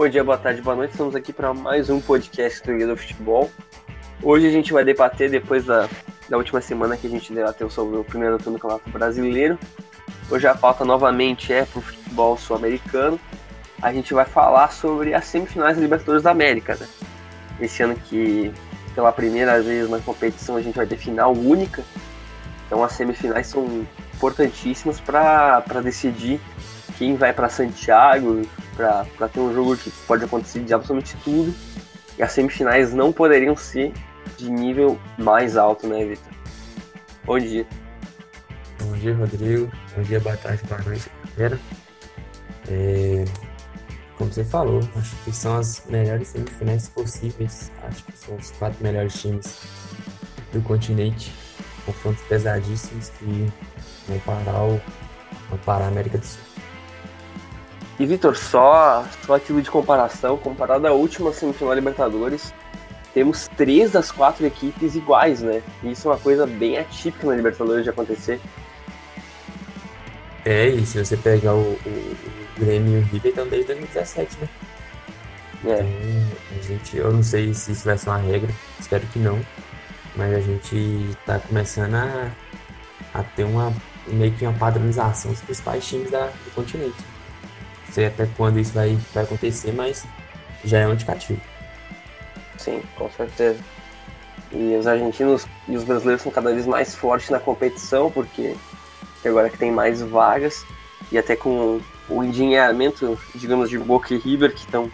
Bom 0.00 0.08
dia, 0.08 0.24
boa 0.24 0.38
tarde, 0.38 0.62
boa 0.62 0.74
noite. 0.74 0.92
Estamos 0.92 1.14
aqui 1.14 1.30
para 1.30 1.52
mais 1.52 1.90
um 1.90 2.00
podcast 2.00 2.66
do 2.66 2.74
Guia 2.74 2.86
do 2.86 2.96
Futebol. 2.96 3.50
Hoje 4.22 4.46
a 4.46 4.50
gente 4.50 4.72
vai 4.72 4.82
debater, 4.82 5.28
depois 5.28 5.66
da, 5.66 5.90
da 6.26 6.38
última 6.38 6.58
semana 6.62 6.96
que 6.96 7.06
a 7.06 7.10
gente 7.10 7.30
debateu 7.34 7.68
sobre 7.68 7.98
o 7.98 8.02
primeiro 8.02 8.38
turno 8.38 8.56
do 8.56 8.62
Campeonato 8.62 8.88
Brasileiro. 8.88 9.58
Hoje 10.30 10.46
a 10.46 10.54
pauta 10.54 10.86
novamente 10.86 11.52
é 11.52 11.66
para 11.66 11.80
o 11.80 11.82
futebol 11.82 12.34
sul-americano. 12.38 13.20
A 13.82 13.92
gente 13.92 14.14
vai 14.14 14.24
falar 14.24 14.72
sobre 14.72 15.12
as 15.12 15.26
semifinais 15.26 15.76
da 15.76 15.82
Libertadores 15.82 16.22
da 16.22 16.30
América. 16.30 16.76
Né? 16.76 16.88
Esse 17.60 17.82
ano 17.82 17.94
que, 17.94 18.50
pela 18.94 19.12
primeira 19.12 19.60
vez 19.60 19.90
na 19.90 19.98
competição, 19.98 20.56
a 20.56 20.62
gente 20.62 20.76
vai 20.76 20.86
ter 20.86 20.96
final 20.96 21.34
única. 21.34 21.84
Então 22.66 22.82
as 22.82 22.92
semifinais 22.92 23.48
são 23.48 23.86
importantíssimas 24.14 24.98
para 24.98 25.82
decidir 25.84 26.40
quem 27.00 27.16
vai 27.16 27.32
para 27.32 27.48
Santiago, 27.48 28.42
para 28.76 29.28
ter 29.32 29.40
um 29.40 29.54
jogo 29.54 29.74
que 29.74 29.90
pode 30.06 30.22
acontecer 30.22 30.62
de 30.62 30.74
absolutamente 30.74 31.16
tudo. 31.24 31.54
E 32.18 32.22
as 32.22 32.30
semifinais 32.30 32.92
não 32.92 33.10
poderiam 33.10 33.56
ser 33.56 33.94
de 34.36 34.50
nível 34.50 35.00
mais 35.16 35.56
alto, 35.56 35.86
né, 35.86 36.04
Vitor? 36.04 36.30
Bom 37.24 37.38
dia. 37.38 37.66
Bom 38.82 38.92
dia, 38.98 39.14
Rodrigo. 39.16 39.72
Bom 39.96 40.02
dia, 40.02 40.20
boa 40.20 40.36
tarde, 40.36 40.62
boa 40.68 40.82
noite, 40.82 41.10
galera. 41.38 41.58
É, 42.68 43.24
como 44.18 44.30
você 44.30 44.44
falou, 44.44 44.80
acho 44.94 45.16
que 45.24 45.32
são 45.32 45.56
as 45.56 45.82
melhores 45.88 46.28
semifinais 46.28 46.90
possíveis. 46.90 47.72
Acho 47.82 48.04
que 48.04 48.18
são 48.18 48.36
os 48.36 48.50
quatro 48.50 48.76
melhores 48.82 49.14
times 49.18 49.58
do 50.52 50.60
continente. 50.60 51.32
Confrontos 51.86 52.22
pesadíssimos 52.24 53.08
que 53.18 53.50
vão 54.06 54.18
parar, 54.18 54.64
o, 54.64 54.78
vão 55.48 55.58
parar 55.64 55.86
a 55.86 55.88
América 55.88 56.18
do 56.18 56.26
Sul. 56.26 56.49
E 58.00 58.06
Vitor, 58.06 58.34
só, 58.34 59.04
só 59.26 59.34
aquilo 59.34 59.60
de 59.60 59.70
comparação, 59.70 60.38
comparado 60.38 60.86
à 60.86 60.90
última 60.90 61.34
semifinal 61.34 61.74
Libertadores, 61.74 62.54
temos 63.12 63.46
três 63.58 63.90
das 63.90 64.10
quatro 64.10 64.46
equipes 64.46 64.94
iguais, 64.94 65.42
né? 65.42 65.62
E 65.82 65.90
isso 65.90 66.08
é 66.08 66.12
uma 66.12 66.18
coisa 66.18 66.46
bem 66.46 66.78
atípica 66.78 67.26
na 67.26 67.34
Libertadores 67.34 67.84
de 67.84 67.90
acontecer. 67.90 68.40
É, 70.46 70.66
e 70.70 70.86
se 70.86 71.04
você 71.04 71.14
pegar 71.14 71.52
o, 71.52 71.58
o, 71.58 72.16
o 72.56 72.60
Grêmio 72.60 73.00
e 73.00 73.02
o 73.02 73.04
River, 73.04 73.28
estão 73.32 73.46
desde 73.46 73.66
2017, 73.66 74.38
né? 74.40 74.48
É. 75.66 75.80
Então, 75.82 76.58
a 76.58 76.62
gente, 76.62 76.96
eu 76.96 77.12
não 77.12 77.22
sei 77.22 77.52
se 77.52 77.72
isso 77.72 77.84
vai 77.84 77.98
ser 77.98 78.08
uma 78.08 78.16
regra, 78.16 78.50
espero 78.78 79.06
que 79.08 79.18
não. 79.18 79.38
Mas 80.16 80.32
a 80.32 80.40
gente 80.40 81.14
tá 81.26 81.38
começando 81.38 81.96
a, 81.96 82.30
a 83.12 83.22
ter 83.22 83.44
uma 83.44 83.70
meio 84.06 84.32
que 84.32 84.46
uma 84.46 84.58
padronização 84.58 85.32
dos 85.32 85.42
principais 85.42 85.86
times 85.86 86.10
da, 86.10 86.28
do 86.28 86.54
continente. 86.54 87.19
Sei 87.90 88.06
até 88.06 88.26
quando 88.36 88.58
isso 88.58 88.72
vai, 88.72 88.96
vai 89.12 89.24
acontecer, 89.24 89.72
mas 89.72 90.04
já 90.64 90.78
é 90.78 90.86
um 90.86 90.92
indicativo. 90.92 91.40
Sim, 92.58 92.82
com 92.96 93.10
certeza. 93.10 93.58
E 94.52 94.74
os 94.76 94.86
argentinos 94.86 95.46
e 95.68 95.76
os 95.76 95.84
brasileiros 95.84 96.22
são 96.22 96.32
cada 96.32 96.52
vez 96.52 96.66
mais 96.66 96.94
fortes 96.94 97.30
na 97.30 97.38
competição, 97.38 98.10
porque 98.10 98.56
agora 99.24 99.48
que 99.48 99.58
tem 99.58 99.70
mais 99.70 100.00
vagas, 100.00 100.64
e 101.10 101.18
até 101.18 101.36
com 101.36 101.80
o 102.08 102.24
endinheiramento, 102.24 103.18
digamos, 103.34 103.70
de 103.70 103.78
Boca 103.78 104.12
e 104.12 104.18
River, 104.18 104.52
que 104.52 104.60
estão 104.60 104.90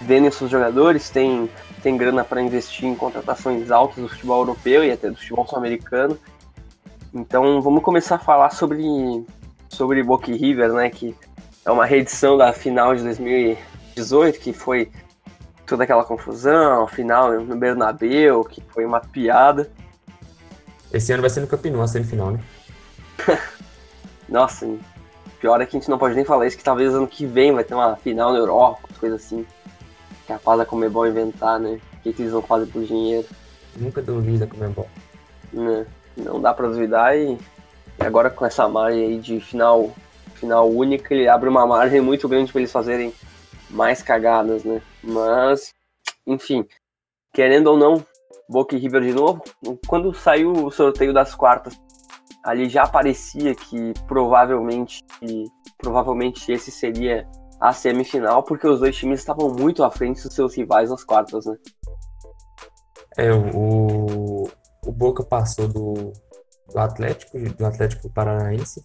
vendendo 0.00 0.32
seus 0.32 0.50
jogadores, 0.50 1.10
tem, 1.10 1.48
tem 1.82 1.96
grana 1.96 2.24
para 2.24 2.42
investir 2.42 2.86
em 2.86 2.94
contratações 2.94 3.70
altas 3.70 4.02
do 4.02 4.08
futebol 4.08 4.40
europeu 4.40 4.84
e 4.84 4.90
até 4.90 5.10
do 5.10 5.16
futebol 5.16 5.46
sul-americano. 5.46 6.18
Então 7.12 7.60
vamos 7.62 7.82
começar 7.82 8.16
a 8.16 8.18
falar 8.18 8.50
sobre, 8.50 8.84
sobre 9.68 10.02
Boca 10.02 10.30
e 10.30 10.36
River, 10.36 10.72
né? 10.72 10.90
Que 10.90 11.14
é 11.64 11.70
uma 11.70 11.86
reedição 11.86 12.36
da 12.36 12.52
final 12.52 12.94
de 12.94 13.02
2018, 13.02 14.38
que 14.38 14.52
foi 14.52 14.90
toda 15.66 15.84
aquela 15.84 16.04
confusão, 16.04 16.86
final 16.86 17.40
no 17.40 17.56
Bernabéu, 17.56 18.44
que 18.44 18.62
foi 18.68 18.84
uma 18.84 19.00
piada. 19.00 19.70
Esse 20.92 21.12
ano 21.12 21.22
vai 21.22 21.30
ser 21.30 21.40
no 21.40 21.46
Campeonato, 21.46 21.84
a 21.84 21.88
semifinal, 21.88 22.32
né? 22.32 22.40
Nossa, 24.28 24.66
pior 25.40 25.60
é 25.60 25.66
que 25.66 25.76
a 25.76 25.80
gente 25.80 25.88
não 25.88 25.98
pode 25.98 26.14
nem 26.14 26.24
falar 26.24 26.46
isso, 26.46 26.56
que 26.56 26.64
talvez 26.64 26.94
ano 26.94 27.06
que 27.06 27.24
vem 27.24 27.52
vai 27.52 27.64
ter 27.64 27.74
uma 27.74 27.96
final 27.96 28.32
na 28.32 28.38
Europa, 28.38 28.88
coisa 29.00 29.16
assim. 29.16 29.46
Capaz 30.28 30.58
da 30.58 30.66
Comebol 30.66 31.06
inventar, 31.06 31.58
né? 31.58 31.80
O 31.94 32.00
que, 32.02 32.12
que 32.12 32.22
eles 32.22 32.32
vão 32.32 32.42
fazer 32.42 32.66
por 32.66 32.82
dinheiro. 32.84 33.26
Nunca 33.76 34.02
duvido 34.02 34.38
da 34.38 34.46
Comebol. 34.46 34.88
Né? 35.52 35.86
Não 36.16 36.40
dá 36.40 36.54
pra 36.54 36.68
duvidar 36.68 37.16
e, 37.16 37.38
e 37.98 38.04
agora 38.04 38.30
com 38.30 38.46
essa 38.46 38.68
margem 38.68 39.04
aí 39.04 39.18
de 39.18 39.40
final 39.40 39.92
final 40.44 40.70
única, 40.70 41.12
ele 41.14 41.26
abre 41.26 41.48
uma 41.48 41.66
margem 41.66 42.00
muito 42.00 42.28
grande 42.28 42.52
para 42.52 42.60
eles 42.60 42.70
fazerem 42.70 43.12
mais 43.70 44.02
cagadas, 44.02 44.62
né? 44.62 44.80
Mas, 45.02 45.72
enfim, 46.26 46.66
querendo 47.32 47.68
ou 47.68 47.78
não, 47.78 48.04
Boca 48.48 48.76
e 48.76 48.78
River 48.78 49.02
de 49.02 49.12
novo. 49.12 49.42
Quando 49.86 50.12
saiu 50.12 50.52
o 50.52 50.70
sorteio 50.70 51.14
das 51.14 51.34
quartas, 51.34 51.74
ali 52.44 52.68
já 52.68 52.86
parecia 52.86 53.54
que 53.54 53.94
provavelmente, 54.06 55.02
que 55.18 55.46
provavelmente 55.78 56.52
esse 56.52 56.70
seria 56.70 57.26
a 57.58 57.72
semifinal, 57.72 58.42
porque 58.42 58.68
os 58.68 58.80
dois 58.80 58.94
times 58.94 59.20
estavam 59.20 59.48
muito 59.48 59.82
à 59.82 59.90
frente 59.90 60.22
dos 60.22 60.34
seus 60.34 60.54
rivais 60.54 60.90
nas 60.90 61.02
quartas, 61.02 61.46
né? 61.46 61.56
É, 63.16 63.32
o, 63.32 64.42
o 64.84 64.92
Boca 64.92 65.24
passou 65.24 65.68
do, 65.68 66.12
do 66.70 66.78
Atlético, 66.78 67.38
do 67.38 67.64
Atlético 67.64 68.10
Paranaense 68.10 68.84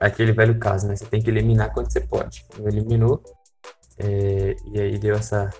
aquele 0.00 0.32
velho 0.32 0.58
caso, 0.58 0.88
né? 0.88 0.96
Você 0.96 1.04
tem 1.04 1.22
que 1.22 1.30
eliminar 1.30 1.72
quando 1.72 1.92
você 1.92 2.00
pode. 2.00 2.44
Não 2.58 2.66
eliminou. 2.66 3.22
É, 3.98 4.56
e 4.72 4.80
aí 4.80 4.98
deu 4.98 5.14
essa. 5.14 5.50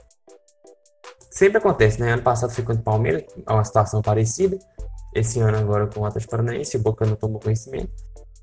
Sempre 1.31 1.59
acontece, 1.59 2.01
né? 2.01 2.13
Ano 2.13 2.23
passado 2.23 2.51
foi 2.53 2.65
contra 2.65 2.81
o 2.81 2.85
Palmeiras, 2.85 3.25
é 3.47 3.53
uma 3.53 3.65
situação 3.65 4.01
parecida. 4.01 4.59
Esse 5.15 5.41
ano 5.41 5.59
agora 5.59 5.87
com 5.87 6.01
o 6.01 6.07
Atlético 6.07 6.31
Paranaense, 6.31 6.77
o 6.77 6.81
Boca 6.81 7.05
não 7.05 7.17
tomou 7.17 7.41
conhecimento. 7.41 7.93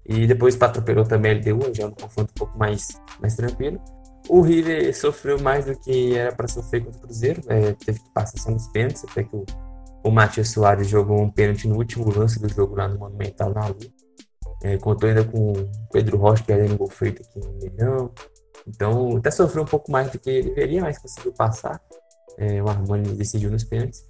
E 0.06 0.26
depois 0.26 0.60
atropelou 0.62 1.06
também 1.06 1.34
a 1.34 1.36
LDU, 1.36 1.74
já 1.74 1.84
é 1.84 1.88
um 1.88 1.92
confronto 1.92 2.32
um 2.32 2.40
pouco 2.40 2.58
mais, 2.58 2.88
mais 3.20 3.36
tranquilo. 3.36 3.82
O 4.30 4.42
River 4.42 4.96
sofreu 4.96 5.40
mais 5.40 5.66
do 5.66 5.78
que 5.78 6.16
era 6.16 6.34
para 6.34 6.48
sofrer 6.48 6.84
contra 6.84 7.00
o 7.00 7.02
Cruzeiro, 7.04 7.42
é, 7.48 7.74
teve 7.74 8.00
que 8.00 8.14
passar 8.14 8.38
só 8.38 8.52
nos 8.52 8.68
pênaltis, 8.68 9.04
até 9.10 9.24
que 9.24 9.36
o, 9.36 9.46
o 10.04 10.12
Matias 10.12 10.50
Soares 10.50 10.88
jogou 10.88 11.22
um 11.22 11.30
pênalti 11.30 11.68
no 11.68 11.76
último 11.76 12.10
lance 12.14 12.40
do 12.40 12.50
jogo 12.50 12.76
lá 12.76 12.88
no 12.88 13.00
Monumental 13.00 13.54
na 13.54 13.68
Lua. 13.68 13.97
É, 14.64 14.78
contou 14.78 15.08
ainda 15.08 15.24
com 15.24 15.52
o 15.52 15.70
Pedro 15.92 16.18
Rocha 16.18 16.44
perdendo 16.44 16.78
gol 16.78 16.90
feito 16.90 17.22
aqui 17.22 17.40
no 17.40 17.54
Milhão. 17.54 18.12
Então, 18.68 19.18
até 19.18 19.32
sofreu 19.32 19.64
um 19.64 19.68
pouco 19.68 19.92
mais 19.92 20.12
do 20.12 20.20
que 20.20 20.30
ele 20.30 20.50
deveria, 20.50 20.82
mas 20.82 20.98
conseguiu 20.98 21.32
passar. 21.32 21.82
É, 22.38 22.62
o 22.62 22.68
Armani 22.68 23.14
decidiu 23.14 23.50
nos 23.50 23.64
pênaltis. 23.64 24.04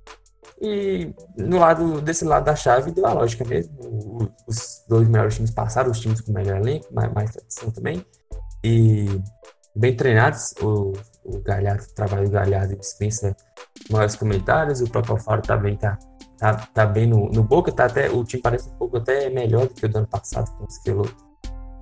E 0.59 1.13
no 1.37 1.59
lado, 1.59 2.01
desse 2.01 2.25
lado 2.25 2.45
da 2.45 2.55
chave 2.55 2.91
deu 2.91 3.05
a 3.05 3.13
lógica 3.13 3.45
mesmo. 3.45 3.73
O, 3.79 4.27
os 4.47 4.83
dois 4.87 5.07
melhores 5.07 5.35
times 5.35 5.51
passaram, 5.51 5.91
os 5.91 5.99
times 5.99 6.21
com 6.21 6.31
melhor 6.31 6.57
elenco, 6.57 6.87
mais, 6.91 7.13
mais 7.13 7.31
tradição 7.31 7.69
também. 7.69 8.03
E 8.63 9.21
bem 9.75 9.95
treinados. 9.95 10.53
O, 10.61 10.93
o 11.23 11.39
Galhardo, 11.41 11.83
o 11.83 11.93
trabalho 11.93 12.25
do 12.25 12.31
Galhardo 12.31 12.75
dispensa 12.75 13.35
maiores 13.89 14.15
comentários. 14.15 14.81
O 14.81 14.89
próprio 14.89 15.13
Alfaro 15.13 15.41
também 15.41 15.77
tá 15.77 15.97
tá, 16.37 16.55
tá 16.55 16.85
bem 16.85 17.07
no, 17.07 17.29
no 17.29 17.43
Boca, 17.43 17.71
tá 17.71 17.85
até, 17.85 18.09
o 18.09 18.23
time 18.23 18.41
parece 18.41 18.69
um 18.69 18.73
pouco 18.73 18.97
até 18.97 19.29
melhor 19.29 19.67
do 19.67 19.73
que 19.73 19.85
o 19.85 19.89
do 19.89 19.97
ano 19.97 20.07
passado 20.07 20.51
com 20.57 20.63
o 20.63 20.71
Schelotto. 20.71 21.27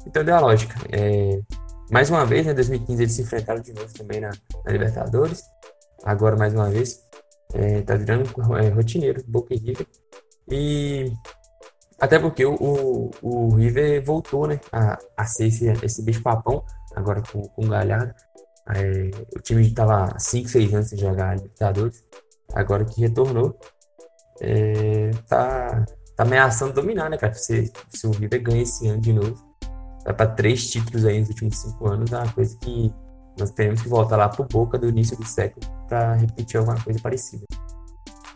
Então 0.06 0.24
deu 0.24 0.36
a 0.36 0.40
lógica. 0.40 0.76
É, 0.92 1.40
mais 1.92 2.10
uma 2.10 2.26
vez, 2.26 2.46
em 2.46 2.50
né, 2.50 2.54
2015 2.54 3.02
eles 3.02 3.14
se 3.14 3.22
enfrentaram 3.22 3.62
de 3.62 3.74
novo 3.74 3.94
também 3.94 4.20
na, 4.20 4.32
na 4.66 4.72
Libertadores. 4.72 5.44
Agora, 6.04 6.36
mais 6.36 6.54
uma 6.54 6.70
vez, 6.70 7.00
é, 7.54 7.82
tá 7.82 7.96
virando 7.96 8.30
é, 8.58 8.70
rotineiro, 8.70 9.24
Boca 9.28 9.54
e 9.54 9.58
River. 9.58 9.88
E 10.50 11.12
até 12.00 12.20
porque 12.20 12.46
o, 12.46 12.56
o, 12.56 13.12
o 13.22 13.56
River 13.56 14.04
voltou 14.04 14.48
né, 14.48 14.60
a, 14.72 14.98
a 15.18 15.26
ser 15.26 15.48
esse, 15.48 15.68
esse 15.84 16.04
bicho 16.04 16.22
papão, 16.22 16.64
agora 16.96 17.22
com, 17.22 17.42
com 17.42 17.66
o 17.66 17.70
Galhardo. 17.70 18.14
É, 18.68 19.12
o 19.36 19.40
time 19.42 19.62
estava 19.62 20.18
5, 20.18 20.50
6 20.50 20.74
anos 20.74 20.90
sem 20.90 20.98
jogar 20.98 21.36
Libertadores. 21.36 22.04
Agora 22.54 22.86
que 22.86 23.02
retornou, 23.02 23.58
é, 24.42 25.12
tá, 25.28 25.86
tá 26.16 26.24
ameaçando 26.24 26.74
dominar, 26.74 27.10
né, 27.10 27.18
cara? 27.18 27.34
Se, 27.34 27.72
se 27.90 28.08
o 28.08 28.12
River 28.12 28.42
ganha 28.42 28.62
esse 28.62 28.88
ano 28.88 29.02
de 29.02 29.14
novo, 29.14 29.36
vai 30.04 30.14
para 30.14 30.28
três 30.28 30.70
títulos 30.70 31.06
aí 31.06 31.20
nos 31.20 31.30
últimos 31.30 31.58
cinco 31.58 31.88
anos, 31.88 32.12
é 32.12 32.18
uma 32.18 32.34
coisa 32.34 32.58
que 32.60 32.94
nós 33.38 33.52
teremos 33.52 33.82
que 33.82 33.90
voltar 33.90 34.18
lá 34.18 34.30
pro 34.30 34.46
Boca 34.46 34.78
do 34.78 34.88
início 34.88 35.18
do 35.18 35.26
século 35.26 35.66
para 35.88 36.16
repetir 36.16 36.58
alguma 36.58 36.82
coisa 36.82 37.00
parecida. 37.02 37.46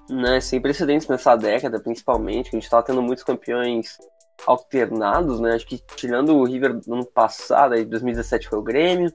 Né, 0.09 0.41
sem 0.41 0.59
precedentes 0.59 1.07
nessa 1.07 1.35
década, 1.35 1.79
principalmente, 1.79 2.49
a 2.49 2.51
gente 2.59 2.69
tava 2.69 2.81
tendo 2.81 3.01
muitos 3.01 3.23
campeões 3.23 3.95
alternados, 4.47 5.39
né? 5.39 5.53
Acho 5.53 5.67
que 5.67 5.77
tirando 5.95 6.35
o 6.35 6.43
River 6.43 6.79
no 6.87 6.95
ano 6.95 7.05
passado, 7.05 7.73
aí 7.73 7.85
2017 7.85 8.49
foi 8.49 8.57
o 8.57 8.63
Grêmio, 8.63 9.13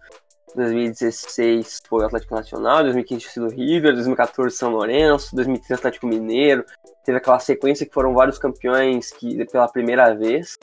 2016 0.54 1.80
foi 1.88 2.02
o 2.02 2.06
Atlético 2.06 2.34
Nacional, 2.34 2.82
2015 2.82 3.20
tinha 3.20 3.32
sido 3.32 3.48
River, 3.48 3.92
2014 3.94 4.56
São 4.56 4.70
Lourenço, 4.70 5.34
2013 5.34 5.74
Atlético 5.74 6.06
Mineiro. 6.06 6.64
Teve 7.04 7.18
aquela 7.18 7.38
sequência 7.38 7.86
que 7.86 7.92
foram 7.92 8.14
vários 8.14 8.38
campeões 8.38 9.10
que 9.10 9.44
pela 9.46 9.68
primeira 9.68 10.14
vez. 10.14 10.56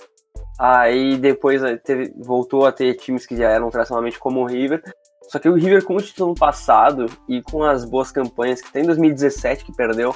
Aí 0.59 1.17
depois 1.17 1.61
teve, 1.83 2.13
voltou 2.17 2.65
a 2.65 2.71
ter 2.71 2.95
times 2.95 3.25
que 3.25 3.35
já 3.35 3.49
eram 3.49 3.69
tradicionalmente 3.69 4.19
como 4.19 4.41
o 4.41 4.45
River. 4.45 4.81
Só 5.23 5.39
que 5.39 5.49
o 5.49 5.53
River, 5.53 5.83
com 5.83 5.95
o 5.95 6.01
título 6.01 6.35
passado 6.35 7.05
e 7.27 7.41
com 7.41 7.63
as 7.63 7.85
boas 7.85 8.11
campanhas 8.11 8.61
que 8.61 8.71
tem 8.71 8.83
em 8.83 8.87
2017, 8.87 9.65
que 9.65 9.75
perdeu 9.75 10.15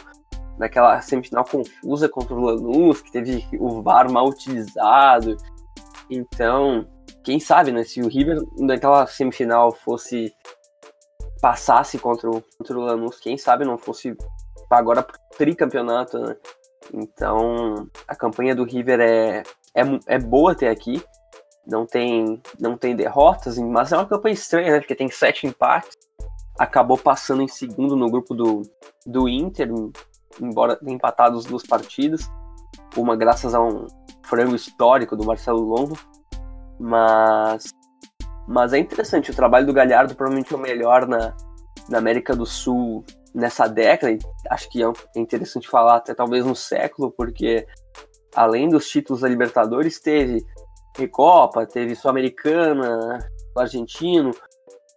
naquela 0.58 1.00
semifinal 1.02 1.46
confusa 1.46 2.10
contra 2.10 2.36
o 2.36 2.42
Lanús, 2.42 3.02
que 3.02 3.12
teve 3.12 3.46
o 3.60 3.82
VAR 3.82 4.12
mal 4.12 4.28
utilizado. 4.28 5.38
Então, 6.10 6.88
quem 7.26 7.40
sabe, 7.40 7.72
né? 7.72 7.84
Se 7.84 8.02
o 8.02 8.08
River 8.08 8.38
naquela 8.58 9.08
semifinal 9.08 9.72
fosse 9.72 10.32
passasse 11.42 11.98
contra 11.98 12.30
o, 12.30 12.42
contra 12.58 12.78
o 12.78 12.82
Lanús, 12.82 13.20
quem 13.20 13.36
sabe 13.36 13.66
não 13.66 13.78
fosse 13.78 14.16
agora 14.70 15.06
tricampeonato, 15.36 16.20
né? 16.20 16.36
Então, 16.94 17.90
a 18.08 18.16
campanha 18.16 18.56
do 18.56 18.64
River 18.64 19.00
é, 19.00 19.44
é, 19.74 19.82
é 20.06 20.20
boa 20.20 20.52
até 20.52 20.70
aqui. 20.70 21.04
Não 21.66 21.84
tem, 21.84 22.40
não 22.60 22.78
tem 22.78 22.96
derrotas, 22.96 23.58
mas 23.58 23.92
é 23.92 23.98
uma 23.98 24.06
campanha 24.06 24.34
estranha, 24.34 24.72
né? 24.72 24.80
Porque 24.80 24.94
tem 24.94 25.10
sete 25.10 25.48
empates. 25.48 25.98
Acabou 26.60 26.98
passando 26.98 27.42
em 27.42 27.48
segundo 27.48 27.96
no 27.96 28.10
grupo 28.10 28.36
do, 28.36 28.62
do 29.04 29.28
Inter, 29.28 29.70
embora 30.40 30.78
empatados 30.84 31.44
duas 31.44 31.64
partidas. 31.64 32.30
Uma 32.96 33.16
graças 33.16 33.56
a 33.56 33.62
um 33.62 33.88
frango 34.24 34.56
histórico 34.56 35.16
do 35.16 35.26
Marcelo 35.26 35.62
Longo. 35.62 35.98
Mas, 36.80 37.70
mas 38.48 38.74
é 38.74 38.80
interessante. 38.80 39.32
O 39.32 39.36
trabalho 39.36 39.66
do 39.66 39.74
Galhardo 39.74 40.16
provavelmente 40.16 40.54
é 40.54 40.58
o 40.58 40.60
melhor 40.60 41.08
na, 41.08 41.36
na 41.90 41.98
América 41.98 42.36
do 42.36 42.46
Sul 42.46 43.04
nessa 43.34 43.68
década. 43.68 44.12
E 44.12 44.20
acho 44.50 44.70
que 44.70 44.84
é 44.84 44.88
interessante 45.16 45.68
falar 45.68 45.98
até 45.98 46.14
talvez 46.14 46.46
no 46.46 46.56
século, 46.56 47.12
porque 47.12 47.68
além 48.36 48.70
dos 48.70 48.88
títulos 48.88 49.22
da 49.22 49.30
Libertadores, 49.30 50.00
teve 50.00 50.46
Recopa, 50.98 51.66
teve 51.66 51.96
Sul-Americana, 51.96 53.20
Argentino. 53.56 54.32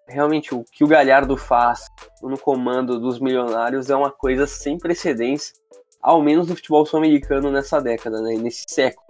Realmente, 0.06 0.54
o 0.54 0.64
que 0.72 0.84
o 0.84 0.88
Galhardo 0.88 1.36
faz 1.36 1.86
no 2.22 2.38
comando 2.38 2.98
dos 2.98 3.20
milionários 3.20 3.90
é 3.90 3.96
uma 3.96 4.10
coisa 4.10 4.46
sem 4.46 4.78
precedentes, 4.78 5.52
ao 6.00 6.22
menos 6.22 6.48
no 6.48 6.56
futebol 6.56 6.86
sul-americano 6.86 7.50
nessa 7.50 7.80
década, 7.80 8.22
né, 8.22 8.34
nesse 8.36 8.64
século. 8.68 9.06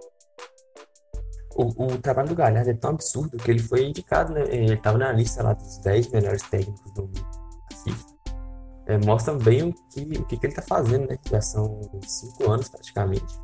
O, 1.55 1.85
o, 1.85 1.97
trabalho 1.97 2.29
do 2.29 2.35
Galhardo 2.35 2.69
é 2.69 2.73
tão 2.73 2.91
absurdo 2.91 3.37
que 3.37 3.49
ele 3.49 3.59
foi 3.59 3.85
indicado, 3.87 4.33
né? 4.33 4.43
Ele 4.49 4.73
estava 4.73 4.97
na 4.97 5.11
lista 5.11 5.43
lá 5.43 5.53
dos 5.53 5.77
10 5.79 6.09
melhores 6.09 6.43
técnicos 6.43 6.93
do 6.93 7.03
mundo. 7.03 7.27
Assim, 7.71 7.95
é, 8.85 8.97
mostra 8.99 9.33
bem 9.33 9.63
o 9.63 9.73
que, 9.73 10.01
o 10.01 10.25
que, 10.25 10.37
que 10.37 10.45
ele 10.45 10.53
está 10.53 10.61
fazendo, 10.61 11.07
né? 11.07 11.17
Já 11.29 11.41
são 11.41 11.81
5 12.05 12.51
anos 12.51 12.69
praticamente 12.69 13.39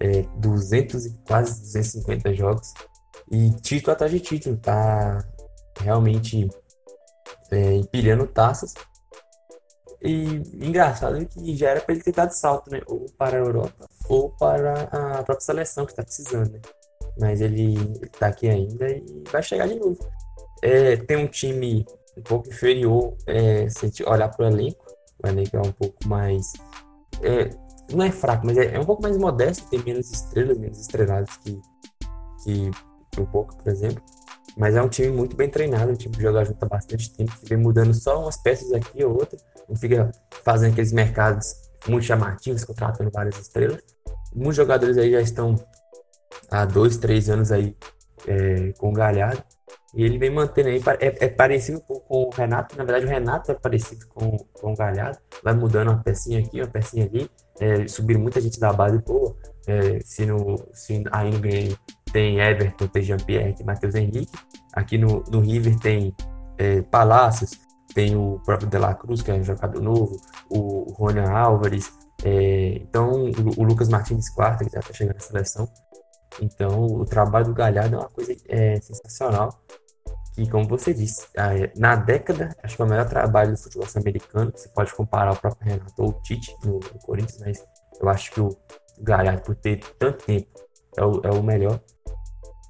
é, 0.00 0.22
200 0.38 1.06
e 1.06 1.18
quase 1.26 1.60
250 1.60 2.34
jogos 2.34 2.72
e 3.30 3.50
título 3.60 3.92
atrás 3.92 4.12
de 4.12 4.20
título, 4.20 4.56
tá 4.56 5.24
realmente 5.80 6.48
é, 7.50 7.74
empilhando 7.74 8.26
taças. 8.26 8.74
E 10.00 10.42
engraçado 10.64 11.16
é 11.16 11.24
que 11.24 11.56
já 11.56 11.70
era 11.70 11.80
para 11.80 11.94
ele 11.94 12.04
ter 12.04 12.12
dado 12.12 12.30
salto, 12.32 12.70
né? 12.70 12.80
Ou 12.86 13.06
para 13.18 13.36
a 13.36 13.40
Europa, 13.40 13.88
ou 14.08 14.30
para 14.30 14.82
a 14.82 15.22
própria 15.24 15.40
seleção 15.40 15.84
que 15.84 15.92
está 15.92 16.04
precisando, 16.04 16.52
né? 16.52 16.60
Mas 17.18 17.40
ele, 17.40 17.74
está 18.02 18.28
aqui 18.28 18.48
ainda 18.48 18.88
e 18.88 19.24
vai 19.30 19.42
chegar 19.42 19.66
de 19.66 19.76
novo. 19.76 19.98
É, 20.62 20.96
tem 20.96 21.16
um 21.16 21.26
time 21.26 21.84
um 22.16 22.22
pouco 22.22 22.48
inferior, 22.48 23.14
é, 23.26 23.68
se 23.68 23.84
a 23.84 23.88
gente 23.88 24.04
olhar 24.04 24.28
para 24.28 24.46
o 24.46 24.48
elenco, 24.48 24.84
o 25.22 25.26
elenco 25.26 25.56
é 25.56 25.60
um 25.60 25.72
pouco 25.72 26.08
mais. 26.08 26.52
É, 27.22 27.50
não 27.92 28.04
é 28.04 28.10
fraco, 28.10 28.46
mas 28.46 28.56
é, 28.56 28.74
é, 28.74 28.80
um 28.80 28.84
pouco 28.84 29.02
mais 29.02 29.16
modesto, 29.16 29.68
tem 29.68 29.82
menos 29.82 30.10
estrelas, 30.10 30.58
menos 30.58 30.80
estrelados 30.80 31.36
que, 31.38 31.60
que 32.42 32.70
o 33.20 33.26
Boca, 33.26 33.56
por 33.56 33.68
exemplo. 33.70 34.02
Mas 34.56 34.74
é 34.74 34.82
um 34.82 34.88
time 34.88 35.08
muito 35.08 35.36
bem 35.36 35.50
treinado, 35.50 35.92
um 35.92 35.94
time 35.94 36.14
que 36.14 36.22
joga 36.22 36.44
junto 36.44 36.64
há 36.64 36.68
bastante 36.68 37.14
tempo, 37.14 37.32
que 37.38 37.48
vem 37.48 37.58
mudando 37.58 37.92
só 37.92 38.22
umas 38.22 38.38
peças 38.38 38.72
aqui 38.72 39.04
ou 39.04 39.12
outra, 39.12 39.38
não 39.68 39.76
fica 39.76 40.10
fazendo 40.42 40.72
aqueles 40.72 40.92
mercados 40.92 41.54
muito 41.86 42.04
chamativos, 42.04 42.64
contratando 42.64 43.10
várias 43.10 43.38
estrelas. 43.38 43.82
Muitos 44.34 44.56
jogadores 44.56 44.96
aí 44.96 45.12
já 45.12 45.20
estão 45.20 45.56
há 46.50 46.64
dois, 46.64 46.96
três 46.96 47.28
anos 47.28 47.52
aí 47.52 47.76
é, 48.26 48.72
com 48.78 48.90
o 48.90 48.92
Galhardo. 48.92 49.42
E 49.94 50.04
ele 50.04 50.18
vem 50.18 50.30
mantendo 50.30 50.68
aí, 50.68 50.82
é, 51.00 51.24
é, 51.24 51.28
parecido 51.28 51.80
com, 51.80 51.98
com, 52.00 52.24
o 52.24 52.30
Renato, 52.30 52.76
na 52.76 52.84
verdade 52.84 53.06
o 53.06 53.08
Renato 53.08 53.50
é 53.50 53.54
parecido 53.54 54.06
com, 54.08 54.36
com 54.52 54.72
o 54.72 54.76
Galhardo, 54.76 55.18
vai 55.42 55.54
mudando 55.54 55.88
uma 55.88 56.02
pecinha 56.02 56.40
aqui, 56.40 56.60
uma 56.60 56.68
pecinha 56.68 57.06
ali, 57.06 57.30
é, 57.58 57.88
subiram 57.88 58.20
muita 58.20 58.38
gente 58.40 58.60
da 58.60 58.72
base 58.74 58.98
boa, 58.98 59.34
é, 59.66 59.98
se, 60.04 60.26
no, 60.26 60.68
se 60.74 61.02
aí 61.10 61.30
no 61.30 61.38
Grêmio 61.38 61.78
tem 62.12 62.40
Everton, 62.40 62.86
tem 62.88 63.02
Jean-Pierre, 63.02 63.54
tem 63.54 63.64
Matheus 63.64 63.94
Henrique, 63.94 64.38
aqui 64.74 64.98
no, 64.98 65.24
no 65.30 65.40
River 65.40 65.78
tem 65.78 66.14
é, 66.58 66.82
Palácios, 66.82 67.58
tem 67.94 68.14
o 68.14 68.38
próprio 68.44 68.68
De 68.68 68.76
La 68.76 68.94
Cruz, 68.94 69.22
que 69.22 69.30
é 69.30 69.34
um 69.34 69.44
jogador 69.44 69.80
novo, 69.80 70.20
o, 70.50 70.90
o 70.90 70.92
Rony 70.92 71.20
Álvares, 71.20 71.90
é, 72.22 72.74
então 72.82 73.24
o, 73.24 73.60
o, 73.60 73.64
Lucas 73.64 73.88
Martins 73.88 74.28
Quarta, 74.28 74.64
que 74.64 74.72
já 74.72 74.80
está 74.80 74.92
chegando 74.92 75.14
na 75.14 75.20
seleção, 75.20 75.68
então 76.40 76.86
o 76.86 77.04
trabalho 77.04 77.46
do 77.46 77.54
Galhardo 77.54 77.96
é 77.96 77.98
uma 77.98 78.08
coisa 78.08 78.34
é, 78.48 78.80
sensacional, 78.80 79.60
que, 80.36 80.48
como 80.50 80.68
você 80.68 80.92
disse, 80.92 81.26
na 81.76 81.96
década, 81.96 82.54
acho 82.62 82.76
que 82.76 82.82
é 82.82 82.84
o 82.84 82.88
melhor 82.88 83.08
trabalho 83.08 83.52
do 83.52 83.56
futebol 83.56 83.88
americano. 83.96 84.52
Você 84.54 84.68
pode 84.68 84.94
comparar 84.94 85.32
o 85.32 85.36
próprio 85.36 85.66
Renato 85.66 85.94
ou 85.96 86.10
o 86.10 86.12
Tite 86.20 86.54
no, 86.62 86.74
no 86.74 86.98
Corinthians, 87.00 87.38
mas 87.40 87.64
eu 87.98 88.08
acho 88.08 88.30
que 88.32 88.40
o 88.42 88.54
Galhardo, 89.00 89.40
por 89.42 89.54
ter 89.56 89.80
tanto 89.98 90.26
tempo, 90.26 90.48
é 90.94 91.02
o, 91.02 91.20
é 91.24 91.30
o 91.30 91.42
melhor. 91.42 91.80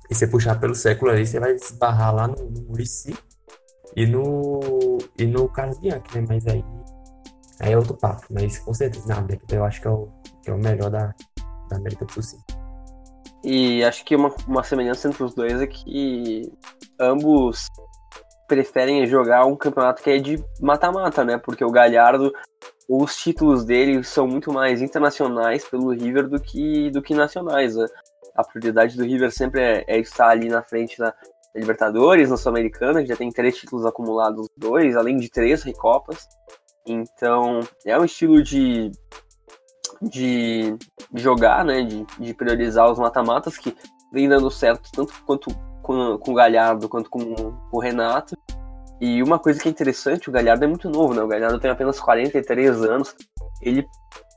E 0.09 0.15
você 0.15 0.29
puxar 0.29 0.61
pelo 0.61 0.77
século 0.77 1.11
ali, 1.11 1.27
você 1.27 1.41
vai 1.41 1.53
esbarrar 1.53 2.15
lá 2.15 2.29
no, 2.29 2.37
no 2.37 2.63
Murici 2.69 3.17
e 3.97 4.07
no, 4.07 4.61
e 5.19 5.27
no 5.27 5.49
Carlos 5.49 5.81
Bianchi, 5.81 6.05
né? 6.15 6.25
Mas 6.29 6.47
aí, 6.47 6.65
aí 7.61 7.73
é 7.73 7.77
outro 7.77 7.97
papo. 7.97 8.27
Mas 8.31 8.61
com 8.61 8.73
certeza, 8.73 9.09
na 9.09 9.21
década, 9.21 9.57
eu 9.57 9.65
acho 9.65 9.81
que 9.81 9.89
é 9.89 9.91
o, 9.91 10.09
que 10.45 10.51
é 10.51 10.55
o 10.55 10.59
melhor 10.59 10.89
da, 10.89 11.13
da 11.69 11.77
América 11.77 12.05
do 12.05 12.13
Sul, 12.13 12.23
sim. 12.23 12.46
E 13.49 13.85
acho 13.85 14.05
que 14.05 14.17
uma, 14.17 14.35
uma 14.49 14.65
semelhança 14.65 15.07
entre 15.07 15.23
os 15.23 15.33
dois 15.33 15.63
é 15.63 15.69
que 15.69 16.53
ambos 16.99 17.69
preferem 18.49 19.07
jogar 19.07 19.47
um 19.47 19.55
campeonato 19.55 20.03
que 20.03 20.11
é 20.11 20.19
de 20.19 20.43
mata-mata, 20.61 21.25
né? 21.25 21.39
Porque 21.39 21.65
o 21.65 21.71
Galhardo, 21.71 22.33
os 22.89 23.15
títulos 23.17 23.65
dele 23.65 24.03
são 24.03 24.27
muito 24.27 24.53
mais 24.53 24.83
internacionais 24.83 25.65
pelo 25.65 25.91
River 25.91 26.29
do 26.29 26.41
que, 26.41 26.91
do 26.91 27.01
que 27.01 27.15
nacionais. 27.15 27.77
Né? 27.77 27.87
A 28.35 28.43
prioridade 28.43 28.97
do 28.97 29.05
River 29.05 29.31
sempre 29.31 29.61
é, 29.61 29.85
é 29.87 30.01
estar 30.01 30.29
ali 30.29 30.49
na 30.49 30.65
frente 30.65 30.99
da 30.99 31.15
Libertadores, 31.55 32.29
na 32.29 32.37
Sul-Americana, 32.37 33.01
que 33.01 33.09
já 33.09 33.17
tem 33.17 33.31
três 33.31 33.57
títulos 33.57 33.87
acumulados, 33.87 34.49
dois, 34.57 34.97
além 34.97 35.19
de 35.19 35.31
três 35.31 35.63
Recopas. 35.63 36.27
Então, 36.85 37.61
é 37.85 37.97
um 37.97 38.05
estilo 38.05 38.43
de, 38.43 38.91
de 40.03 40.77
jogar, 41.15 41.65
né? 41.65 41.83
De, 41.83 42.07
de 42.19 42.35
priorizar 42.35 42.91
os 42.91 42.99
mata-matas 42.99 43.57
que 43.59 43.77
vem 44.13 44.29
dando 44.29 44.51
certo 44.51 44.91
tanto 44.93 45.13
quanto 45.25 45.51
com, 45.83 46.19
com 46.19 46.31
o 46.33 46.35
Galhardo 46.35 46.89
quanto 46.89 47.11
com, 47.11 47.35
com 47.35 47.77
o 47.77 47.81
Renato. 47.81 48.37
E 49.01 49.23
uma 49.23 49.39
coisa 49.39 49.61
que 49.61 49.69
é 49.69 49.71
interessante, 49.71 50.29
o 50.29 50.33
Galhardo 50.33 50.65
é 50.65 50.69
muito 50.69 50.89
novo, 50.89 51.13
né? 51.13 51.23
O 51.23 51.29
Galhardo 51.29 51.61
tem 51.61 51.71
apenas 51.71 52.01
43 52.01 52.83
anos. 52.83 53.15
Ele 53.61 53.87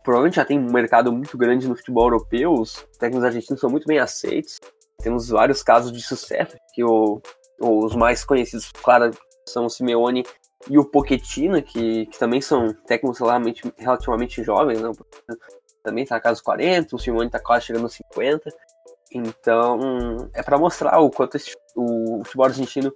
provavelmente 0.04 0.36
já 0.36 0.46
tem 0.46 0.60
um 0.60 0.72
mercado 0.72 1.12
muito 1.12 1.38
grande 1.38 1.68
no 1.68 1.76
futebol 1.76 2.06
europeu. 2.06 2.54
Os 2.54 2.86
técnicos 3.00 3.24
argentinos 3.24 3.60
são 3.62 3.70
muito 3.70 3.88
bem 3.88 4.00
aceitos. 4.00 4.60
Temos 5.02 5.30
vários 5.30 5.64
casos 5.64 5.94
de 5.94 6.02
sucesso, 6.02 6.58
que 6.74 6.84
o, 6.84 7.22
os 7.62 7.96
mais 7.96 8.26
conhecidos, 8.26 8.70
claro, 8.84 9.12
são 9.48 9.66
o 9.66 9.70
Simeone 9.70 10.26
e 10.68 10.78
o 10.78 10.86
Pochettino, 10.86 11.62
que, 11.62 12.06
que 12.08 12.20
também 12.20 12.42
são 12.42 12.74
técnicos 12.86 13.20
relativamente, 13.20 13.74
relativamente 13.78 14.44
jovens, 14.44 14.82
né? 14.82 14.92
Também 15.84 16.04
está 16.04 16.16
na 16.16 16.22
casa 16.22 16.34
dos 16.34 16.42
40, 16.42 16.96
o 16.96 17.00
Simeone 17.00 17.28
está 17.28 17.40
quase 17.40 17.68
chegando 17.68 17.84
aos 17.84 17.94
50. 17.94 18.50
Então, 19.12 20.30
é 20.34 20.44
para 20.44 20.58
mostrar 20.58 21.00
o 21.00 21.10
quanto 21.10 21.38
esse, 21.38 21.56
o 21.76 22.22
futebol 22.26 22.46
argentino, 22.46 22.92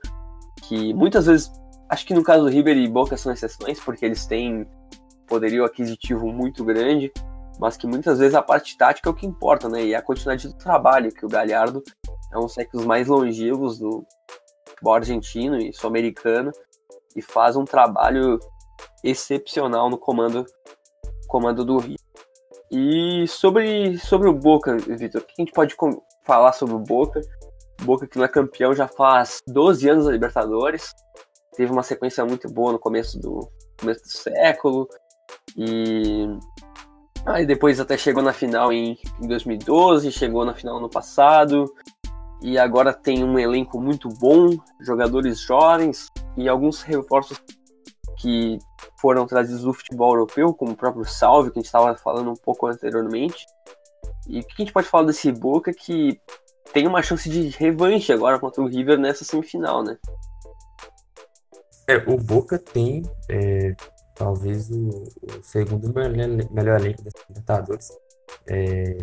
que 0.63 0.93
muitas 0.93 1.25
vezes, 1.25 1.51
acho 1.89 2.05
que 2.05 2.13
no 2.13 2.23
caso 2.23 2.43
do 2.43 2.49
River 2.49 2.77
e 2.77 2.87
Boca 2.87 3.17
são 3.17 3.31
exceções, 3.31 3.79
porque 3.79 4.05
eles 4.05 4.25
têm 4.25 4.67
poderio 5.25 5.63
aquisitivo 5.63 6.27
muito 6.27 6.63
grande, 6.63 7.11
mas 7.59 7.77
que 7.77 7.87
muitas 7.87 8.19
vezes 8.19 8.35
a 8.35 8.41
parte 8.41 8.77
tática 8.77 9.09
é 9.09 9.11
o 9.11 9.15
que 9.15 9.25
importa, 9.25 9.69
né? 9.69 9.83
E 9.85 9.95
a 9.95 10.01
continuidade 10.01 10.47
do 10.47 10.57
trabalho, 10.57 11.11
que 11.11 11.25
o 11.25 11.29
Galhardo 11.29 11.81
é 12.31 12.37
um 12.37 12.41
dos 12.41 12.53
técnicos 12.53 12.85
mais 12.85 13.07
longevos 13.07 13.79
do 13.79 14.05
futebol 14.67 14.95
argentino 14.95 15.57
e 15.57 15.73
sul-americano, 15.73 16.51
e 17.15 17.21
faz 17.21 17.55
um 17.55 17.65
trabalho 17.65 18.39
excepcional 19.03 19.89
no 19.89 19.97
comando, 19.97 20.45
comando 21.27 21.63
do 21.65 21.77
Rio. 21.77 21.97
E 22.71 23.27
sobre, 23.27 23.97
sobre 23.99 24.27
o 24.27 24.33
Boca, 24.33 24.77
Vitor, 24.77 25.21
o 25.21 25.25
que 25.25 25.33
a 25.37 25.41
gente 25.41 25.53
pode 25.53 25.75
falar 26.25 26.53
sobre 26.53 26.75
o 26.75 26.79
Boca? 26.79 27.21
Boca 27.83 28.07
que 28.07 28.17
não 28.17 28.25
é 28.25 28.27
campeão 28.27 28.73
já 28.73 28.87
faz 28.87 29.41
12 29.47 29.89
anos 29.89 30.05
da 30.05 30.11
Libertadores. 30.11 30.91
Teve 31.55 31.71
uma 31.71 31.83
sequência 31.83 32.25
muito 32.25 32.51
boa 32.51 32.71
no 32.71 32.79
começo 32.79 33.19
do, 33.19 33.47
começo 33.79 34.01
do 34.01 34.09
século. 34.09 34.87
E 35.55 36.25
aí 37.25 37.45
depois 37.45 37.79
até 37.79 37.97
chegou 37.97 38.23
na 38.23 38.33
final 38.33 38.71
em, 38.71 38.97
em 39.21 39.27
2012, 39.27 40.11
chegou 40.11 40.45
na 40.45 40.55
final 40.55 40.79
no 40.79 40.89
passado. 40.89 41.65
E 42.43 42.57
agora 42.59 42.93
tem 42.93 43.23
um 43.23 43.39
elenco 43.39 43.79
muito 43.79 44.09
bom, 44.09 44.49
jogadores 44.81 45.39
jovens 45.39 46.07
e 46.35 46.49
alguns 46.49 46.81
reforços 46.81 47.41
que 48.17 48.59
foram 48.99 49.25
trazidos 49.25 49.63
do 49.63 49.73
futebol 49.73 50.11
europeu, 50.13 50.53
como 50.53 50.73
o 50.73 50.75
próprio 50.75 51.05
Salve, 51.05 51.51
que 51.51 51.59
a 51.59 51.61
gente 51.61 51.67
estava 51.67 51.95
falando 51.95 52.29
um 52.29 52.35
pouco 52.35 52.67
anteriormente. 52.67 53.45
E 54.27 54.39
o 54.39 54.43
que 54.43 54.53
a 54.53 54.61
gente 54.61 54.73
pode 54.73 54.87
falar 54.87 55.05
desse 55.05 55.31
Boca 55.31 55.73
que 55.73 56.19
tem 56.73 56.85
uma 56.85 57.01
chance 57.01 57.29
de 57.29 57.47
revanche 57.49 58.11
agora 58.11 58.37
contra 58.37 58.61
o 58.61 58.67
River 58.67 58.99
nessa 58.99 59.23
semifinal, 59.23 59.81
né? 59.81 59.97
É, 61.87 61.97
o 62.09 62.17
Boca 62.17 62.59
tem 62.59 63.03
é, 63.29 63.73
talvez 64.15 64.69
o, 64.69 64.89
o, 64.89 65.43
segundo 65.43 65.93
melhor, 65.93 66.27
melhor 66.51 66.79
elenco 66.79 67.03
da 67.03 67.11
Libertadores. 67.29 67.89
É, 68.47 68.97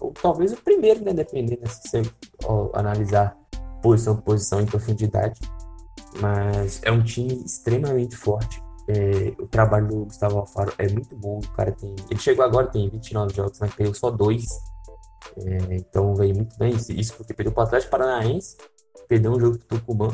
ou 0.00 0.12
talvez 0.12 0.52
o 0.52 0.56
primeiro, 0.56 1.04
né? 1.04 1.12
Dependendo 1.12 1.68
se 1.68 1.88
você 1.88 2.02
analisar 2.74 3.36
posição 3.82 4.16
por 4.16 4.22
posição 4.22 4.60
em 4.60 4.66
profundidade. 4.66 5.40
Mas 6.20 6.80
é 6.82 6.90
um 6.90 7.02
time 7.02 7.44
extremamente 7.44 8.16
forte. 8.16 8.62
É, 8.88 9.32
o 9.40 9.46
trabalho 9.46 9.86
do 9.86 10.04
Gustavo 10.06 10.38
Alfaro 10.38 10.72
é 10.78 10.88
muito 10.88 11.16
bom. 11.16 11.38
O 11.38 11.48
cara 11.52 11.72
tem. 11.72 11.94
Ele 12.10 12.18
chegou 12.18 12.44
agora, 12.44 12.66
tem 12.66 12.88
29 12.88 13.34
jogos, 13.34 13.58
mas 13.60 13.74
perdeu 13.74 13.94
só 13.94 14.10
dois. 14.10 14.46
É, 15.36 15.76
então 15.76 16.14
veio 16.14 16.34
muito 16.34 16.56
bem. 16.58 16.74
Isso 16.74 17.14
porque 17.16 17.32
perdeu 17.32 17.52
para 17.52 17.62
o 17.62 17.66
Atlético 17.66 17.90
Paranaense, 17.90 18.56
perdeu 19.08 19.32
um 19.32 19.40
jogo 19.40 19.58
do 19.58 19.64
Tucumã. 19.64 20.08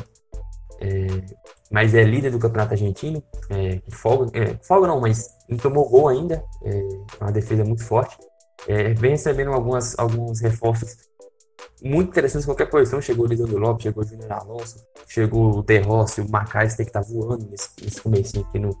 É, 0.79 1.07
mas 1.71 1.95
é 1.95 2.03
líder 2.03 2.31
do 2.31 2.39
Campeonato 2.39 2.73
Argentino. 2.73 3.23
É, 3.49 3.81
folga, 3.89 4.37
é, 4.37 4.57
folga 4.61 4.87
não, 4.87 4.99
mas 4.99 5.27
não 5.49 5.57
tomou 5.57 5.89
gol 5.89 6.07
ainda. 6.07 6.43
É 6.63 6.81
uma 7.19 7.31
defesa 7.31 7.63
muito 7.63 7.83
forte. 7.83 8.15
É, 8.67 8.93
vem 8.93 9.11
recebendo 9.11 9.51
algumas, 9.51 9.97
alguns 9.97 10.39
reforços 10.39 10.97
muito 11.83 12.09
interessantes 12.09 12.45
em 12.45 12.49
qualquer 12.49 12.69
posição. 12.69 13.01
Chegou 13.01 13.25
o 13.25 13.27
Lisandro 13.27 13.57
Lopes, 13.57 13.83
chegou 13.83 14.03
o 14.03 14.07
Júnior 14.07 14.31
Alonso, 14.31 14.85
chegou 15.07 15.59
o 15.59 15.63
De 15.63 15.79
Rossi, 15.79 16.21
o 16.21 16.29
Macais, 16.29 16.75
que 16.75 16.85
tá 16.85 17.01
voando 17.01 17.47
nesse, 17.49 17.69
nesse 17.81 18.01
comecinho 18.01 18.45
aqui 18.45 18.59
no, 18.59 18.77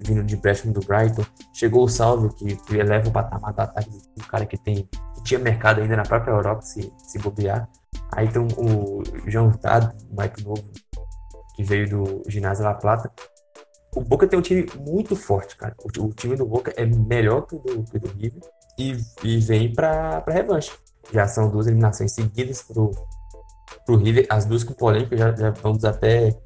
vindo 0.00 0.22
de 0.22 0.34
empréstimo 0.34 0.72
do 0.72 0.80
Brighton. 0.80 1.24
Chegou 1.54 1.84
o 1.84 1.88
Salvio, 1.88 2.30
que, 2.30 2.56
que 2.56 2.76
eleva 2.76 3.08
o 3.08 3.12
patamar 3.12 3.52
do 3.52 3.60
ataque 3.60 3.90
do 3.90 4.26
cara 4.26 4.46
que 4.46 4.56
tem 4.56 4.88
que 5.14 5.22
tinha 5.22 5.40
mercado 5.40 5.80
ainda 5.80 5.96
na 5.96 6.02
própria 6.02 6.32
Europa, 6.32 6.62
se, 6.62 6.92
se 6.98 7.18
bobear. 7.18 7.68
Aí 8.12 8.28
tem 8.28 8.42
o 8.42 9.02
João 9.26 9.48
Hurtado, 9.48 9.94
o 10.10 10.20
Mike 10.20 10.44
Novo, 10.44 10.64
que 11.54 11.64
veio 11.64 11.88
do 11.88 12.22
Ginásio 12.28 12.64
La 12.64 12.74
Plata. 12.74 13.10
O 13.94 14.00
Boca 14.02 14.26
tem 14.26 14.38
um 14.38 14.42
time 14.42 14.66
muito 14.78 15.16
forte, 15.16 15.56
cara. 15.56 15.74
O, 15.78 16.04
o 16.04 16.12
time 16.12 16.36
do 16.36 16.44
Boca 16.44 16.72
é 16.76 16.84
melhor 16.84 17.46
que 17.46 17.56
o 17.56 17.58
do, 17.58 17.82
do 17.82 18.08
River 18.10 18.42
e, 18.78 18.96
e 19.24 19.38
vem 19.38 19.72
para 19.72 20.24
revanche. 20.28 20.72
Já 21.12 21.26
são 21.28 21.48
duas 21.48 21.66
eliminações 21.66 22.12
seguidas 22.12 22.62
pro, 22.62 22.90
pro 23.84 23.96
River, 23.96 24.26
as 24.28 24.44
duas 24.44 24.64
com 24.64 24.74
polêmica, 24.74 25.16
já, 25.16 25.34
já 25.34 25.50
vamos 25.50 25.84
até 25.84 26.36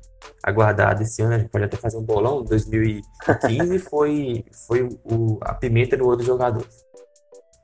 aguardar 0.42 0.98
desse 0.98 1.22
ano, 1.22 1.34
a 1.34 1.38
gente 1.38 1.50
pode 1.50 1.64
até 1.64 1.76
fazer 1.76 1.96
um 1.96 2.02
bolão. 2.02 2.44
2015 2.44 3.78
foi, 3.88 4.44
foi 4.66 4.82
o, 5.04 5.38
a 5.40 5.54
pimenta 5.54 5.96
no 5.96 6.06
outro 6.06 6.26
jogador. 6.26 6.66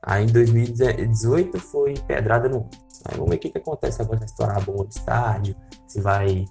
Aí 0.01 0.23
em 0.23 0.27
2018 0.27 1.59
foi 1.59 1.93
pedrada 2.07 2.47
no 2.47 2.69
Aí 3.05 3.15
vamos 3.15 3.29
ver 3.29 3.35
o 3.35 3.39
que, 3.39 3.49
que 3.49 3.57
acontece 3.57 4.01
agora, 4.01 4.19
vai 4.19 4.25
estourar 4.25 4.57
a 4.57 4.59
bomba 4.59 4.83
do 4.83 4.89
estádio, 4.89 5.55
se 5.87 6.01
vai 6.01 6.45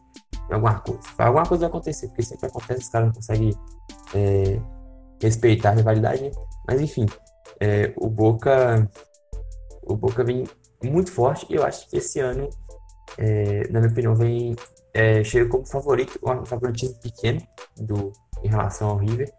alguma 0.50 0.78
coisa. 0.80 1.00
Alguma 1.18 1.44
coisa 1.44 1.62
vai 1.62 1.68
acontecer, 1.68 2.08
porque 2.08 2.23
sempre 2.23 2.46
acontece, 2.46 2.82
os 2.82 2.88
caras 2.88 3.08
não 3.08 3.14
conseguem 3.14 3.54
é, 4.14 4.61
respeitar 5.20 5.70
a 5.70 5.75
rivalidade, 5.75 6.23
né? 6.23 6.30
Mas 6.66 6.80
enfim, 6.80 7.06
é, 7.60 7.92
o 7.96 8.08
Boca 8.08 8.88
o 9.86 9.96
Boca 9.96 10.25
vem 10.25 10.44
muito 10.82 11.12
forte 11.12 11.46
e 11.48 11.54
eu 11.54 11.64
acho 11.64 11.88
que 11.88 11.96
esse 11.96 12.18
ano, 12.20 12.50
é, 13.16 13.68
na 13.68 13.80
minha 13.80 13.92
opinião, 13.92 14.14
vem 14.14 14.56
é, 14.92 15.22
chega 15.22 15.48
como 15.48 15.66
favorito, 15.66 16.18
um 16.22 16.46
favoritismo 16.46 16.98
pequeno 17.00 17.40
do, 17.76 18.12
em 18.42 18.48
relação 18.48 18.90
ao 18.90 18.96
River, 18.96 19.30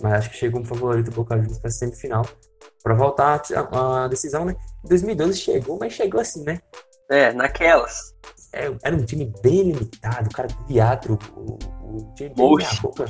mas 0.00 0.14
acho 0.14 0.30
que 0.30 0.36
chega 0.36 0.54
como 0.54 0.66
favorito 0.66 1.08
o 1.08 1.14
Boca 1.14 1.36
Juniors 1.36 1.58
para 1.58 1.68
a 1.68 1.72
semifinal, 1.72 2.26
para 2.82 2.94
voltar 2.94 3.42
a, 3.54 4.04
a, 4.04 4.08
decisão, 4.08 4.44
né? 4.44 4.56
Em 4.84 4.88
2012 4.88 5.38
chegou, 5.38 5.78
mas 5.78 5.92
chegou 5.92 6.20
assim, 6.20 6.42
né? 6.42 6.60
É, 7.10 7.32
naquelas. 7.32 8.14
É, 8.52 8.74
era 8.82 8.96
um 8.96 9.04
time 9.04 9.32
bem 9.42 9.70
limitado, 9.70 10.28
o 10.28 10.32
cara 10.32 10.48
viado, 10.66 11.18
o, 11.36 11.58
o 11.84 12.14
time 12.14 12.30
bem 12.30 12.34
boca. 12.34 13.04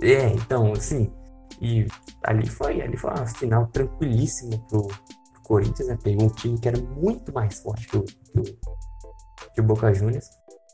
É, 0.00 0.28
então, 0.28 0.72
assim, 0.72 1.12
e 1.60 1.86
ali 2.22 2.48
foi, 2.48 2.80
ali 2.82 2.96
foi 2.96 3.10
uma 3.10 3.26
final 3.26 3.66
tranquilíssima 3.68 4.58
pro, 4.68 4.86
pro 4.86 5.42
Corinthians, 5.42 5.88
né? 5.88 5.98
Pegou 6.02 6.26
um 6.26 6.30
time 6.30 6.58
que 6.58 6.68
era 6.68 6.80
muito 6.80 7.32
mais 7.32 7.58
forte 7.60 7.86
que 7.88 7.96
o, 7.96 8.02
que 8.02 8.40
o, 8.40 8.44
que 9.54 9.60
o 9.60 9.64
Boca 9.64 9.92
Juniors. 9.92 10.28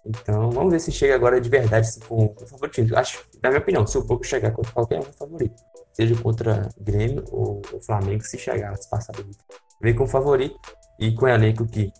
Então, 0.04 0.50
vamos 0.50 0.72
ver 0.72 0.80
se 0.80 0.90
chega 0.90 1.14
agora 1.14 1.40
de 1.40 1.48
verdade 1.48 1.88
com, 2.08 2.28
com 2.28 2.46
favoritismo. 2.46 2.96
Acho, 2.96 3.24
na 3.42 3.50
minha 3.50 3.60
opinião, 3.60 3.86
se 3.86 3.96
o 3.96 4.02
Boca 4.02 4.24
chegar 4.24 4.50
contra 4.50 4.72
qualquer 4.72 4.98
um 4.98 5.12
favorito, 5.12 5.62
seja 5.92 6.20
contra 6.20 6.68
Grêmio 6.80 7.24
ou 7.30 7.62
o 7.72 7.80
Flamengo, 7.80 8.24
se 8.24 8.36
chegar, 8.38 8.76
se 8.76 8.88
passar 8.90 9.12
do 9.12 9.24
Vem 9.80 9.94
com 9.94 10.06
favorito 10.06 10.58
e 10.98 11.12
com 11.14 11.24
o 11.24 11.28
elenco 11.28 11.66
que. 11.66 11.92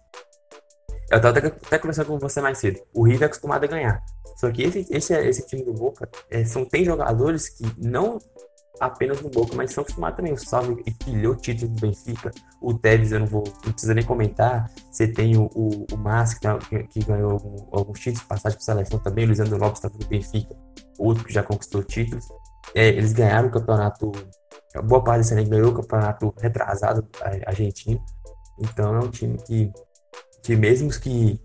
Eu 1.11 1.21
tava 1.21 1.39
até, 1.39 1.79
conversando 1.79 2.07
com 2.07 2.19
você 2.19 2.41
mais 2.41 2.59
cedo. 2.59 2.81
O 2.95 3.05
River 3.05 3.25
é 3.25 3.27
acostumado 3.27 3.65
a 3.65 3.67
ganhar. 3.67 4.03
Só 4.37 4.51
que 4.51 4.63
esse, 4.63 4.87
esse, 4.91 5.15
esse 5.15 5.47
time 5.47 5.65
do 5.65 5.75
Boca 5.75 6.09
é, 6.31 6.45
são, 6.45 6.65
tem 6.65 6.85
jogadores 6.85 7.51
que 7.51 7.65
não 7.77 8.19
apenas 8.81 9.21
no 9.21 9.29
Boca, 9.29 9.55
mas 9.55 9.73
são 9.73 9.83
acostumados 9.83 10.17
também. 10.17 10.33
O 10.33 10.39
Salve 10.39 10.83
empilhou 10.87 11.35
o 11.35 11.37
título 11.37 11.73
do 11.73 11.81
Benfica. 11.81 12.31
O 12.61 12.75
Tevez, 12.75 13.13
eu 13.13 13.21
não 13.21 13.27
vou, 13.27 13.45
não 13.65 13.73
precisa 13.73 13.95
nem 13.95 14.05
comentar. 14.05 14.71
Você 14.91 15.07
tem 15.07 15.37
o, 15.37 15.51
o, 15.55 15.87
o 15.93 15.97
Mas, 15.97 16.35
que, 16.35 16.41
tá, 16.41 16.59
que, 16.59 16.83
que, 16.85 17.05
ganhou 17.05 17.33
algum, 17.33 17.57
alguns 17.73 18.01
títulos, 18.01 18.27
passagem 18.27 18.59
por 18.59 18.65
seleção 18.65 18.99
também. 18.99 19.25
O 19.25 19.29
Luizando 19.29 19.57
Lopes 19.57 19.79
estava 19.79 19.95
no 20.01 20.07
Benfica, 20.07 20.55
outro 20.99 21.25
que 21.25 21.33
já 21.33 21.43
conquistou 21.43 21.83
títulos. 21.83 22.27
É, 22.75 22.89
eles 22.89 23.13
ganharam 23.13 23.49
o 23.49 23.51
campeonato, 23.51 24.13
boa 24.85 25.03
parte 25.03 25.19
desse 25.19 25.35
ano 25.35 25.49
ganhou 25.49 25.71
o 25.71 25.75
campeonato 25.75 26.35
retrasado 26.39 27.07
argentino. 27.47 28.03
Então 28.59 28.95
é 28.95 28.99
um 29.01 29.11
time 29.11 29.39
que, 29.39 29.73
que 30.43 30.57
mesmo 30.57 30.89
que 30.91 31.41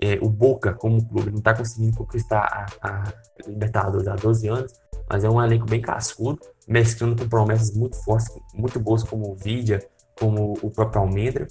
é, 0.00 0.18
o 0.20 0.28
Boca, 0.28 0.74
como 0.74 1.06
clube, 1.06 1.30
não 1.30 1.38
está 1.38 1.54
conseguindo 1.54 1.96
conquistar 1.96 2.66
a, 2.82 2.88
a 2.88 3.04
Libertadores 3.46 4.06
há 4.08 4.16
12 4.16 4.48
anos, 4.48 4.72
mas 5.08 5.24
é 5.24 5.30
um 5.30 5.42
elenco 5.42 5.66
bem 5.66 5.80
cascudo, 5.80 6.40
mesclando 6.66 7.16
com 7.16 7.28
promessas 7.28 7.74
muito 7.74 7.96
fortes, 8.04 8.28
muito 8.54 8.80
boas, 8.80 9.02
como 9.02 9.30
o 9.30 9.34
Vidia, 9.34 9.86
como 10.18 10.54
o 10.62 10.70
próprio 10.70 11.02
Almendra. 11.02 11.46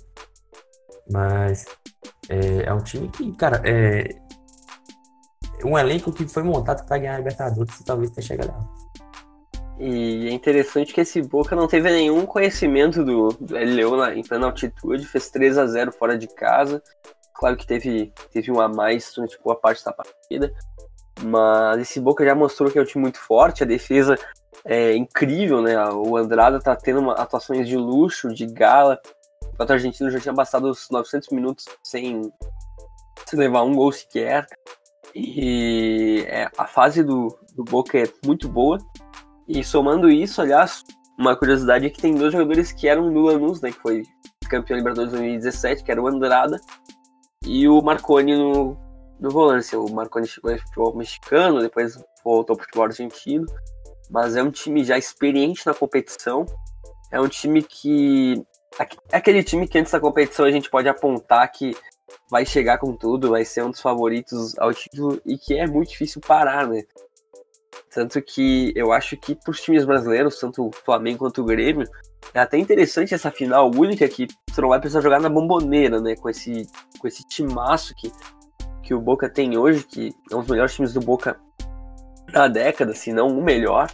Mas 1.10 1.66
é, 2.30 2.64
é 2.64 2.74
um 2.74 2.84
time 2.84 3.10
que, 3.10 3.32
cara, 3.36 3.62
é 3.64 4.16
um 5.64 5.78
elenco 5.78 6.12
que 6.12 6.28
foi 6.28 6.44
montado 6.44 6.86
para 6.86 6.98
ganhar 6.98 7.16
a 7.16 7.18
Libertadores 7.18 7.80
e 7.80 7.86
talvez 7.86 8.12
tenha 8.12 8.26
chegado 8.26 8.50
lá. 8.50 8.86
E 9.78 10.30
é 10.30 10.32
interessante 10.32 10.94
que 10.94 11.02
esse 11.02 11.22
Boca 11.22 11.56
não 11.56 11.68
teve 11.68 11.90
nenhum 11.90 12.26
conhecimento 12.26 13.04
do, 13.04 13.30
do 13.40 13.56
LLO 13.56 14.04
em 14.12 14.24
plena 14.24 14.46
altitude, 14.46 15.06
fez 15.06 15.30
3 15.30 15.58
a 15.58 15.68
0 15.68 15.92
fora 15.92 16.18
de 16.18 16.28
casa. 16.28 16.82
Claro 17.34 17.58
que 17.58 17.68
teve, 17.68 18.14
teve 18.32 18.52
um 18.52 18.62
a 18.62 18.70
mais 18.70 19.12
durante 19.14 19.38
boa 19.44 19.56
parte 19.56 19.84
da 19.84 19.92
partida, 19.92 20.54
mas 21.24 21.80
esse 21.80 22.00
Boca 22.00 22.26
já 22.26 22.36
mostrou 22.36 22.70
que 22.70 22.78
é 22.78 22.82
um 22.82 22.86
time 22.86 23.04
muito 23.04 23.20
forte, 23.20 23.64
a 23.64 23.66
defesa 23.68 24.18
é 24.64 24.96
incrível, 24.96 25.62
né? 25.62 25.78
O 25.92 26.18
Andrada 26.18 26.60
tá 26.60 26.76
tendo 26.76 27.00
uma, 27.00 27.14
atuações 27.14 27.68
de 27.68 27.78
luxo, 27.78 28.34
de 28.34 28.46
gala. 28.48 29.00
O 29.54 29.58
Pato 29.58 29.74
Argentino 29.74 30.10
já 30.10 30.20
tinha 30.20 30.34
passado 30.34 30.70
os 30.70 30.90
900 30.90 31.30
minutos 31.30 31.66
sem, 31.84 32.32
sem 33.26 33.40
levar 33.40 33.64
um 33.64 33.76
gol 33.76 33.92
sequer. 33.92 34.48
E 35.14 36.26
é, 36.28 36.50
a 36.58 36.66
fase 36.66 37.04
do, 37.04 37.38
do 37.56 37.64
Boca 37.64 37.98
é 37.98 38.10
muito 38.26 38.50
boa. 38.50 38.80
E 39.48 39.64
somando 39.64 40.10
isso, 40.10 40.42
aliás, 40.42 40.84
uma 41.18 41.36
curiosidade 41.36 41.86
é 41.86 41.90
que 41.90 42.02
tem 42.02 42.16
dois 42.16 42.34
jogadores 42.34 42.72
que 42.72 42.88
eram 42.88 43.14
do 43.14 43.22
Lanús, 43.22 43.62
né? 43.62 43.72
Que 43.72 43.80
foi 43.80 44.04
campeão 44.50 44.78
Libertadores 44.78 45.12
2017, 45.12 45.84
que 45.84 45.92
era 45.92 46.02
o 46.02 46.08
Andrada 46.08 46.60
e 47.46 47.68
o 47.68 47.82
Marconi 47.82 48.36
no, 48.36 48.78
no 49.20 49.30
volante. 49.30 49.76
O 49.76 49.90
Marconi 49.90 50.28
chegou 50.28 50.52
em 50.52 50.58
futebol 50.58 50.96
mexicano, 50.96 51.62
depois 51.62 51.98
voltou 52.24 52.56
para 52.56 52.64
o 52.64 52.66
futebol 52.66 52.86
argentino. 52.86 53.46
Mas 54.10 54.36
é 54.36 54.44
um 54.44 54.52
time 54.52 54.84
já 54.84 54.98
experiente 54.98 55.66
na 55.66 55.74
competição. 55.74 56.46
É 57.12 57.20
um 57.20 57.28
time 57.28 57.62
que. 57.64 58.46
É 59.12 59.18
aquele 59.18 59.42
time 59.42 59.68
que 59.68 59.78
antes 59.78 59.92
da 59.92 60.00
competição 60.00 60.46
a 60.46 60.52
gente 60.52 60.70
pode 60.70 60.90
apontar 60.90 61.50
que 61.50 61.76
vai 62.30 62.46
chegar 62.46 62.78
com 62.78 62.94
tudo, 62.94 63.30
vai 63.30 63.46
ser 63.46 63.64
um 63.64 63.72
dos 63.72 63.80
favoritos 63.80 64.58
ao 64.60 64.74
título 64.74 65.22
e 65.26 65.38
que 65.38 65.54
é 65.54 65.66
muito 65.66 65.90
difícil 65.90 66.22
parar, 66.22 66.68
né? 66.68 66.84
Tanto 67.90 68.22
que 68.22 68.74
eu 68.76 68.92
acho 68.92 69.16
que 69.18 69.36
para 69.36 69.52
os 69.52 69.62
times 69.62 69.86
brasileiros, 69.86 70.38
tanto 70.38 70.68
o 70.68 70.72
Flamengo 70.72 71.20
quanto 71.20 71.42
o 71.42 71.46
Grêmio, 71.46 71.88
é 72.34 72.40
até 72.40 72.58
interessante 72.58 73.14
essa 73.14 73.32
final 73.32 73.72
única 73.74 74.08
que 74.08 74.28
você 74.50 74.62
não 74.62 74.70
vai 74.70 74.80
precisar 74.80 75.02
jogar 75.02 75.20
na 75.22 75.30
bomboneira, 75.30 76.02
né? 76.02 76.16
Com 76.16 76.30
esse, 76.30 76.68
com 77.00 77.08
esse 77.08 77.26
timaço 77.28 77.94
que, 77.96 78.12
que 78.86 78.94
o 78.94 79.02
Boca 79.02 79.28
tem 79.28 79.58
hoje, 79.58 79.84
que 79.84 80.16
é 80.32 80.36
um 80.36 80.42
dos 80.42 80.50
melhores 80.50 80.76
times 80.76 80.94
do 80.94 81.00
Boca 81.00 81.38
da 82.32 82.48
década, 82.48 82.94
se 82.94 83.12
não 83.12 83.28
o 83.28 83.44
melhor. 83.44 83.90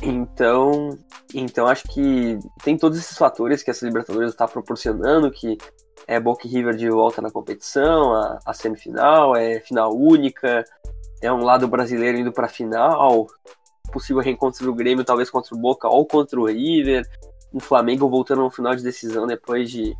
Então, 0.00 0.96
então 1.34 1.66
acho 1.66 1.82
que 1.88 2.38
tem 2.62 2.78
todos 2.78 2.98
esses 2.98 3.18
fatores 3.18 3.62
que 3.62 3.70
essa 3.70 3.84
Libertadores 3.84 4.30
está 4.30 4.46
proporcionando, 4.46 5.30
que 5.30 5.58
é 6.06 6.20
Boca 6.20 6.46
River 6.46 6.76
de 6.76 6.88
volta 6.88 7.20
na 7.20 7.30
competição, 7.30 8.14
a, 8.14 8.38
a, 8.46 8.54
semifinal, 8.54 9.34
é 9.36 9.60
final 9.60 9.92
única, 9.92 10.64
é 11.20 11.32
um 11.32 11.42
lado 11.42 11.66
brasileiro 11.66 12.18
indo 12.18 12.32
para 12.32 12.46
a 12.46 12.50
final, 12.50 13.26
possível 13.92 14.22
reencontro 14.22 14.64
do 14.64 14.74
Grêmio 14.74 15.04
talvez 15.04 15.30
contra 15.30 15.54
o 15.54 15.58
Boca 15.58 15.88
ou 15.88 16.06
contra 16.06 16.40
o 16.40 16.46
River, 16.46 17.04
um 17.52 17.60
Flamengo 17.60 18.08
voltando 18.08 18.42
no 18.42 18.50
final 18.50 18.74
de 18.74 18.82
decisão 18.84 19.26
depois 19.26 19.70
de, 19.70 19.96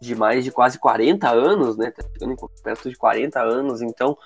de 0.00 0.14
mais 0.14 0.44
de 0.44 0.50
quase 0.50 0.78
40 0.78 1.28
anos, 1.28 1.76
né? 1.76 1.90
Tá 1.90 2.02
chegando 2.12 2.36
perto 2.62 2.88
de 2.88 2.96
40 2.96 3.40
anos, 3.40 3.82
então 3.82 4.16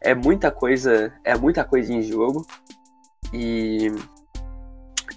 é 0.00 0.14
muita 0.14 0.50
coisa, 0.50 1.12
é 1.24 1.36
muita 1.36 1.64
coisa 1.64 1.92
em 1.92 2.02
jogo. 2.02 2.46
E 3.32 3.92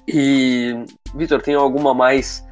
e 0.07 0.85
Vitor, 1.15 1.41
tem 1.41 1.55
alguma 1.55 1.93
mais 1.93 2.43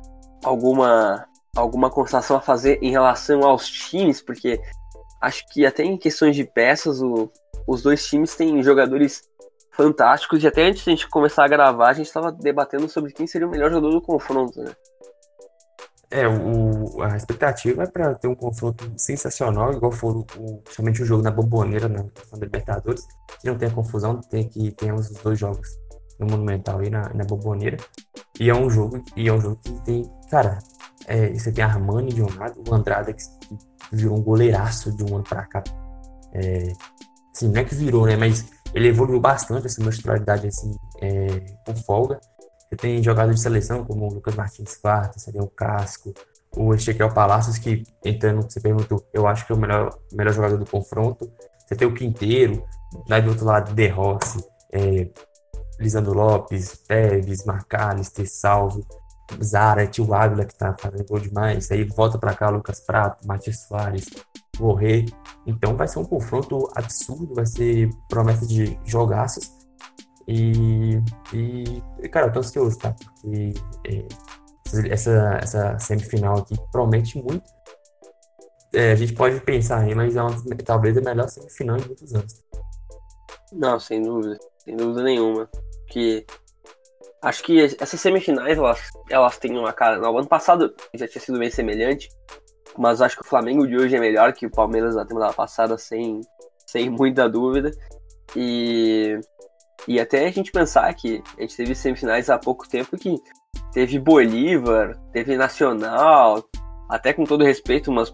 alguma 0.43 1.27
alguma 1.55 1.89
constatação 1.89 2.37
a 2.37 2.41
fazer 2.41 2.79
em 2.81 2.91
relação 2.91 3.43
aos 3.43 3.67
times, 3.67 4.21
porque 4.21 4.59
acho 5.21 5.45
que 5.49 5.65
até 5.65 5.83
em 5.83 5.97
questões 5.97 6.35
de 6.35 6.45
peças, 6.45 7.01
o, 7.01 7.29
os 7.67 7.81
dois 7.83 8.05
times 8.07 8.35
têm 8.35 8.63
jogadores 8.63 9.29
fantásticos, 9.71 10.43
e 10.43 10.47
até 10.47 10.63
antes 10.63 10.83
de 10.83 10.89
a 10.89 10.93
gente 10.93 11.09
começar 11.09 11.45
a 11.45 11.47
gravar, 11.47 11.89
a 11.89 11.93
gente 11.93 12.07
estava 12.07 12.31
debatendo 12.31 12.87
sobre 12.89 13.11
quem 13.11 13.27
seria 13.27 13.47
o 13.47 13.51
melhor 13.51 13.69
jogador 13.69 13.91
do 13.91 14.01
confronto, 14.01 14.61
né? 14.61 14.73
É, 16.11 16.27
o, 16.27 17.01
a 17.01 17.15
expectativa 17.15 17.83
é 17.83 17.87
para 17.87 18.13
ter 18.15 18.27
um 18.27 18.35
confronto 18.35 18.91
sensacional, 18.97 19.71
igual 19.71 19.93
foi 19.93 20.11
o, 20.11 20.23
principalmente 20.63 21.01
o 21.01 21.05
jogo 21.05 21.23
na 21.23 21.31
Bomboneira, 21.31 21.87
na, 21.87 22.03
na 22.03 22.37
Libertadores, 22.37 23.07
que 23.39 23.47
não 23.47 23.57
tenha 23.57 23.71
confusão, 23.71 24.19
tem 24.19 24.47
que 24.47 24.71
tenhamos 24.71 25.09
os 25.09 25.17
dois 25.21 25.39
jogos 25.39 25.69
no 26.19 26.27
Monumental 26.27 26.83
e 26.83 26.89
na, 26.89 27.09
na 27.13 27.23
Bomboneira. 27.23 27.77
E 28.39 28.49
é 28.49 28.53
um 28.53 28.69
jogo, 28.69 29.01
e 29.15 29.29
é 29.29 29.33
um 29.33 29.39
jogo 29.39 29.55
que 29.63 29.71
tem, 29.85 30.03
cara, 30.29 30.59
é, 31.07 31.29
você 31.29 31.51
tem 31.51 31.63
Armani 31.63 32.13
de 32.13 32.21
um 32.21 32.37
lado, 32.37 32.61
o 32.67 32.73
Andrada 32.73 33.13
que, 33.13 33.23
virou 33.91 34.17
um 34.17 34.21
goleiraço 34.21 34.91
de 34.95 35.03
um 35.03 35.15
ano 35.15 35.23
para 35.23 35.45
cá. 35.45 35.63
É, 36.33 36.73
assim, 37.35 37.49
não 37.49 37.59
é 37.59 37.63
que 37.63 37.75
virou, 37.75 38.05
né? 38.05 38.15
Mas 38.15 38.45
ele 38.73 38.87
evoluiu 38.87 39.19
bastante 39.19 39.65
essa 39.67 39.83
mostralidade 39.83 40.47
assim, 40.47 40.73
é, 41.01 41.27
com 41.65 41.75
folga. 41.75 42.19
Você 42.71 42.77
tem 42.77 43.03
jogadores 43.03 43.35
de 43.35 43.41
seleção 43.41 43.83
como 43.83 44.07
o 44.07 44.13
Lucas 44.13 44.33
Martins 44.33 44.77
Quarta, 44.77 45.19
seria 45.19 45.43
o 45.43 45.49
Casco, 45.49 46.13
o 46.55 46.73
Ezequiel 46.73 47.13
Palacios, 47.13 47.57
que 47.57 47.83
entrando, 48.03 48.43
você 48.43 48.61
perguntou, 48.61 49.05
eu 49.13 49.27
acho 49.27 49.45
que 49.45 49.51
é 49.51 49.55
o 49.55 49.59
melhor, 49.59 49.99
melhor 50.13 50.33
jogador 50.33 50.57
do 50.57 50.65
confronto. 50.65 51.29
Você 51.59 51.75
tem 51.75 51.85
o 51.85 51.93
Quinteiro, 51.93 52.63
daí 53.09 53.21
do 53.21 53.31
outro 53.31 53.45
lado, 53.45 53.73
De 53.73 53.87
Rossi, 53.89 54.41
é, 54.71 55.09
Lisandro 55.79 56.13
Lopes, 56.13 56.77
Teves, 56.87 57.43
Marcales, 57.43 58.13
Salvo. 58.27 58.85
Zara, 59.41 59.87
Tio 59.87 60.13
Ávila, 60.13 60.43
que 60.43 60.55
tá 60.55 60.75
fazendo 60.77 61.05
gol 61.05 61.19
demais. 61.19 61.71
Aí 61.71 61.83
volta 61.85 62.17
para 62.17 62.33
cá 62.33 62.49
Lucas 62.49 62.81
Prato, 62.81 63.25
Matias 63.25 63.61
Soares, 63.61 64.05
Borré. 64.57 65.05
Então 65.45 65.77
vai 65.77 65.87
ser 65.87 65.99
um 65.99 66.05
confronto 66.05 66.69
absurdo, 66.75 67.33
vai 67.33 67.45
ser 67.45 67.89
promessa 68.09 68.45
de 68.45 68.77
jogaços. 68.83 69.60
E, 70.31 71.01
e 71.33 72.09
cara, 72.09 72.27
eu 72.27 72.33
tô 72.33 72.39
ansioso, 72.39 72.77
tá? 72.77 72.93
Porque 72.93 73.53
é, 73.87 74.05
essa, 74.89 75.39
essa 75.41 75.79
semifinal 75.79 76.39
aqui 76.39 76.55
promete 76.71 77.21
muito. 77.21 77.43
É, 78.73 78.93
a 78.93 78.95
gente 78.95 79.13
pode 79.13 79.41
pensar 79.41 79.81
aí, 79.81 79.93
mas 79.93 80.15
é 80.15 80.21
uma, 80.21 80.31
talvez 80.63 80.97
a 80.97 81.01
melhor 81.01 81.27
semifinal 81.27 81.77
em 81.77 81.85
muitos 81.85 82.13
anos. 82.15 82.43
Não, 83.51 83.79
sem 83.79 84.01
dúvida, 84.01 84.39
sem 84.63 84.77
dúvida 84.77 85.03
nenhuma. 85.03 85.49
Que 85.87 86.25
Acho 87.21 87.43
que 87.43 87.61
essas 87.61 88.01
semifinais, 88.01 88.57
elas, 88.57 88.79
elas 89.07 89.37
têm 89.37 89.55
uma 89.55 89.71
cara. 89.71 89.99
No 89.99 90.17
ano 90.17 90.27
passado 90.27 90.73
já 90.95 91.07
tinha 91.07 91.21
sido 91.21 91.37
bem 91.37 91.51
semelhante, 91.51 92.09
mas 92.75 92.99
acho 92.99 93.15
que 93.15 93.21
o 93.21 93.27
Flamengo 93.27 93.67
de 93.67 93.77
hoje 93.77 93.95
é 93.95 93.99
melhor 93.99 94.33
que 94.33 94.47
o 94.47 94.51
Palmeiras 94.51 94.95
da 94.95 95.05
temporada 95.05 95.33
passada, 95.33 95.77
sem, 95.77 96.21
sem 96.65 96.89
muita 96.89 97.29
dúvida. 97.29 97.71
E, 98.35 99.19
e 99.87 99.99
até 99.99 100.27
a 100.27 100.31
gente 100.31 100.51
pensar 100.51 100.93
que 100.93 101.23
a 101.37 101.41
gente 101.41 101.57
teve 101.57 101.75
semifinais 101.75 102.29
há 102.29 102.37
pouco 102.37 102.67
tempo 102.67 102.97
que 102.97 103.21
teve 103.73 103.99
Bolívar, 103.99 104.97
teve 105.11 105.35
Nacional, 105.35 106.43
até 106.89 107.13
com 107.13 107.23
todo 107.23 107.43
respeito, 107.43 107.91
mas 107.91 108.13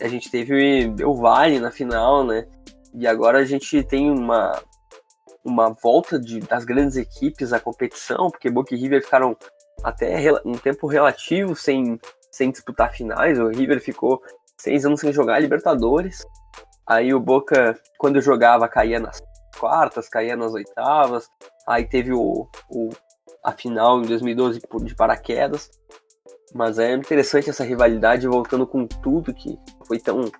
a 0.00 0.08
gente 0.08 0.30
teve 0.30 0.92
o 1.04 1.14
Vale 1.14 1.58
na 1.58 1.70
final, 1.70 2.24
né? 2.24 2.46
E 2.94 3.06
agora 3.06 3.38
a 3.38 3.44
gente 3.44 3.82
tem 3.82 4.10
uma, 4.10 4.60
uma 5.44 5.70
volta 5.82 6.18
de, 6.18 6.40
das 6.40 6.64
grandes 6.64 6.96
equipes 6.96 7.52
à 7.52 7.60
competição, 7.60 8.30
porque 8.30 8.50
Boca 8.50 8.74
e 8.74 8.78
River 8.78 9.02
ficaram 9.02 9.36
até 9.84 10.32
um 10.44 10.52
tempo 10.52 10.86
relativo 10.86 11.54
sem, 11.54 12.00
sem 12.30 12.50
disputar 12.50 12.92
finais. 12.92 13.38
O 13.38 13.48
River 13.48 13.80
ficou 13.80 14.20
seis 14.58 14.84
anos 14.84 15.00
sem 15.00 15.12
jogar 15.12 15.38
Libertadores. 15.38 16.26
Aí 16.86 17.12
o 17.12 17.20
Boca, 17.20 17.78
quando 17.98 18.20
jogava, 18.20 18.68
caía 18.68 18.98
nas 18.98 19.20
quartas, 19.58 20.08
caía 20.08 20.36
nas 20.36 20.52
oitavas. 20.52 21.28
Aí 21.66 21.84
teve 21.84 22.12
o, 22.12 22.48
o 22.70 22.90
a 23.42 23.52
final 23.52 24.00
em 24.00 24.06
2012 24.06 24.60
de 24.84 24.94
paraquedas. 24.94 25.70
Mas 26.54 26.78
é 26.78 26.92
interessante 26.94 27.50
essa 27.50 27.64
rivalidade 27.64 28.26
voltando 28.26 28.66
com 28.66 28.86
tudo 28.86 29.34
que 29.34 29.58
foi 29.86 29.98
tão, 29.98 30.30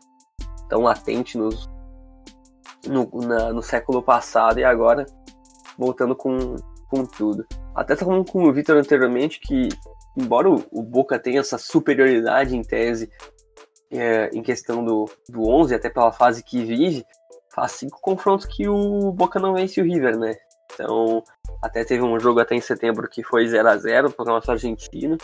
tão 0.69 0.83
latente 0.83 1.37
nos, 1.37 1.69
no, 2.87 3.09
na, 3.27 3.53
no 3.53 3.63
século 3.63 4.03
passado 4.03 4.59
e 4.59 4.65
agora 4.65 5.07
voltando 5.79 6.17
com, 6.17 6.57
com 6.89 7.05
tudo. 7.05 7.47
Até 7.75 7.95
falando 7.95 8.25
com 8.31 8.45
o 8.45 8.53
Vitor 8.53 8.77
anteriormente 8.77 9.41
que, 9.41 9.69
embora 10.17 10.51
o, 10.51 10.65
o, 10.73 10.83
Boca 10.83 11.19
tenha 11.19 11.41
essa 11.41 11.59
superioridade 11.59 12.57
em 12.57 12.63
tese 12.63 13.11
é, 13.91 14.31
em 14.33 14.43
questão 14.43 14.85
do, 14.85 15.05
do 15.29 15.49
11, 15.49 15.75
até 15.75 15.91
pela 15.91 16.13
fase 16.13 16.43
que 16.43 16.65
vive, 16.65 17.05
faz 17.57 17.73
cinco 17.73 17.99
confrontos 18.01 18.47
que 18.47 18.69
o 18.69 19.11
Boca 19.11 19.41
não 19.41 19.55
vence 19.55 19.81
o 19.81 19.85
River, 19.85 20.17
né? 20.17 20.37
Então, 20.73 21.25
até 21.63 21.85
teve 21.85 22.05
um 22.05 22.21
jogo 22.21 22.39
até 22.39 22.55
em 22.55 22.61
setembro 22.61 23.09
que 23.09 23.25
foi 23.25 23.49
0 23.49 23.69
a 23.69 23.77
0 23.77 24.13
para 24.13 24.25
o 24.25 24.29
nosso 24.29 24.51
argentino. 24.51 25.17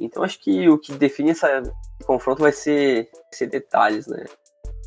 Então, 0.00 0.24
acho 0.24 0.40
que 0.40 0.68
o 0.68 0.78
que 0.78 0.92
define 0.94 1.30
essa, 1.30 1.58
esse 1.58 2.06
confronto 2.06 2.42
vai 2.42 2.52
ser, 2.52 3.10
ser 3.30 3.46
detalhes, 3.46 4.06
né? 4.06 4.24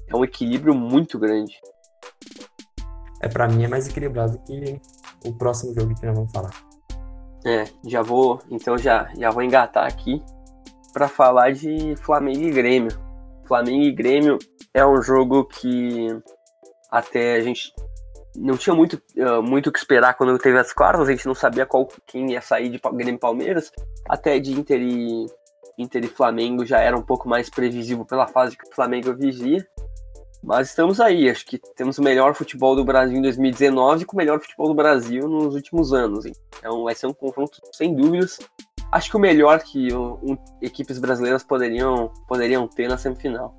É 0.08 0.16
um 0.16 0.26
equilíbrio 0.26 0.74
muito 0.74 1.20
grande 1.20 1.60
é 3.20 3.28
para 3.28 3.48
mim 3.48 3.64
é 3.64 3.68
mais 3.68 3.88
equilibrado 3.88 4.40
que 4.40 4.80
o 5.26 5.34
próximo 5.34 5.74
jogo 5.74 5.94
que 5.96 6.06
nós 6.06 6.16
vamos 6.16 6.32
falar. 6.32 6.52
É, 7.46 7.66
já 7.86 8.02
vou, 8.02 8.42
então 8.50 8.78
já, 8.78 9.10
já 9.18 9.30
vou 9.30 9.44
engatar 9.44 9.86
aqui 9.86 10.22
para 10.94 11.08
falar 11.08 11.54
de 11.54 11.96
Flamengo 11.98 12.44
e 12.44 12.52
Grêmio. 12.52 12.92
Flamengo 13.46 13.84
e 13.84 13.92
Grêmio 13.92 14.38
é 14.74 14.86
um 14.86 15.02
jogo 15.02 15.46
que 15.46 16.08
até 16.90 17.36
a 17.36 17.42
gente 17.42 17.74
não 18.36 18.58
tinha 18.58 18.76
muito 18.76 19.02
uh, 19.18 19.42
muito 19.42 19.68
o 19.68 19.72
que 19.72 19.80
esperar 19.80 20.14
quando 20.14 20.38
teve 20.38 20.58
as 20.58 20.72
quartas, 20.72 21.08
a 21.08 21.12
gente 21.12 21.26
não 21.26 21.36
sabia 21.36 21.66
qual 21.66 21.88
quem 22.06 22.32
ia 22.32 22.42
sair 22.42 22.70
de 22.70 22.80
Grêmio 22.94 23.20
Palmeiras, 23.20 23.72
até 24.08 24.40
de 24.40 24.54
Inter 24.54 24.82
e, 24.82 25.26
Inter 25.78 26.04
e 26.04 26.08
Flamengo 26.08 26.66
já 26.66 26.80
era 26.80 26.98
um 26.98 27.02
pouco 27.02 27.28
mais 27.28 27.50
previsível 27.50 28.06
pela 28.06 28.28
fase 28.28 28.58
que 28.58 28.68
o 28.68 28.76
Flamengo 28.76 29.14
vivia. 29.16 29.66
Mas 30.42 30.70
estamos 30.70 31.02
aí, 31.02 31.30
acho 31.30 31.46
que 31.46 31.60
temos 31.76 31.98
o 31.98 32.04
melhor 32.04 32.34
futebol 32.34 32.76
do 32.76 32.84
Brasil 32.84 33.18
em 33.18 33.22
2019 33.22 34.06
com 34.06 34.16
o 34.16 34.18
melhor 34.18 34.40
futebol 34.40 34.70
do 34.70 34.74
Brasil 34.74 35.28
nos 35.28 35.54
últimos 35.54 35.94
anos. 35.94 36.26
Então 36.26 36.84
vai 36.84 36.96
ser 36.96 37.08
um 37.08 37.14
confronto 37.14 37.60
sem 37.74 37.94
dúvidas. 37.94 38.40
Acho 38.92 39.12
que 39.12 39.18
o 39.18 39.20
melhor 39.20 39.60
que 39.60 39.94
um, 39.94 40.38
equipes 40.62 40.98
brasileiras 40.98 41.44
poderiam, 41.44 42.12
poderiam 42.28 42.68
ter 42.68 42.88
na 42.88 42.98
semifinal. 42.98 43.54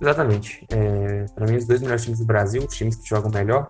Exatamente. 0.00 0.66
É, 0.70 1.26
para 1.34 1.46
mim, 1.46 1.56
os 1.56 1.66
dois 1.66 1.80
melhores 1.80 2.02
times 2.02 2.20
do 2.20 2.24
Brasil, 2.24 2.64
os 2.64 2.74
times 2.74 2.96
que 2.96 3.08
jogam 3.08 3.30
melhor, 3.30 3.68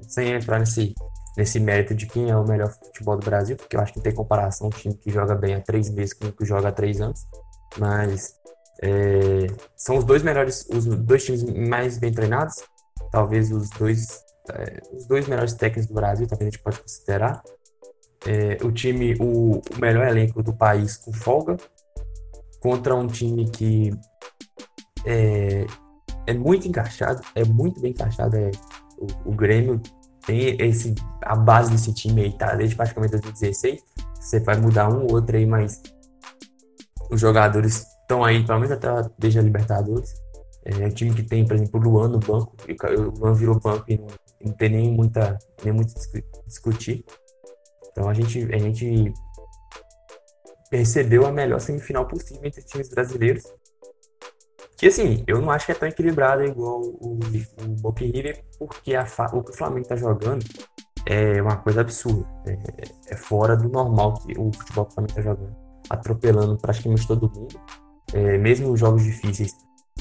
sem 0.00 0.32
entrar 0.32 0.58
nesse, 0.58 0.94
nesse 1.36 1.60
mérito 1.60 1.94
de 1.94 2.06
quem 2.06 2.30
é 2.30 2.36
o 2.36 2.46
melhor 2.46 2.70
futebol 2.70 3.16
do 3.16 3.24
Brasil, 3.24 3.56
porque 3.56 3.76
eu 3.76 3.80
acho 3.80 3.92
que 3.92 3.98
não 3.98 4.02
tem 4.02 4.14
comparação 4.14 4.66
um 4.66 4.70
time 4.70 4.94
que 4.94 5.10
joga 5.10 5.34
bem 5.34 5.54
há 5.54 5.60
três 5.60 5.88
meses 5.90 6.12
com 6.12 6.26
o 6.26 6.32
que 6.32 6.44
joga 6.44 6.68
há 6.68 6.72
três 6.72 7.00
anos. 7.00 7.20
Mas 7.78 8.34
é, 8.82 9.46
são 9.76 9.96
os 9.96 10.04
dois 10.04 10.22
melhores, 10.22 10.66
os 10.70 10.86
dois 10.86 11.24
times 11.24 11.42
mais 11.42 11.98
bem 11.98 12.12
treinados, 12.12 12.56
talvez 13.10 13.52
os 13.52 13.70
dois, 13.70 14.24
é, 14.50 14.80
os 14.92 15.06
dois 15.06 15.26
melhores 15.28 15.52
técnicos 15.54 15.86
do 15.86 15.94
Brasil, 15.94 16.26
também 16.26 16.48
a 16.48 16.50
gente 16.50 16.62
pode 16.62 16.80
considerar. 16.80 17.42
É, 18.26 18.58
o 18.64 18.72
time, 18.72 19.14
o, 19.20 19.58
o, 19.58 19.80
melhor 19.80 20.06
elenco 20.06 20.42
do 20.42 20.52
país 20.52 20.96
com 20.96 21.12
folga, 21.12 21.56
contra 22.60 22.94
um 22.94 23.06
time 23.06 23.48
que 23.48 23.92
é, 25.08 25.66
é 26.26 26.34
muito 26.34 26.68
encaixado, 26.68 27.22
é 27.34 27.42
muito 27.44 27.80
bem 27.80 27.92
encaixado. 27.92 28.36
É, 28.36 28.50
o, 28.98 29.30
o 29.30 29.32
Grêmio 29.32 29.80
tem 30.26 30.54
esse, 30.60 30.94
a 31.22 31.34
base 31.34 31.70
desse 31.70 31.94
time 31.94 32.22
aí, 32.22 32.32
tá? 32.36 32.54
Desde 32.54 32.76
praticamente 32.76 33.12
2016. 33.12 33.82
Você 34.20 34.40
vai 34.40 34.56
mudar 34.58 34.90
um 34.90 35.04
ou 35.04 35.14
outro 35.14 35.36
aí, 35.36 35.46
mas 35.46 35.80
os 37.10 37.18
jogadores 37.18 37.86
estão 38.02 38.22
aí, 38.22 38.44
pelo 38.44 38.60
menos 38.60 38.72
até 38.72 38.88
desde 39.18 39.38
a 39.38 39.42
Libertadores. 39.42 40.12
É 40.64 40.86
um 40.86 40.90
time 40.90 41.14
que 41.14 41.22
tem, 41.22 41.46
por 41.46 41.56
exemplo, 41.56 41.80
o 41.80 41.82
Luan 41.82 42.08
no 42.08 42.18
banco. 42.18 42.54
O 42.68 43.18
Luan 43.18 43.32
virou 43.32 43.58
banco 43.58 43.84
e 43.88 43.96
não, 43.96 44.06
não 44.44 44.52
tem 44.52 44.68
nem 44.68 44.92
muita 44.92 45.38
nem 45.64 45.72
muito 45.72 45.94
discutir. 46.46 47.06
Então 47.90 48.08
a 48.08 48.12
gente, 48.12 48.44
a 48.52 48.58
gente 48.58 49.12
recebeu 50.70 51.24
a 51.24 51.32
melhor 51.32 51.60
semifinal 51.60 52.06
possível 52.06 52.44
entre 52.44 52.62
times 52.62 52.90
brasileiros. 52.90 53.44
Que 54.78 54.86
assim, 54.86 55.24
eu 55.26 55.42
não 55.42 55.50
acho 55.50 55.66
que 55.66 55.72
é 55.72 55.74
tão 55.74 55.88
equilibrado 55.88 56.44
igual 56.44 56.80
o, 56.80 57.18
o 57.82 57.90
River, 57.90 58.44
porque 58.56 58.94
a, 58.94 59.04
o 59.32 59.42
que 59.42 59.50
o 59.50 59.54
Flamengo 59.54 59.80
está 59.80 59.96
jogando 59.96 60.44
é 61.04 61.42
uma 61.42 61.56
coisa 61.56 61.80
absurda. 61.80 62.24
É, 62.46 63.12
é, 63.12 63.16
fora 63.16 63.56
do 63.56 63.68
normal 63.68 64.14
que 64.14 64.38
o 64.38 64.52
futebol 64.52 64.84
que 64.86 64.92
o 64.92 64.94
Flamengo 64.94 65.18
está 65.18 65.22
jogando. 65.22 65.56
Atropelando 65.90 66.56
praticamente 66.58 67.08
todo 67.08 67.28
mundo. 67.28 67.60
É, 68.12 68.38
mesmo 68.38 68.70
os 68.70 68.78
jogos 68.78 69.02
difíceis. 69.02 69.52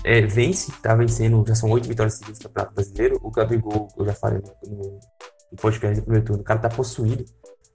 É, 0.04 0.22
vence, 0.22 0.72
tá 0.80 0.94
vencendo, 0.94 1.44
já 1.48 1.56
são 1.56 1.72
oito 1.72 1.88
vitórias 1.88 2.14
seguidas 2.14 2.38
no 2.38 2.44
Campeonato 2.44 2.76
Brasileiro. 2.76 3.20
O 3.24 3.32
Gabigol, 3.32 3.88
eu 3.98 4.06
já 4.06 4.14
falei 4.14 4.44
no, 4.68 5.00
no 5.52 5.58
podcast 5.60 6.00
do 6.00 6.04
primeiro 6.04 6.26
turno, 6.26 6.42
o 6.44 6.46
cara 6.46 6.60
tá 6.60 6.70
possuído. 6.70 7.26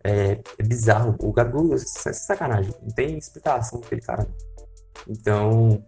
É, 0.04 0.40
é 0.56 0.62
bizarro. 0.62 1.16
O 1.18 1.32
Gabigol, 1.32 1.74
é 1.74 1.78
sacanagem. 1.78 2.72
Não 2.80 2.90
tem 2.90 3.18
explicação 3.18 3.80
aquele 3.84 4.02
cara. 4.02 4.24
Então, 5.08 5.84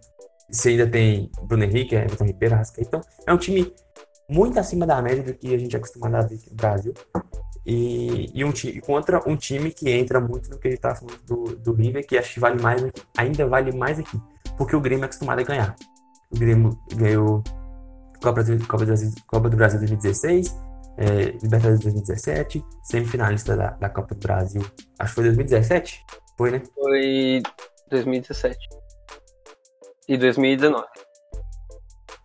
você 0.49 0.69
ainda 0.69 0.87
tem 0.87 1.29
Bruno 1.43 1.63
Henrique, 1.63 1.95
Everton 1.95 2.25
Ribeiro, 2.25 2.55
Rascaeta. 2.55 2.87
Então, 2.87 3.01
é 3.25 3.33
um 3.33 3.37
time 3.37 3.73
muito 4.29 4.59
acima 4.59 4.85
da 4.85 5.01
média 5.01 5.23
do 5.23 5.33
que 5.33 5.53
a 5.53 5.57
gente 5.57 5.75
é 5.75 5.77
acostumado 5.77 6.15
a 6.15 6.21
ver 6.21 6.35
aqui 6.35 6.49
no 6.49 6.55
Brasil. 6.55 6.93
E, 7.65 8.29
e 8.33 8.45
um 8.45 8.51
time, 8.51 8.79
contra 8.81 9.27
um 9.27 9.35
time 9.35 9.71
que 9.71 9.89
entra 9.89 10.19
muito 10.19 10.49
no 10.49 10.59
que 10.59 10.67
a 10.67 10.71
gente 10.71 10.79
tá 10.79 10.95
falando 10.95 11.19
do, 11.25 11.55
do 11.55 11.73
River, 11.73 12.05
que 12.05 12.17
acho 12.17 12.35
que 12.35 12.39
vale 12.39 12.61
mais 12.61 12.83
aqui, 12.83 13.01
ainda 13.17 13.47
vale 13.47 13.71
mais 13.71 13.99
aqui. 13.99 14.19
Porque 14.57 14.75
o 14.75 14.81
Grêmio 14.81 15.03
é 15.03 15.05
acostumado 15.05 15.39
a 15.39 15.43
ganhar. 15.43 15.75
O 16.29 16.37
Grêmio 16.37 16.77
ganhou 16.95 17.43
Copa, 18.21 18.43
Copa, 18.67 18.85
Copa 19.27 19.49
do 19.49 19.57
Brasil 19.57 19.79
2016, 19.79 20.55
é, 20.97 21.05
Libertadores 21.41 21.79
2017, 21.79 22.63
semifinalista 22.83 23.55
da, 23.55 23.71
da 23.71 23.89
Copa 23.89 24.13
do 24.13 24.21
Brasil. 24.21 24.61
Acho 24.99 25.11
que 25.11 25.15
foi 25.15 25.23
2017? 25.25 26.05
Foi, 26.37 26.51
né? 26.51 26.61
Foi 26.75 27.41
2017. 27.89 28.57
E 30.07 30.17
2019. 30.17 30.85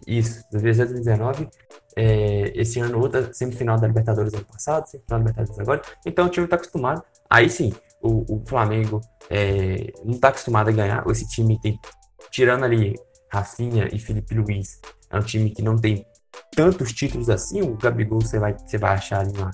Isso, 0.07 0.45
2017 0.53 0.93
2019. 0.93 1.49
É, 1.97 2.53
esse 2.55 2.79
ano 2.81 3.01
outra 3.01 3.33
semifinal 3.33 3.79
da 3.79 3.87
Libertadores 3.87 4.33
ano 4.33 4.45
passado, 4.45 4.87
semifinal 4.87 5.19
da 5.21 5.31
Libertadores 5.31 5.61
agora. 5.61 5.83
Então 6.05 6.27
o 6.27 6.29
time 6.29 6.47
está 6.47 6.57
acostumado. 6.57 7.03
Aí 7.29 7.49
sim, 7.49 7.73
o, 8.03 8.37
o 8.37 8.43
Flamengo 8.47 9.01
é, 9.29 9.93
não 10.05 10.15
está 10.15 10.29
acostumado 10.29 10.69
a 10.69 10.73
ganhar. 10.73 11.07
Esse 11.09 11.29
time 11.29 11.61
tem, 11.61 11.79
tirando 12.31 12.65
ali 12.65 12.95
Rafinha 13.31 13.89
e 13.93 13.99
Felipe 13.99 14.35
Luiz, 14.35 14.81
é 15.11 15.19
um 15.19 15.23
time 15.23 15.51
que 15.51 15.63
não 15.63 15.77
tem 15.77 16.05
tantos 16.55 16.93
títulos 16.93 17.29
assim. 17.29 17.63
O 17.63 17.77
Gabigol 17.77 18.21
você 18.21 18.39
vai, 18.39 18.57
você 18.57 18.79
vai 18.79 18.95
achar 18.95 19.21
ali 19.21 19.33
uma, 19.37 19.51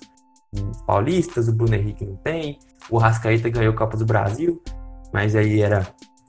paulistas, 0.87 1.49
o 1.49 1.53
Bruno 1.53 1.75
Henrique 1.75 2.05
não 2.05 2.17
tem. 2.17 2.59
O 2.91 2.99
Rascaeta 2.99 3.49
ganhou 3.49 3.75
a 3.75 3.77
Copa 3.77 3.97
do 3.97 4.07
Brasil, 4.07 4.63
mas 5.13 5.35
aí 5.35 5.61
era 5.61 5.87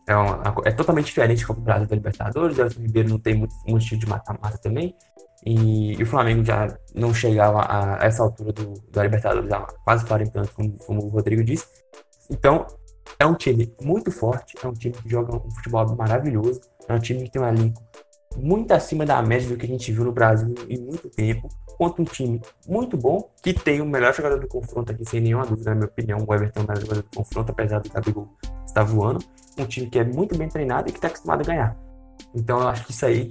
é, 0.08 0.16
uma, 0.16 0.42
é 0.64 0.72
totalmente 0.72 1.08
diferente 1.08 1.46
do 1.46 1.54
Brasil 1.56 1.86
da 1.86 1.96
Libertadores. 1.96 2.58
O 2.58 2.62
Everton 2.62 2.82
Ribeiro 2.82 3.10
não 3.10 3.20
tem 3.20 3.36
muito, 3.36 3.54
muito 3.68 3.84
estilo 3.84 4.00
de 4.00 4.08
mata-mata 4.08 4.58
também. 4.58 4.96
E, 5.46 5.94
e, 6.00 6.04
o 6.04 6.06
Flamengo 6.06 6.44
já 6.44 6.76
não 6.96 7.14
chegava 7.14 7.60
a, 7.60 8.02
a 8.02 8.06
essa 8.06 8.24
altura 8.24 8.54
do, 8.54 8.74
da 8.90 9.04
Libertadores 9.04 9.52
há 9.52 9.62
quase 9.84 10.06
40 10.06 10.40
anos, 10.40 10.52
como, 10.52 10.78
como 10.78 11.06
o 11.06 11.10
Rodrigo 11.10 11.44
disse. 11.44 11.66
Então, 12.30 12.66
é 13.20 13.26
um 13.26 13.36
time 13.36 13.74
muito 13.82 14.12
forte, 14.12 14.56
é 14.64 14.68
um 14.68 14.74
time 14.74 14.96
que 14.96 15.10
joga 15.10 15.36
um 15.36 15.52
futebol 15.52 15.96
maravilhoso, 15.96 16.62
é 16.88 16.94
um 16.94 17.00
time 17.00 17.24
que 17.24 17.32
tem 17.32 17.42
um 17.42 17.48
elenco 17.48 17.82
muito 18.36 18.72
acima 18.72 19.06
da 19.06 19.22
média 19.22 19.48
do 19.48 19.58
que 19.58 19.66
a 19.66 19.70
gente 19.70 19.92
viu 19.92 20.04
no 20.06 20.12
Brasil 20.12 20.54
em 20.70 20.80
muito 20.80 21.10
tempo, 21.10 21.50
contra 21.78 22.02
um 22.02 22.06
time 22.06 22.42
muito 22.68 22.98
bom, 22.98 23.30
que 23.42 23.54
tem 23.54 23.82
o 23.82 23.86
melhor 23.86 24.14
jogador 24.14 24.40
do 24.40 24.48
confronto 24.48 24.92
aqui, 24.92 25.06
sem 25.06 25.22
nenhuma 25.22 25.46
dúvida, 25.46 25.72
na 25.72 25.76
minha 25.76 25.88
opinião, 25.88 26.26
o 26.28 26.34
Everton 26.34 26.60
é 26.60 26.64
o 26.64 26.68
melhor 26.68 26.82
jogador 26.82 27.02
do 27.04 27.16
confronto, 27.16 27.52
apesar 27.52 27.80
do 27.80 27.90
Gabigol 27.90 28.30
estar 28.78 28.84
voando 28.84 29.24
um 29.58 29.66
time 29.66 29.90
que 29.90 29.98
é 29.98 30.04
muito 30.04 30.38
bem 30.38 30.48
treinado 30.48 30.88
e 30.88 30.92
que 30.92 30.98
está 30.98 31.08
acostumado 31.08 31.42
a 31.42 31.46
ganhar. 31.46 31.78
Então 32.36 32.60
eu 32.62 32.68
acho 32.68 32.86
que 32.86 32.92
isso 32.92 33.06
aí 33.06 33.30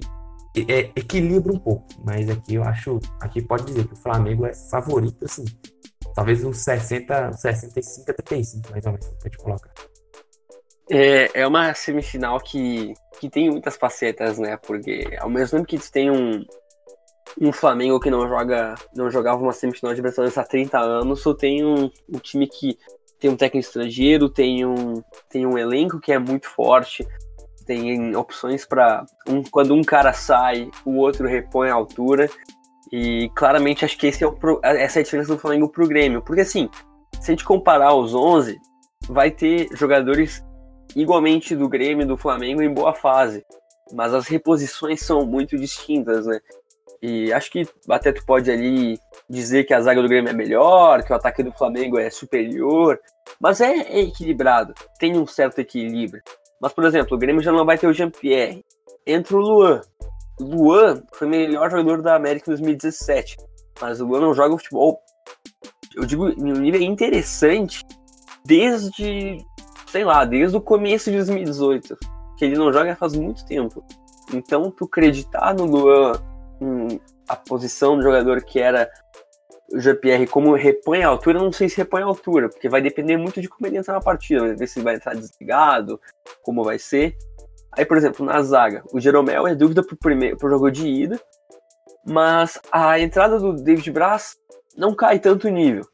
é, 0.67 0.91
equilibra 0.95 1.53
um 1.53 1.59
pouco, 1.59 1.85
mas 2.03 2.29
aqui 2.29 2.55
eu 2.55 2.63
acho, 2.63 2.99
aqui 3.21 3.41
pode 3.41 3.65
dizer 3.65 3.87
que 3.87 3.93
o 3.93 3.97
Flamengo 3.97 4.45
é 4.45 4.53
favorito, 4.53 5.23
assim, 5.23 5.45
talvez 6.13 6.43
uns 6.43 6.57
60, 6.63 7.33
65 7.33 8.11
a 8.11 8.13
35, 8.13 8.71
mais 8.71 8.85
ou 8.85 8.91
menos, 8.91 9.07
pra 9.07 9.29
te 9.29 9.37
colocar. 9.37 9.71
É, 10.89 11.41
é 11.41 11.47
uma 11.47 11.73
semifinal 11.73 12.39
que, 12.39 12.93
que 13.19 13.29
tem 13.29 13.49
muitas 13.49 13.77
facetas, 13.77 14.37
né? 14.39 14.57
Porque 14.57 15.17
ao 15.19 15.29
mesmo 15.29 15.57
tempo 15.57 15.67
que 15.67 15.77
tu 15.77 15.91
tem 15.91 16.09
um, 16.09 16.45
um 17.39 17.51
Flamengo 17.51 17.99
que 17.99 18.09
não 18.09 18.27
joga 18.27 18.75
não 18.95 19.09
jogava 19.09 19.41
uma 19.41 19.51
semifinal 19.51 19.93
de 19.93 19.97
Libertadores 19.97 20.37
há 20.37 20.43
30 20.43 20.79
anos, 20.79 21.21
tu 21.21 21.33
tem 21.33 21.63
um, 21.63 21.91
um 22.09 22.19
time 22.19 22.47
que 22.47 22.77
tem 23.19 23.29
um 23.29 23.35
técnico 23.35 23.67
estrangeiro, 23.67 24.29
tem 24.29 24.65
um, 24.65 25.01
tem 25.29 25.45
um 25.45 25.57
elenco 25.57 25.99
que 25.99 26.11
é 26.11 26.19
muito 26.19 26.47
forte, 26.47 27.07
tem 27.65 28.15
opções 28.15 28.65
para 28.65 29.05
um, 29.27 29.43
quando 29.43 29.73
um 29.73 29.83
cara 29.83 30.13
sai, 30.13 30.69
o 30.85 30.97
outro 30.97 31.27
repõe 31.27 31.69
a 31.69 31.73
altura. 31.73 32.29
E 32.91 33.29
claramente 33.35 33.83
acho 33.83 33.97
que 33.97 34.07
esse 34.07 34.23
é 34.23 34.27
o, 34.27 34.37
essa 34.63 34.99
é 34.99 35.01
a 35.01 35.03
diferença 35.03 35.35
do 35.35 35.39
Flamengo 35.39 35.67
pro 35.67 35.87
Grêmio. 35.87 36.21
Porque 36.21 36.41
assim, 36.41 36.69
se 37.19 37.31
a 37.31 37.33
gente 37.33 37.43
comparar 37.43 37.93
os 37.93 38.15
11, 38.15 38.57
vai 39.09 39.29
ter 39.29 39.67
jogadores 39.73 40.41
igualmente 40.95 41.55
do 41.55 41.67
Grêmio 41.67 42.03
e 42.03 42.07
do 42.07 42.17
Flamengo 42.17 42.61
em 42.61 42.73
boa 42.73 42.93
fase. 42.93 43.45
Mas 43.93 44.13
as 44.13 44.27
reposições 44.27 45.01
são 45.01 45.25
muito 45.25 45.57
distintas, 45.57 46.25
né? 46.25 46.39
E 47.01 47.31
acho 47.31 47.51
que 47.51 47.67
até 47.89 48.11
tu 48.11 48.25
pode 48.25 48.49
ali 48.49 48.97
dizer 49.29 49.65
que 49.65 49.73
a 49.73 49.81
zaga 49.81 50.01
do 50.01 50.07
Grêmio 50.07 50.29
é 50.29 50.33
melhor, 50.33 51.03
que 51.03 51.11
o 51.11 51.15
ataque 51.15 51.43
do 51.43 51.51
Flamengo 51.51 51.99
é 51.99 52.09
superior, 52.09 52.99
mas 53.39 53.59
é, 53.59 53.71
é 53.71 53.99
equilibrado, 54.01 54.73
tem 54.99 55.17
um 55.17 55.27
certo 55.27 55.59
equilíbrio. 55.59 56.23
Mas, 56.61 56.73
por 56.73 56.85
exemplo, 56.85 57.15
o 57.15 57.19
Grêmio 57.19 57.41
já 57.41 57.51
não 57.51 57.65
vai 57.65 57.77
ter 57.77 57.87
o 57.87 57.93
Jean-Pierre. 57.93 58.65
Entra 59.05 59.37
o 59.37 59.39
Luan. 59.39 59.81
Luan 60.39 61.03
foi 61.13 61.27
o 61.27 61.29
melhor 61.29 61.69
jogador 61.69 62.01
da 62.01 62.15
América 62.15 62.49
em 62.49 62.53
2017, 62.53 63.37
mas 63.81 63.99
o 63.99 64.05
Luan 64.05 64.21
não 64.21 64.33
joga 64.33 64.57
futebol, 64.57 64.99
eu 65.95 66.05
digo, 66.05 66.29
em 66.29 66.53
um 66.53 66.59
nível 66.59 66.81
interessante 66.81 67.83
desde, 68.45 69.43
sei 69.87 70.03
lá, 70.03 70.23
desde 70.25 70.55
o 70.55 70.61
começo 70.61 71.09
de 71.09 71.17
2018, 71.17 71.97
que 72.37 72.45
ele 72.45 72.55
não 72.55 72.71
joga 72.71 72.95
faz 72.95 73.15
muito 73.15 73.43
tempo. 73.45 73.83
Então, 74.31 74.69
tu 74.69 74.85
acreditar 74.85 75.55
no 75.55 75.65
Luan 75.65 76.13
a 77.27 77.35
posição 77.35 77.97
do 77.97 78.03
jogador 78.03 78.43
que 78.43 78.59
era 78.59 78.89
o 79.71 79.79
Jean-Pierre 79.79 80.27
como 80.27 80.55
repõe 80.55 81.03
a 81.03 81.07
altura, 81.07 81.39
não 81.39 81.51
sei 81.51 81.69
se 81.69 81.77
repõe 81.77 82.01
a 82.01 82.05
altura, 82.05 82.49
porque 82.49 82.69
vai 82.69 82.81
depender 82.81 83.17
muito 83.17 83.41
de 83.41 83.49
como 83.49 83.67
ele 83.67 83.77
entrar 83.77 83.93
na 83.93 84.01
partida, 84.01 84.55
ver 84.55 84.67
se 84.67 84.81
vai 84.81 84.95
entrar 84.95 85.13
desligado, 85.13 85.99
como 86.41 86.63
vai 86.63 86.79
ser. 86.79 87.15
Aí, 87.71 87.85
por 87.85 87.97
exemplo, 87.97 88.25
na 88.25 88.41
zaga, 88.41 88.83
o 88.91 88.99
Jeromel 88.99 89.47
é 89.47 89.55
dúvida 89.55 89.83
pro, 89.83 89.97
primeiro, 89.97 90.37
pro 90.37 90.49
jogo 90.49 90.71
de 90.71 90.87
ida, 90.87 91.19
mas 92.05 92.59
a 92.71 92.99
entrada 92.99 93.39
do 93.39 93.53
David 93.53 93.91
Braz 93.91 94.37
não 94.77 94.95
cai 94.95 95.19
tanto 95.19 95.49
nível. 95.49 95.85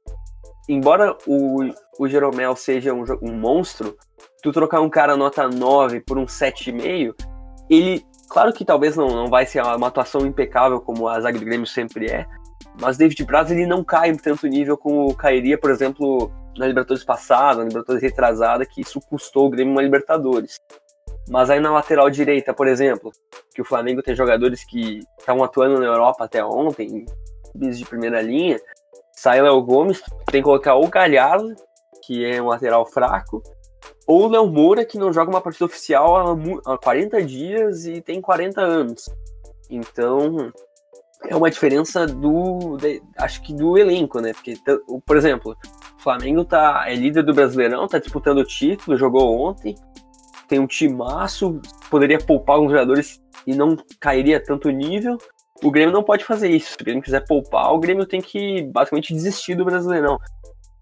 Embora 0.70 1.18
o, 1.28 1.64
o 2.00 2.08
Jeromel 2.08 2.56
seja 2.56 2.94
um, 2.94 3.04
um 3.22 3.34
monstro, 3.34 3.98
tu 4.42 4.52
trocar 4.52 4.82
um 4.82 4.90
cara 4.90 5.18
nota 5.18 5.48
9 5.48 6.02
por 6.02 6.18
um 6.18 6.26
7,5, 6.26 7.14
ele 7.70 8.06
Claro 8.34 8.52
que 8.52 8.66
talvez 8.66 8.96
não, 8.96 9.10
não 9.10 9.28
vai 9.28 9.46
ser 9.46 9.62
uma 9.62 9.88
atuação 9.88 10.26
impecável 10.26 10.82
como 10.82 11.08
a 11.08 11.20
zaga 11.20 11.38
do 11.38 11.46
Grêmio 11.46 11.68
sempre 11.68 12.08
é, 12.08 12.26
mas 12.80 12.98
David 12.98 13.24
Braz 13.26 13.52
ele 13.52 13.66
não 13.66 13.84
cai 13.84 14.10
em 14.10 14.18
tanto 14.18 14.48
nível 14.48 14.78
como 14.78 15.16
cairia, 15.16 15.58
por 15.58 15.70
exemplo, 15.70 16.32
na 16.58 16.68
Libertadores 16.68 17.04
passada, 17.04 17.60
na 17.60 17.66
Libertadores 17.66 18.02
retrasada, 18.02 18.66
que 18.66 18.82
isso 18.82 19.00
custou 19.02 19.48
o 19.48 19.50
Grêmio 19.50 19.74
uma 19.74 19.82
Libertadores. 19.82 20.60
Mas 21.30 21.50
aí 21.50 21.60
na 21.60 21.72
lateral 21.72 22.10
direita, 22.10 22.54
por 22.54 22.68
exemplo, 22.68 23.12
que 23.54 23.62
o 23.62 23.66
Flamengo 23.66 24.02
tem 24.02 24.16
jogadores 24.16 24.66
que 24.66 25.00
estavam 25.18 25.44
atuando 25.44 25.80
na 25.80 25.86
Europa 25.86 26.26
até 26.26 26.44
ontem, 26.44 27.06
de 27.56 27.86
primeira 27.86 28.22
linha, 28.22 28.60
sai 29.14 29.42
Léo 29.42 29.62
Gomes, 29.62 30.02
tem 30.28 30.42
que 30.42 30.46
colocar 30.46 30.76
o 30.76 30.88
Galhardo, 30.88 31.56
que 32.06 32.26
é 32.26 32.42
um 32.42 32.48
lateral 32.48 32.86
fraco, 32.86 33.42
ou 34.06 34.28
Léo 34.28 34.48
Moura, 34.48 34.84
que 34.84 34.98
não 34.98 35.14
joga 35.14 35.32
uma 35.32 35.42
partida 35.42 35.66
oficial 35.66 36.38
há, 36.66 36.78
40 36.78 37.24
dias 37.24 37.86
e 37.86 38.02
tem 38.02 38.20
40 38.20 38.60
anos. 38.60 39.10
Então, 39.70 40.52
é 41.28 41.36
uma 41.36 41.50
diferença 41.50 42.06
do. 42.06 42.78
De, 42.78 43.02
acho 43.18 43.42
que 43.42 43.54
do 43.54 43.78
elenco, 43.78 44.20
né? 44.20 44.34
Porque, 44.34 44.56
por 45.06 45.18
exemplo, 45.18 45.56
o 45.98 46.02
Flamengo 46.02 46.44
tá, 46.44 46.86
é 46.88 46.96
líder 46.96 47.24
do 47.24 47.34
Brasileirão, 47.34 47.88
tá 47.88 48.00
disputando 48.00 48.40
o 48.40 48.46
título, 48.46 48.98
jogou 48.98 49.40
ontem, 49.40 49.76
tem 50.48 50.60
um 50.60 50.68
timaço, 50.68 51.60
poderia 51.90 52.18
poupar 52.18 52.58
alguns 52.58 52.72
jogadores 52.72 53.22
e 53.48 53.56
não 53.56 53.78
cairia 54.00 54.44
tanto 54.44 54.70
nível. 54.70 55.18
O 55.64 55.72
Grêmio 55.72 55.94
não 55.94 56.04
pode 56.04 56.26
fazer 56.26 56.50
isso. 56.50 56.72
Se 56.72 56.76
o 56.82 56.84
Grêmio 56.84 57.04
quiser 57.04 57.26
poupar, 57.26 57.74
o 57.74 57.80
Grêmio 57.80 58.06
tem 58.06 58.22
que 58.22 58.64
basicamente 58.64 59.14
desistir 59.14 59.56
do 59.56 59.66
Brasileirão. 59.66 60.18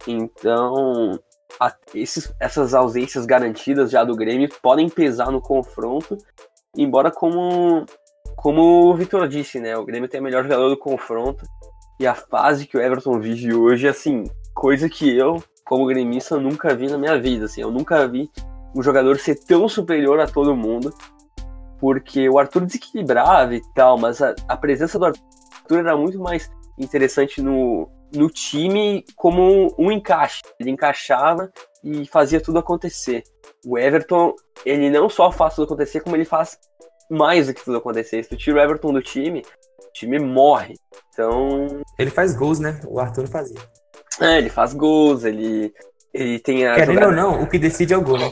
Então, 0.08 1.20
a, 1.60 1.74
esses, 1.94 2.34
essas 2.40 2.74
ausências 2.74 3.26
garantidas 3.26 3.92
já 3.92 4.04
do 4.04 4.16
Grêmio 4.16 4.50
podem 4.62 4.90
pesar 4.90 5.32
no 5.32 5.42
confronto, 5.42 6.18
embora 6.76 7.12
como, 7.12 7.86
como 8.36 8.90
o 8.90 8.96
Vitor 8.96 9.28
disse, 9.28 9.60
né, 9.60 9.78
o 9.78 9.86
Grêmio 9.86 10.10
tem 10.10 10.20
o 10.20 10.24
melhor 10.24 10.44
jogador 10.44 10.70
do 10.70 10.78
confronto, 10.78 11.46
e 12.00 12.08
a 12.08 12.16
fase 12.16 12.66
que 12.66 12.78
o 12.78 12.82
Everton 12.82 13.20
vive 13.20 13.54
hoje, 13.54 13.88
assim, 13.88 14.24
coisa 14.54 14.90
que 14.90 15.16
eu, 15.16 15.44
como 15.66 15.86
gremista, 15.86 16.38
nunca 16.38 16.76
vi 16.76 16.90
na 16.90 16.98
minha 16.98 17.20
vida, 17.20 17.46
assim, 17.46 17.62
eu 17.62 17.72
nunca 17.72 18.08
vi 18.08 18.30
o 18.74 18.82
jogador 18.82 19.18
ser 19.20 19.36
tão 19.36 19.68
superior 19.68 20.20
a 20.20 20.28
todo 20.28 20.56
mundo, 20.56 20.94
porque 21.80 22.30
o 22.30 22.38
Arthur 22.38 22.66
desequilibrava 22.66 23.56
e 23.56 23.62
tal, 23.74 23.98
mas 23.98 24.22
a, 24.22 24.36
a 24.48 24.56
presença 24.56 24.98
do 25.00 25.06
Arthur 25.06 25.80
era 25.80 25.98
muito 25.98 26.20
mais 26.20 26.50
interessante 26.78 27.42
no, 27.42 27.90
no 28.14 28.30
time 28.30 29.04
como 29.16 29.74
um 29.78 29.92
encaixe. 29.92 30.42
Ele 30.60 30.70
encaixava 30.70 31.52
e 31.84 32.06
fazia 32.06 32.40
tudo 32.40 32.60
acontecer. 32.60 33.24
O 33.66 33.78
Everton, 33.78 34.34
ele 34.66 34.90
não 34.90 35.10
só 35.10 35.32
faz 35.32 35.56
tudo 35.56 35.66
acontecer, 35.66 36.02
como 36.02 36.16
ele 36.16 36.26
faz 36.26 36.58
mais 37.12 37.48
do 37.48 37.54
que 37.54 37.64
tudo 37.64 37.78
acontecer. 37.78 38.24
Se 38.24 38.30
tu 38.30 38.38
tira 38.38 38.58
o 38.58 38.62
Everton 38.62 38.94
do 38.94 39.02
time, 39.02 39.44
o 39.80 39.92
time 39.94 40.18
morre. 40.20 40.76
Então. 41.10 41.82
Ele 42.00 42.10
faz 42.10 42.36
gols, 42.36 42.60
né? 42.60 42.80
O 42.88 43.00
Arthur 43.00 43.28
fazia. 43.28 43.60
É, 44.20 44.38
ele 44.38 44.50
faz 44.50 44.74
gols, 44.74 45.24
ele, 45.24 45.74
ele 46.14 46.40
tem 46.40 46.66
a. 46.66 46.76
Querendo 46.76 46.94
jogada... 46.94 47.08
ou 47.08 47.16
não, 47.16 47.44
o 47.44 47.48
que 47.48 47.60
decide 47.60 47.94
é 47.94 47.98
o 47.98 48.02
gol, 48.02 48.18
né? 48.18 48.32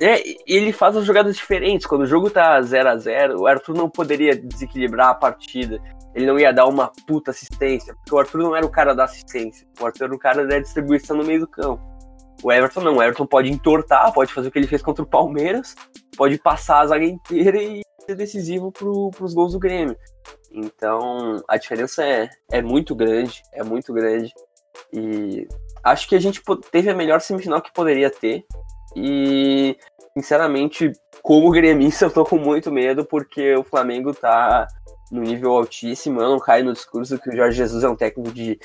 É, 0.00 0.22
ele 0.46 0.72
faz 0.72 0.96
as 0.96 1.04
jogadas 1.04 1.36
diferentes. 1.36 1.86
Quando 1.86 2.02
o 2.02 2.06
jogo 2.06 2.30
tá 2.30 2.60
0 2.62 2.88
a 2.88 2.96
0 2.96 3.40
o 3.40 3.46
Arthur 3.46 3.76
não 3.76 3.90
poderia 3.90 4.34
desequilibrar 4.34 5.08
a 5.08 5.14
partida. 5.14 5.78
Ele 6.14 6.26
não 6.26 6.38
ia 6.38 6.52
dar 6.52 6.66
uma 6.66 6.90
puta 7.06 7.30
assistência, 7.30 7.94
porque 7.94 8.14
o 8.14 8.18
Arthur 8.18 8.38
não 8.38 8.56
era 8.56 8.66
o 8.66 8.70
cara 8.70 8.94
da 8.94 9.04
assistência. 9.04 9.66
O 9.80 9.86
Arthur 9.86 10.04
era 10.04 10.14
o 10.14 10.18
cara 10.18 10.46
da 10.46 10.58
distribuição 10.58 11.16
no 11.16 11.24
meio 11.24 11.40
do 11.40 11.46
campo. 11.46 11.80
O 12.42 12.50
Everton 12.50 12.80
não. 12.80 12.96
O 12.96 13.02
Everton 13.02 13.26
pode 13.26 13.50
entortar, 13.50 14.12
pode 14.12 14.32
fazer 14.32 14.48
o 14.48 14.50
que 14.50 14.58
ele 14.58 14.66
fez 14.66 14.82
contra 14.82 15.04
o 15.04 15.06
Palmeiras, 15.06 15.74
pode 16.16 16.38
passar 16.38 16.80
a 16.80 16.86
zaga 16.86 17.04
inteira 17.04 17.62
e 17.62 17.82
ser 18.10 18.16
decisivo 18.16 18.72
pro, 18.72 19.10
pros 19.10 19.34
gols 19.34 19.52
do 19.52 19.58
Grêmio. 19.58 19.96
Então, 20.52 21.42
a 21.46 21.56
diferença 21.56 22.04
é, 22.04 22.28
é 22.50 22.60
muito 22.60 22.94
grande, 22.94 23.42
é 23.52 23.62
muito 23.62 23.92
grande. 23.92 24.32
E 24.92 25.46
acho 25.84 26.08
que 26.08 26.16
a 26.16 26.20
gente 26.20 26.42
teve 26.70 26.90
a 26.90 26.94
melhor 26.94 27.20
semifinal 27.20 27.62
que 27.62 27.72
poderia 27.72 28.10
ter. 28.10 28.44
E, 28.96 29.76
sinceramente, 30.16 30.92
como 31.22 31.50
gremista, 31.50 32.06
eu 32.06 32.10
tô 32.10 32.24
com 32.24 32.36
muito 32.36 32.72
medo, 32.72 33.04
porque 33.04 33.54
o 33.54 33.64
Flamengo 33.64 34.12
tá 34.12 34.66
no 35.10 35.22
nível 35.22 35.52
altíssimo. 35.52 36.20
Eu 36.20 36.30
não 36.30 36.38
caio 36.40 36.64
no 36.64 36.72
discurso 36.72 37.18
que 37.18 37.30
o 37.30 37.36
Jorge 37.36 37.56
Jesus 37.56 37.84
é 37.84 37.88
um 37.88 37.96
técnico 37.96 38.32
de 38.32 38.58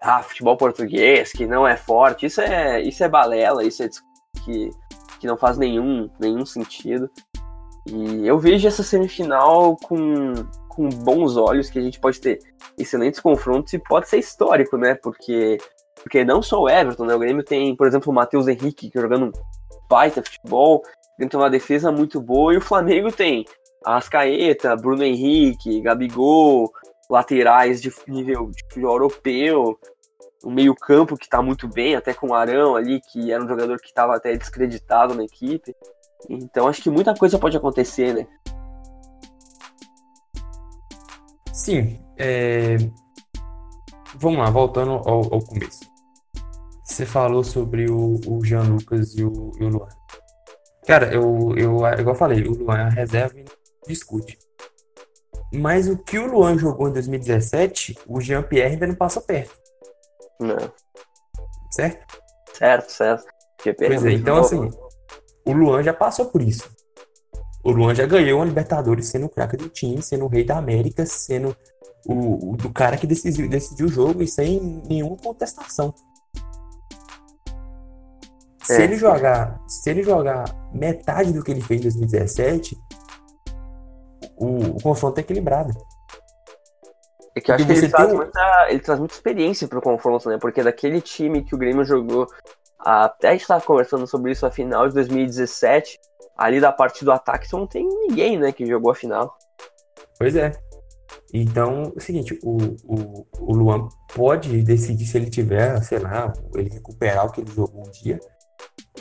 ah, 0.00 0.22
futebol 0.22 0.56
português, 0.56 1.32
que 1.32 1.46
não 1.46 1.66
é 1.66 1.76
forte. 1.76 2.26
Isso 2.26 2.40
é, 2.40 2.80
isso 2.80 3.02
é 3.02 3.08
balela, 3.08 3.64
isso 3.64 3.82
é 3.82 3.88
que, 4.44 4.70
que 5.18 5.26
não 5.26 5.36
faz 5.36 5.58
nenhum, 5.58 6.08
nenhum 6.20 6.46
sentido. 6.46 7.10
E 7.86 8.26
eu 8.26 8.38
vejo 8.38 8.66
essa 8.66 8.82
semifinal 8.82 9.76
com, 9.76 10.32
com 10.68 10.88
bons 10.88 11.36
olhos, 11.36 11.68
que 11.68 11.78
a 11.78 11.82
gente 11.82 12.00
pode 12.00 12.20
ter 12.20 12.38
excelentes 12.78 13.20
confrontos 13.20 13.72
e 13.72 13.78
pode 13.78 14.08
ser 14.08 14.18
histórico, 14.18 14.76
né? 14.76 14.94
Porque, 14.94 15.58
porque 16.02 16.24
não 16.24 16.42
só 16.42 16.62
o 16.62 16.68
Everton, 16.68 17.04
né? 17.04 17.14
O 17.14 17.18
Grêmio 17.18 17.44
tem, 17.44 17.76
por 17.76 17.86
exemplo, 17.86 18.10
o 18.10 18.14
Matheus 18.14 18.48
Henrique, 18.48 18.90
que 18.90 19.00
jogando 19.00 19.26
um 19.26 19.32
baita 19.88 20.22
futebol, 20.22 20.82
tem 21.18 21.28
uma 21.34 21.50
defesa 21.50 21.92
muito 21.92 22.20
boa, 22.20 22.54
e 22.54 22.56
o 22.56 22.62
Flamengo 22.62 23.12
tem 23.12 23.44
Ascaeta, 23.84 24.74
Bruno 24.74 25.04
Henrique, 25.04 25.80
Gabigol, 25.80 26.72
laterais 27.08 27.80
de 27.80 27.92
nível 28.08 28.50
de 28.50 28.80
europeu, 28.82 29.78
o 30.42 30.50
meio-campo 30.50 31.16
que 31.16 31.24
está 31.24 31.40
muito 31.40 31.68
bem, 31.68 31.94
até 31.94 32.12
com 32.12 32.28
o 32.28 32.34
Arão 32.34 32.76
ali, 32.76 33.00
que 33.00 33.32
era 33.32 33.42
um 33.42 33.48
jogador 33.48 33.78
que 33.78 33.88
estava 33.88 34.14
até 34.16 34.34
descreditado 34.36 35.14
na 35.14 35.24
equipe. 35.24 35.74
Então 36.28 36.68
acho 36.68 36.82
que 36.82 36.90
muita 36.90 37.14
coisa 37.14 37.38
pode 37.38 37.56
acontecer, 37.56 38.14
né? 38.14 38.26
Sim. 41.52 42.00
É... 42.16 42.76
Vamos 44.16 44.38
lá, 44.38 44.50
voltando 44.50 44.92
ao, 44.92 45.34
ao, 45.34 45.40
começo. 45.40 45.80
Você 46.84 47.04
falou 47.04 47.42
sobre 47.42 47.90
o, 47.90 48.20
o 48.26 48.44
Jean 48.44 48.62
Lucas 48.62 49.14
e 49.16 49.24
o, 49.24 49.52
e 49.58 49.64
o 49.64 49.68
Luan. 49.68 49.88
Cara, 50.86 51.12
eu, 51.12 51.54
eu, 51.56 51.76
igual 51.78 51.98
eu 52.08 52.14
falei, 52.14 52.46
o 52.46 52.52
Luan 52.52 52.78
é 52.78 52.82
a 52.82 52.88
reserva 52.88 53.38
e 53.38 53.44
discute. 53.88 54.38
Mas 55.52 55.88
o 55.88 55.96
que 55.96 56.18
o 56.18 56.26
Luan 56.26 56.58
jogou 56.58 56.88
em 56.88 56.92
2017, 56.92 57.98
o 58.06 58.20
Jean-Pierre 58.20 58.72
ainda 58.72 58.86
não 58.86 58.94
passa 58.94 59.20
perto. 59.20 59.56
Não. 60.40 60.72
Certo? 61.70 62.20
Certo, 62.52 62.90
certo. 62.90 63.24
Pois 63.62 64.04
é, 64.04 64.12
então 64.12 64.36
assim, 64.36 64.70
o 65.44 65.52
Luan 65.52 65.82
já 65.82 65.92
passou 65.92 66.26
por 66.26 66.42
isso. 66.42 66.70
O 67.62 67.70
Luan 67.70 67.94
já 67.94 68.06
ganhou 68.06 68.42
a 68.42 68.44
Libertadores 68.44 69.08
sendo 69.08 69.26
o 69.26 69.28
craque 69.28 69.56
do 69.56 69.68
time, 69.68 70.02
sendo 70.02 70.26
o 70.26 70.28
rei 70.28 70.44
da 70.44 70.58
América, 70.58 71.06
sendo 71.06 71.56
o, 72.06 72.52
o 72.52 72.56
do 72.56 72.70
cara 72.70 72.96
que 72.96 73.06
decidiu, 73.06 73.48
decidiu 73.48 73.86
o 73.86 73.90
jogo 73.90 74.22
e 74.22 74.28
sem 74.28 74.60
nenhuma 74.86 75.16
contestação. 75.16 75.94
Se 78.62 78.80
é. 78.80 78.84
ele 78.84 78.96
jogar, 78.96 79.60
se 79.68 79.90
ele 79.90 80.02
jogar 80.02 80.44
metade 80.72 81.32
do 81.32 81.42
que 81.42 81.50
ele 81.50 81.60
fez 81.60 81.80
em 81.80 81.84
2017, 81.84 82.78
o, 84.36 84.76
o 84.76 84.82
confronto 84.82 85.18
é 85.18 85.20
equilibrado. 85.20 85.72
É 87.36 87.40
que 87.40 87.50
eu 87.50 87.56
acho 87.56 87.66
que 87.66 87.72
ele 87.72 87.88
traz, 87.88 88.12
muita, 88.12 88.66
ele 88.70 88.80
traz 88.80 88.98
muita 88.98 89.14
experiência 89.14 89.68
pro 89.68 89.82
confronto, 89.82 90.28
né? 90.28 90.38
Porque 90.38 90.62
daquele 90.62 91.00
time 91.00 91.42
que 91.42 91.54
o 91.54 91.58
Grêmio 91.58 91.84
jogou, 91.84 92.26
até 92.84 93.28
a 93.28 93.32
gente 93.32 93.42
estava 93.42 93.64
conversando 93.64 94.06
sobre 94.06 94.32
isso 94.32 94.44
a 94.44 94.50
final 94.50 94.86
de 94.88 94.94
2017, 94.94 95.98
ali 96.36 96.60
da 96.60 96.72
parte 96.72 97.04
do 97.04 97.12
ataque, 97.12 97.52
não 97.52 97.66
tem 97.66 97.86
ninguém, 97.88 98.38
né, 98.38 98.52
que 98.52 98.66
jogou 98.66 98.90
a 98.90 98.94
final. 98.94 99.36
Pois 100.18 100.36
é. 100.36 100.52
Então, 101.32 101.92
é 101.94 101.98
o 101.98 102.00
seguinte, 102.00 102.38
o, 102.44 102.56
o, 102.84 103.26
o 103.40 103.54
Luan 103.54 103.88
pode 104.14 104.62
decidir 104.62 105.04
se 105.06 105.16
ele 105.16 105.30
tiver, 105.30 105.82
sei 105.82 105.98
lá, 105.98 106.32
ele 106.54 106.70
recuperar 106.70 107.26
o 107.26 107.32
que 107.32 107.40
ele 107.40 107.50
jogou 107.50 107.86
um 107.86 107.90
dia. 107.90 108.20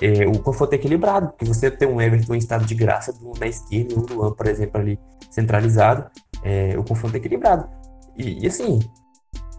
É, 0.02 0.26
o 0.26 0.40
confronto 0.40 0.74
é 0.74 0.76
equilibrado, 0.76 1.30
porque 1.30 1.46
você 1.46 1.70
tem 1.70 1.88
um 1.88 2.02
Everton 2.02 2.34
em 2.34 2.40
estado 2.40 2.66
de 2.66 2.74
graça 2.74 3.14
do, 3.14 3.34
na 3.40 3.48
esquerda 3.48 3.94
e 3.94 3.98
um 3.98 4.02
Luan, 4.02 4.32
por 4.34 4.48
exemplo, 4.48 4.82
ali 4.82 5.00
centralizado. 5.30 6.10
É, 6.44 6.78
o 6.78 6.84
confronto 6.84 7.16
é 7.16 7.20
equilibrado. 7.20 7.70
E, 8.18 8.44
e, 8.44 8.48
assim, 8.48 8.80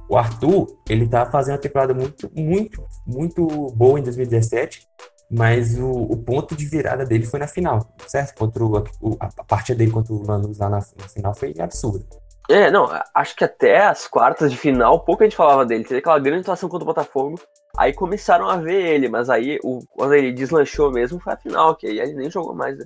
o 0.08 0.16
Arthur, 0.16 0.78
ele 0.88 1.08
tá 1.08 1.26
fazendo 1.26 1.54
uma 1.54 1.60
temporada 1.60 1.94
muito, 1.94 2.30
muito, 2.34 2.84
muito 3.06 3.46
boa 3.74 3.98
em 3.98 4.02
2017, 4.02 4.86
mas 5.30 5.78
o, 5.78 5.90
o 5.90 6.16
ponto 6.16 6.54
de 6.54 6.66
virada 6.66 7.04
dele 7.04 7.26
foi 7.26 7.40
na 7.40 7.48
final, 7.48 7.80
certo? 8.06 8.36
Contra 8.38 8.64
o, 8.64 8.76
a, 8.76 9.26
a 9.38 9.44
partida 9.44 9.78
dele 9.78 9.90
contra 9.90 10.12
o 10.12 10.26
Lanús 10.26 10.58
lá 10.58 10.68
na, 10.68 10.78
na 10.78 11.08
final 11.08 11.34
foi 11.34 11.54
absurda. 11.58 12.04
É, 12.50 12.70
não, 12.70 12.86
acho 13.14 13.34
que 13.34 13.44
até 13.44 13.86
as 13.86 14.06
quartas 14.06 14.50
de 14.50 14.58
final, 14.58 15.00
pouco 15.00 15.22
a 15.22 15.26
gente 15.26 15.36
falava 15.36 15.64
dele. 15.64 15.84
Teve 15.84 16.00
aquela 16.00 16.18
grande 16.18 16.42
atuação 16.42 16.68
contra 16.68 16.84
o 16.84 16.86
Botafogo, 16.86 17.40
aí 17.76 17.94
começaram 17.94 18.48
a 18.48 18.56
ver 18.56 18.94
ele, 18.94 19.08
mas 19.08 19.30
aí 19.30 19.58
o, 19.64 19.78
quando 19.88 20.12
ele 20.12 20.30
deslanchou 20.30 20.92
mesmo 20.92 21.18
foi 21.18 21.32
a 21.32 21.38
final, 21.38 21.74
que 21.74 21.86
aí 21.86 21.98
ele 21.98 22.14
nem 22.14 22.30
jogou 22.30 22.54
mais. 22.54 22.76
Né? 22.76 22.84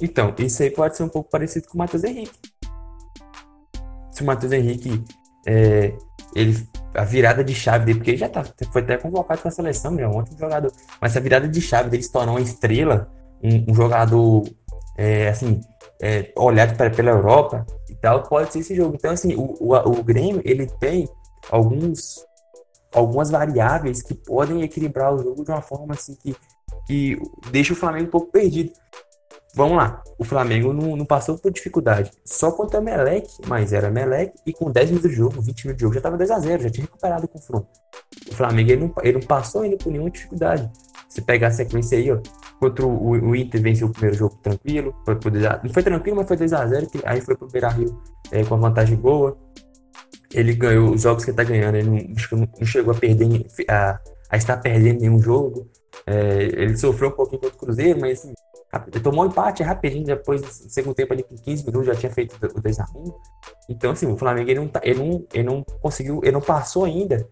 Então, 0.00 0.34
isso 0.38 0.62
aí 0.62 0.70
pode 0.70 0.96
ser 0.96 1.02
um 1.02 1.08
pouco 1.10 1.30
parecido 1.30 1.68
com 1.68 1.74
o 1.74 1.78
Matheus 1.78 2.04
Henrique 2.04 2.38
se 4.12 4.22
o 4.22 4.26
Matheus 4.26 4.52
Henrique 4.52 5.02
é, 5.46 5.94
ele, 6.34 6.68
a 6.94 7.04
virada 7.04 7.42
de 7.42 7.54
chave 7.54 7.84
dele, 7.84 7.98
porque 7.98 8.12
ele 8.12 8.18
já 8.18 8.28
tá, 8.28 8.44
foi 8.72 8.82
até 8.82 8.96
convocado 8.96 9.42
com 9.42 9.48
a 9.48 9.50
seleção, 9.50 9.92
né? 9.92 10.06
Ontem 10.06 10.36
jogador. 10.38 10.72
Mas 11.00 11.16
a 11.16 11.20
virada 11.20 11.48
de 11.48 11.60
chave 11.60 11.90
dele 11.90 12.02
se 12.02 12.12
tornar 12.12 12.32
uma 12.32 12.40
estrela, 12.40 13.10
um, 13.42 13.72
um 13.72 13.74
jogador 13.74 14.44
é, 14.96 15.28
assim, 15.28 15.60
é, 16.00 16.32
olhado 16.36 16.76
pra, 16.76 16.90
pela 16.90 17.10
Europa 17.10 17.66
e 17.88 17.94
tal, 17.94 18.22
pode 18.22 18.52
ser 18.52 18.60
esse 18.60 18.74
jogo. 18.74 18.94
Então, 18.94 19.12
assim, 19.12 19.34
o, 19.34 19.56
o, 19.60 19.74
o 19.74 20.02
Grêmio 20.02 20.42
ele 20.44 20.66
tem 20.66 21.08
alguns 21.50 22.24
algumas 22.94 23.30
variáveis 23.30 24.02
que 24.02 24.14
podem 24.14 24.62
equilibrar 24.62 25.14
o 25.14 25.22
jogo 25.22 25.44
de 25.44 25.50
uma 25.50 25.62
forma 25.62 25.94
assim 25.94 26.14
que, 26.14 26.36
que 26.86 27.18
deixa 27.50 27.72
o 27.72 27.76
Flamengo 27.76 28.08
um 28.08 28.10
pouco 28.10 28.30
perdido. 28.30 28.72
Vamos 29.54 29.76
lá, 29.76 30.02
o 30.18 30.24
Flamengo 30.24 30.72
não, 30.72 30.96
não 30.96 31.04
passou 31.04 31.36
por 31.36 31.52
dificuldade. 31.52 32.10
Só 32.24 32.50
contra 32.52 32.80
o 32.80 32.82
Melec, 32.82 33.28
mas 33.46 33.72
era 33.72 33.90
Melec, 33.90 34.32
e 34.46 34.52
com 34.52 34.70
10 34.70 34.90
minutos 34.90 35.10
de 35.10 35.16
jogo, 35.16 35.42
20 35.42 35.64
minutos 35.64 35.76
de 35.76 35.82
jogo, 35.82 35.94
já 35.94 35.98
estava 35.98 36.16
2x0, 36.16 36.62
já 36.62 36.70
tinha 36.70 36.86
recuperado 36.86 37.26
o 37.26 37.28
confronto. 37.28 37.68
O 38.30 38.34
Flamengo 38.34 38.70
ele 38.70 38.80
não, 38.80 38.94
ele 39.02 39.18
não 39.18 39.26
passou 39.26 39.60
ainda 39.60 39.76
por 39.76 39.90
nenhuma 39.90 40.10
dificuldade. 40.10 40.70
Se 41.06 41.20
pegar 41.20 41.48
a 41.48 41.50
sequência 41.50 41.98
aí, 41.98 42.10
ó, 42.10 42.18
contra 42.58 42.86
o, 42.86 43.10
o 43.10 43.36
Inter 43.36 43.60
venceu 43.60 43.88
o 43.88 43.90
primeiro 43.90 44.16
jogo 44.16 44.36
tranquilo, 44.42 44.94
foi 45.04 45.14
não 45.62 45.72
foi 45.72 45.82
tranquilo, 45.82 46.16
mas 46.16 46.28
foi 46.28 46.36
2x0, 46.38 47.02
aí 47.04 47.20
foi 47.20 47.36
pro 47.36 47.48
Beira 47.48 47.68
Rio 47.68 48.00
é, 48.30 48.42
com 48.42 48.54
a 48.54 48.58
vantagem 48.58 48.96
boa. 48.96 49.36
Ele 50.32 50.54
ganhou 50.54 50.94
os 50.94 51.02
jogos 51.02 51.24
que 51.24 51.30
ele 51.30 51.36
tá 51.36 51.44
ganhando, 51.44 51.74
ele 51.76 52.14
não, 52.32 52.48
não 52.58 52.66
chegou 52.66 52.94
a 52.94 52.96
perder, 52.96 53.44
a, 53.68 54.00
a 54.30 54.36
estar 54.38 54.56
perdendo 54.56 55.00
nenhum 55.00 55.20
jogo. 55.20 55.68
É, 56.06 56.42
ele 56.44 56.74
sofreu 56.78 57.10
um 57.10 57.12
pouquinho 57.12 57.42
contra 57.42 57.54
o 57.54 57.58
Cruzeiro, 57.58 58.00
mas 58.00 58.20
assim, 58.20 58.32
tomou 59.02 59.24
um 59.24 59.28
empate 59.28 59.62
rapidinho, 59.62 60.04
depois 60.04 60.40
do 60.40 60.48
segundo 60.50 60.94
tempo 60.94 61.12
ali 61.12 61.22
com 61.22 61.36
15 61.36 61.66
minutos 61.66 61.86
já 61.86 61.94
tinha 61.94 62.10
feito 62.10 62.34
o 62.34 62.62
2x1. 62.62 63.14
Então, 63.68 63.92
assim, 63.92 64.06
o 64.06 64.16
Flamengo 64.16 64.50
ele 64.50 64.60
não, 64.60 64.68
tá, 64.68 64.80
ele 64.82 64.98
não, 64.98 65.26
ele 65.32 65.42
não 65.42 65.62
conseguiu, 65.80 66.20
ele 66.22 66.32
não 66.32 66.40
passou 66.40 66.84
ainda. 66.84 67.28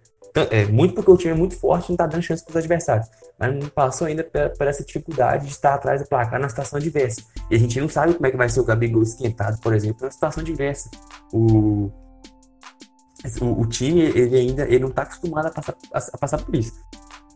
É, 0.51 0.65
muito 0.67 0.95
porque 0.95 1.11
o 1.11 1.17
time 1.17 1.33
é 1.33 1.37
muito 1.37 1.59
forte 1.59 1.91
não 1.91 1.97
tá 1.97 2.07
dando 2.07 2.23
chance 2.23 2.45
para 2.45 2.51
os 2.51 2.57
adversários. 2.57 3.09
Mas 3.39 3.55
não 3.55 3.69
passou 3.71 4.07
ainda 4.07 4.23
por 4.23 4.67
essa 4.67 4.85
dificuldade 4.85 5.47
de 5.47 5.53
estar 5.53 5.75
atrás 5.75 6.03
do 6.03 6.09
placar 6.09 6.39
na 6.39 6.49
situação 6.49 6.79
adversa. 6.79 7.23
E 7.51 7.57
a 7.57 7.59
gente 7.59 7.81
não 7.81 7.89
sabe 7.89 8.15
como 8.15 8.27
é 8.27 8.31
que 8.31 8.37
vai 8.37 8.49
ser 8.49 8.61
o 8.61 8.65
Gabigol 8.65 9.03
esquentado, 9.03 9.59
por 9.61 9.75
exemplo, 9.75 10.05
na 10.05 10.11
situação 10.11 10.43
adversa. 10.43 10.91
O, 11.33 11.91
o, 13.41 13.61
o 13.61 13.67
time, 13.67 14.03
ele 14.03 14.37
ainda 14.37 14.65
ele 14.65 14.81
não 14.81 14.89
está 14.91 15.03
acostumado 15.03 15.47
a 15.47 15.51
passar, 15.51 15.75
a, 15.93 15.99
a 15.99 16.19
passar 16.19 16.39
por 16.45 16.55
isso. 16.55 16.75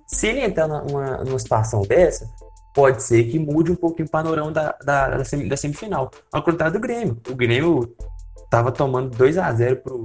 Se 0.07 0.29
ele 0.29 0.41
entrar 0.43 0.69
numa, 0.69 1.25
numa 1.25 1.39
situação 1.39 1.83
dessa, 1.83 2.31
pode 2.75 3.03
ser 3.03 3.25
que 3.25 3.39
mude 3.39 3.71
um 3.71 3.77
pouquinho 3.77 4.09
o 4.09 4.11
panorama 4.11 4.51
da, 4.51 4.77
da, 4.85 5.17
da 5.19 5.57
semifinal. 5.57 6.11
Ao 6.33 6.43
contrário 6.43 6.75
do 6.75 6.81
Grêmio. 6.81 7.17
O 7.31 7.35
Grêmio 7.35 7.95
tava 8.51 8.73
tomando 8.73 9.17
2 9.17 9.39
a 9.39 9.53
0 9.53 9.77
pro, 9.77 10.05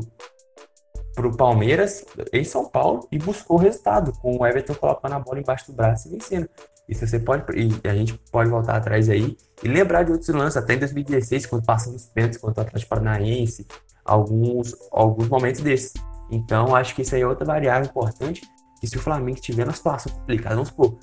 pro 1.15 1.35
Palmeiras 1.35 2.05
em 2.31 2.43
São 2.43 2.69
Paulo 2.69 3.07
e 3.11 3.17
buscou 3.17 3.57
o 3.57 3.59
resultado, 3.59 4.13
com 4.13 4.37
o 4.37 4.45
Everton 4.45 4.75
colocando 4.75 5.13
a 5.13 5.19
bola 5.19 5.39
embaixo 5.39 5.67
do 5.67 5.73
braço 5.73 6.07
e 6.07 6.11
vencendo. 6.11 6.47
Isso 6.87 7.05
você 7.05 7.19
pode. 7.19 7.43
E 7.55 7.87
a 7.87 7.93
gente 7.93 8.13
pode 8.31 8.49
voltar 8.49 8.77
atrás 8.77 9.09
aí 9.09 9.35
e 9.63 9.67
lembrar 9.67 10.03
de 10.03 10.11
outros 10.11 10.29
lances, 10.29 10.57
até 10.57 10.75
em 10.75 10.79
2016, 10.79 11.47
quando 11.47 11.65
passamos 11.65 12.05
pênaltis 12.07 12.39
contra 12.39 12.63
o 12.63 12.67
Atlético 12.67 12.89
Paranaense, 12.89 13.67
alguns, 14.05 14.75
alguns 14.91 15.27
momentos 15.27 15.61
desses. 15.61 15.93
Então, 16.31 16.75
acho 16.75 16.95
que 16.95 17.01
isso 17.01 17.15
aí 17.15 17.21
é 17.21 17.27
outra 17.27 17.45
variável 17.45 17.87
importante. 17.87 18.41
Que 18.79 18.87
se 18.87 18.97
o 18.97 19.01
Flamengo 19.01 19.37
estiver 19.37 19.65
numa 19.65 19.75
situação 19.75 20.11
complicada, 20.11 20.55
vamos 20.55 20.69
supor, 20.69 20.97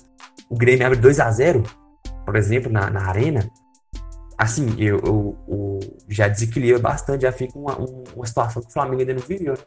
o 0.49 0.55
Grêmio 0.55 0.85
abre 0.85 0.99
2 0.99 1.19
a 1.19 1.31
0 1.31 1.63
por 2.27 2.35
exemplo, 2.35 2.69
na, 2.69 2.89
na 2.89 3.07
arena, 3.07 3.49
assim, 4.37 4.75
eu, 4.77 4.99
eu, 4.99 5.37
eu, 5.47 5.79
já 6.09 6.27
desequilibra 6.27 6.77
bastante, 6.77 7.21
já 7.21 7.31
fica 7.31 7.57
uma, 7.57 7.77
uma 7.77 8.25
situação 8.25 8.61
que 8.61 8.67
o 8.67 8.73
Flamengo 8.73 8.99
ainda 8.99 9.13
não 9.13 9.21
viveu. 9.21 9.53
Né? 9.53 9.59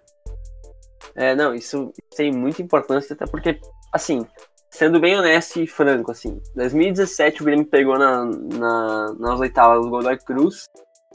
É, 1.14 1.34
não, 1.34 1.54
isso 1.54 1.90
tem 2.14 2.30
muita 2.30 2.60
importância, 2.60 3.14
até 3.14 3.24
porque, 3.26 3.58
assim, 3.90 4.26
sendo 4.70 5.00
bem 5.00 5.16
honesto 5.16 5.58
e 5.58 5.66
franco, 5.66 6.10
assim, 6.10 6.38
2017 6.54 7.40
o 7.40 7.44
Grêmio 7.46 7.64
pegou 7.64 7.98
na, 7.98 8.26
na, 8.26 9.14
nas 9.18 9.40
oitavas 9.40 9.86
o 9.86 9.88
Godoy 9.88 10.18
Cruz, 10.18 10.66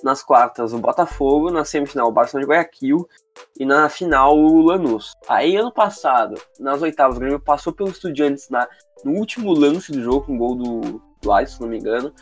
nas 0.04 0.24
quartas 0.24 0.74
o 0.74 0.80
Botafogo, 0.80 1.52
na 1.52 1.66
semifinal 1.66 2.08
o 2.08 2.12
Barcelona 2.12 2.46
de 2.46 2.52
Guayaquil 2.52 3.08
e 3.60 3.66
na 3.66 3.90
final 3.90 4.38
o 4.38 4.62
Lanús. 4.62 5.14
Aí 5.28 5.56
ano 5.56 5.72
passado, 5.72 6.40
nas 6.60 6.82
oitavas, 6.82 7.18
o 7.18 7.20
Grêmio 7.20 7.40
passou 7.40 7.74
pelo 7.74 7.90
Estudiantes 7.90 8.50
na, 8.50 8.68
no 9.04 9.14
último 9.14 9.54
lance 9.54 9.92
do 9.92 10.02
jogo, 10.02 10.26
com 10.26 10.34
um 10.34 10.38
gol 10.38 10.56
do, 10.56 11.32
Alisson, 11.32 11.56
se 11.56 11.62
não 11.62 11.70
me 11.70 11.80
engano, 11.80 12.14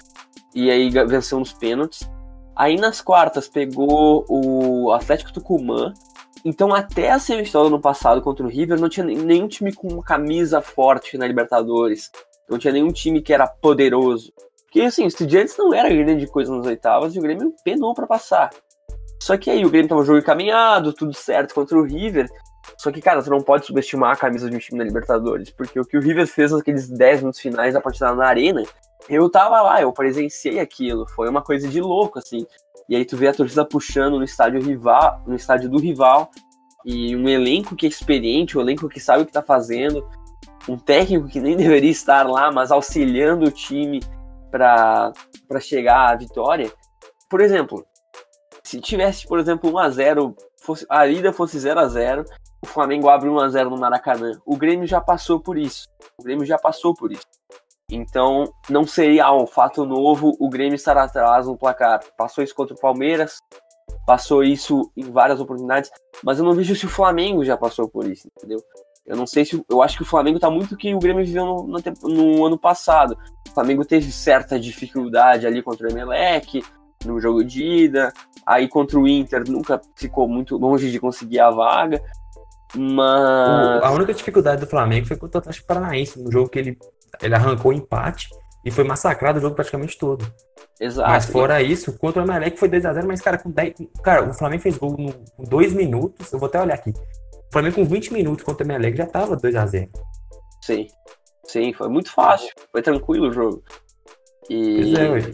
e 0.55 0.69
aí 0.71 0.89
venceu 0.89 1.39
nos 1.39 1.53
pênaltis. 1.53 2.09
Aí 2.55 2.77
nas 2.77 3.01
quartas 3.01 3.47
pegou 3.47 4.25
o 4.29 4.91
Atlético 4.91 5.33
Tucumã, 5.33 5.93
então, 6.45 6.73
até 6.73 7.09
a 7.09 7.19
semifinal 7.19 7.63
do 7.63 7.75
ano 7.75 7.81
passado 7.81 8.21
contra 8.21 8.45
o 8.45 8.49
River, 8.49 8.79
não 8.79 8.89
tinha 8.89 9.05
nenhum 9.05 9.47
time 9.47 9.71
com 9.73 9.87
uma 9.87 10.03
camisa 10.03 10.61
forte 10.61 11.17
na 11.17 11.25
Libertadores. 11.25 12.11
Não 12.49 12.59
tinha 12.59 12.73
nenhum 12.73 12.91
time 12.91 13.21
que 13.21 13.33
era 13.33 13.47
poderoso. 13.47 14.33
Porque, 14.73 14.87
assim, 14.87 15.03
o 15.03 15.07
Estudiantes 15.07 15.55
não 15.55 15.71
era 15.71 15.87
grande 15.87 16.25
coisa 16.25 16.51
nas 16.51 16.65
oitavas 16.65 17.15
e 17.15 17.19
o 17.19 17.21
Grêmio 17.21 17.53
penou 17.63 17.93
para 17.93 18.07
passar. 18.07 18.49
Só 19.21 19.37
que 19.37 19.51
aí 19.51 19.63
o 19.63 19.69
Grêmio 19.69 19.87
tava 19.87 20.03
jogo 20.03 20.17
encaminhado, 20.17 20.91
tudo 20.91 21.13
certo 21.13 21.53
contra 21.53 21.77
o 21.77 21.83
River. 21.83 22.27
Só 22.79 22.91
que, 22.91 22.99
cara, 22.99 23.21
você 23.21 23.29
não 23.29 23.39
pode 23.39 23.67
subestimar 23.67 24.13
a 24.13 24.15
camisa 24.15 24.49
de 24.49 24.55
um 24.55 24.59
time 24.59 24.79
na 24.79 24.83
Libertadores. 24.83 25.51
Porque 25.51 25.79
o 25.79 25.85
que 25.85 25.95
o 25.95 26.01
River 26.01 26.25
fez 26.25 26.51
naqueles 26.51 26.89
10 26.89 27.19
minutos 27.19 27.39
finais 27.39 27.75
da 27.75 27.81
partida 27.81 28.15
na 28.15 28.25
Arena, 28.25 28.63
eu 29.07 29.29
tava 29.29 29.61
lá, 29.61 29.79
eu 29.79 29.93
presenciei 29.93 30.59
aquilo. 30.59 31.07
Foi 31.09 31.29
uma 31.29 31.43
coisa 31.43 31.67
de 31.67 31.79
louco, 31.79 32.17
assim. 32.17 32.43
E 32.89 32.95
aí 32.95 33.05
tu 33.05 33.15
vê 33.15 33.27
a 33.27 33.33
torcida 33.33 33.63
puxando 33.63 34.17
no 34.17 34.23
estádio 34.23 34.59
rival, 34.59 35.21
no 35.27 35.35
estádio 35.35 35.69
do 35.69 35.77
rival, 35.77 36.31
e 36.83 37.15
um 37.15 37.29
elenco 37.29 37.75
que 37.75 37.85
é 37.85 37.89
experiente, 37.89 38.57
um 38.57 38.61
elenco 38.61 38.89
que 38.89 38.99
sabe 38.99 39.21
o 39.21 39.25
que 39.27 39.31
tá 39.31 39.43
fazendo, 39.43 40.03
um 40.67 40.77
técnico 40.77 41.27
que 41.27 41.39
nem 41.39 41.55
deveria 41.57 41.91
estar 41.91 42.27
lá, 42.27 42.51
mas 42.51 42.71
auxiliando 42.71 43.45
o 43.45 43.51
time 43.51 44.01
para 44.53 45.59
chegar 45.59 46.11
à 46.11 46.15
vitória. 46.15 46.71
Por 47.27 47.41
exemplo, 47.41 47.83
se 48.63 48.79
tivesse, 48.79 49.27
por 49.27 49.39
exemplo, 49.39 49.71
1 49.71 49.77
a 49.79 49.89
0, 49.89 50.35
fosse, 50.61 50.85
a 50.87 51.07
ida 51.07 51.33
fosse 51.33 51.57
0 51.57 51.79
a 51.79 51.87
0, 51.87 52.23
o 52.61 52.67
Flamengo 52.67 53.09
abre 53.09 53.27
1 53.27 53.39
a 53.39 53.49
0 53.49 53.71
no 53.71 53.79
Maracanã. 53.79 54.39
O 54.45 54.55
Grêmio 54.55 54.85
já 54.85 55.01
passou 55.01 55.39
por 55.39 55.57
isso. 55.57 55.87
O 56.19 56.23
Grêmio 56.23 56.45
já 56.45 56.59
passou 56.59 56.93
por 56.93 57.11
isso. 57.11 57.25
Então, 57.91 58.45
não 58.69 58.85
seria 58.85 59.33
um 59.33 59.47
fato 59.47 59.85
novo 59.85 60.35
o 60.39 60.49
Grêmio 60.49 60.75
estar 60.75 60.97
atrás 60.97 61.47
no 61.47 61.57
placar. 61.57 61.99
Passou 62.15 62.43
isso 62.43 62.55
contra 62.55 62.75
o 62.75 62.79
Palmeiras, 62.79 63.39
passou 64.05 64.43
isso 64.43 64.91
em 64.95 65.11
várias 65.11 65.39
oportunidades, 65.41 65.91
mas 66.23 66.37
eu 66.37 66.45
não 66.45 66.53
vejo 66.53 66.75
se 66.75 66.85
o 66.85 66.89
Flamengo 66.89 67.43
já 67.43 67.57
passou 67.57 67.89
por 67.89 68.07
isso, 68.07 68.27
entendeu? 68.37 68.59
Eu 69.05 69.17
não 69.17 69.27
sei 69.27 69.43
se. 69.43 69.63
Eu 69.69 69.81
acho 69.81 69.97
que 69.97 70.03
o 70.03 70.07
Flamengo 70.07 70.39
tá 70.39 70.49
muito 70.49 70.77
que 70.77 70.93
o 70.93 70.99
Grêmio 70.99 71.25
viveu 71.25 71.45
no, 71.45 71.67
no, 71.67 72.09
no 72.09 72.45
ano 72.45 72.57
passado. 72.57 73.17
O 73.49 73.53
Flamengo 73.53 73.83
teve 73.83 74.11
certa 74.11 74.59
dificuldade 74.59 75.45
ali 75.45 75.61
contra 75.61 75.87
o 75.87 75.91
Emelec, 75.91 76.63
no 77.05 77.19
jogo 77.19 77.43
de 77.43 77.63
ida. 77.63 78.13
Aí 78.45 78.67
contra 78.67 78.97
o 78.97 79.07
Inter 79.07 79.43
nunca 79.49 79.81
ficou 79.95 80.27
muito 80.27 80.57
longe 80.57 80.89
de 80.89 80.99
conseguir 80.99 81.39
a 81.39 81.51
vaga. 81.51 82.01
Mas. 82.75 83.83
a 83.83 83.91
única 83.91 84.13
dificuldade 84.13 84.61
do 84.61 84.67
Flamengo 84.67 85.05
foi 85.05 85.17
contra 85.17 85.37
o 85.37 85.41
Atlético 85.41 85.67
Paranaense, 85.67 86.21
no 86.21 86.31
jogo 86.31 86.49
que 86.49 86.59
ele 86.59 86.77
ele 87.21 87.35
arrancou 87.35 87.71
o 87.71 87.73
empate 87.73 88.29
e 88.65 88.71
foi 88.71 88.83
massacrado 88.83 89.37
o 89.37 89.41
jogo 89.41 89.55
praticamente 89.55 89.97
todo. 89.97 90.25
Exato. 90.79 91.09
Mas 91.09 91.25
fora 91.25 91.61
isso, 91.61 91.97
contra 91.97 92.21
o 92.21 92.25
Emelec 92.25 92.57
foi 92.57 92.69
2x0, 92.69 93.05
mas, 93.05 93.21
cara, 93.21 93.37
com 93.37 93.51
10. 93.51 93.73
Cara, 94.01 94.29
o 94.29 94.33
Flamengo 94.33 94.63
fez 94.63 94.77
gol 94.77 94.95
com 94.95 95.43
2 95.43 95.73
minutos. 95.73 96.31
Eu 96.31 96.39
vou 96.39 96.47
até 96.47 96.61
olhar 96.61 96.75
aqui. 96.75 96.93
O 97.53 97.59
Flamengo 97.61 97.75
com 97.75 97.85
20 97.85 98.11
minutos 98.11 98.43
contra 98.43 98.65
o 98.65 98.67
Emelec 98.67 98.97
já 98.97 99.05
tava 99.05 99.37
2x0. 99.37 99.87
Sim. 100.59 100.87
Sim, 101.45 101.71
foi 101.71 101.87
muito 101.87 102.09
fácil. 102.09 102.49
Foi 102.71 102.81
tranquilo 102.81 103.27
o 103.27 103.31
jogo. 103.31 103.63
E, 104.49 104.95
é, 104.97 105.31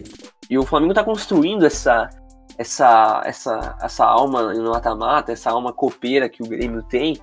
e 0.49 0.57
o 0.57 0.65
Flamengo 0.65 0.93
tá 0.93 1.01
construindo 1.01 1.65
essa, 1.65 2.09
essa, 2.57 3.21
essa, 3.23 3.77
essa 3.81 4.05
alma 4.05 4.53
no 4.53 4.69
mata-mata, 4.69 5.31
essa 5.31 5.49
alma 5.49 5.71
copeira 5.71 6.27
que 6.27 6.43
o 6.43 6.45
Grêmio 6.45 6.83
tem. 6.83 7.17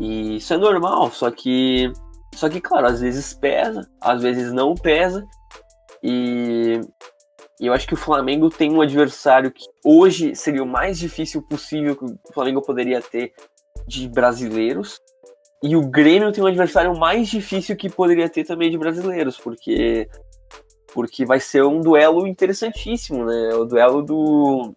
E 0.00 0.38
isso 0.38 0.52
é 0.52 0.56
normal, 0.56 1.12
só 1.12 1.30
que 1.30 1.92
só 2.34 2.48
que, 2.48 2.60
claro, 2.60 2.88
às 2.88 3.00
vezes 3.00 3.34
pesa, 3.34 3.88
às 4.00 4.20
vezes 4.20 4.52
não 4.52 4.74
pesa. 4.74 5.24
E, 6.02 6.80
e 7.60 7.66
eu 7.68 7.72
acho 7.72 7.86
que 7.86 7.94
o 7.94 7.96
Flamengo 7.96 8.50
tem 8.50 8.72
um 8.72 8.80
adversário 8.80 9.52
que 9.52 9.64
hoje 9.84 10.34
seria 10.34 10.64
o 10.64 10.66
mais 10.66 10.98
difícil 10.98 11.40
possível 11.40 11.94
que 11.94 12.04
o 12.04 12.32
Flamengo 12.32 12.60
poderia 12.60 13.00
ter 13.00 13.32
de 13.86 14.08
brasileiros. 14.08 15.00
E 15.62 15.76
o 15.76 15.88
Grêmio 15.88 16.32
tem 16.32 16.44
um 16.44 16.46
adversário 16.46 16.96
mais 16.98 17.28
difícil 17.28 17.76
que 17.76 17.88
poderia 17.88 18.28
ter 18.28 18.44
também 18.44 18.70
de 18.70 18.78
brasileiros, 18.78 19.38
porque 19.38 20.08
porque 20.92 21.26
vai 21.26 21.40
ser 21.40 21.64
um 21.64 21.80
duelo 21.80 22.24
interessantíssimo, 22.24 23.24
né? 23.24 23.52
O 23.54 23.64
duelo 23.64 24.00
do, 24.00 24.72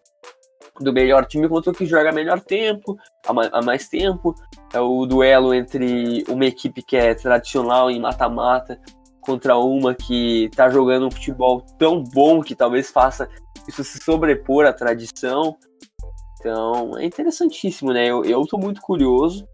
do 0.79 0.91
melhor 0.91 1.25
time 1.25 1.47
contra 1.47 1.71
o 1.71 1.75
que 1.75 1.85
joga 1.85 2.11
melhor 2.11 2.39
tempo, 2.39 2.97
há 3.25 3.61
mais 3.61 3.87
tempo. 3.87 4.33
É 4.73 4.79
o 4.79 5.05
duelo 5.05 5.53
entre 5.53 6.23
uma 6.27 6.45
equipe 6.45 6.81
que 6.81 6.97
é 6.97 7.13
tradicional 7.13 7.91
em 7.91 7.99
mata-mata 7.99 8.79
contra 9.21 9.57
uma 9.57 9.93
que 9.93 10.49
tá 10.55 10.69
jogando 10.69 11.05
um 11.05 11.11
futebol 11.11 11.61
tão 11.77 12.03
bom 12.03 12.41
que 12.41 12.55
talvez 12.55 12.89
faça 12.89 13.29
isso 13.67 13.83
se 13.83 13.99
sobrepor 13.99 14.65
à 14.65 14.73
tradição. 14.73 15.55
Então 16.39 16.97
é 16.97 17.05
interessantíssimo, 17.05 17.91
né? 17.91 18.05
Eu, 18.07 18.23
eu 18.23 18.45
tô 18.45 18.57
muito 18.57 18.81
curioso. 18.81 19.47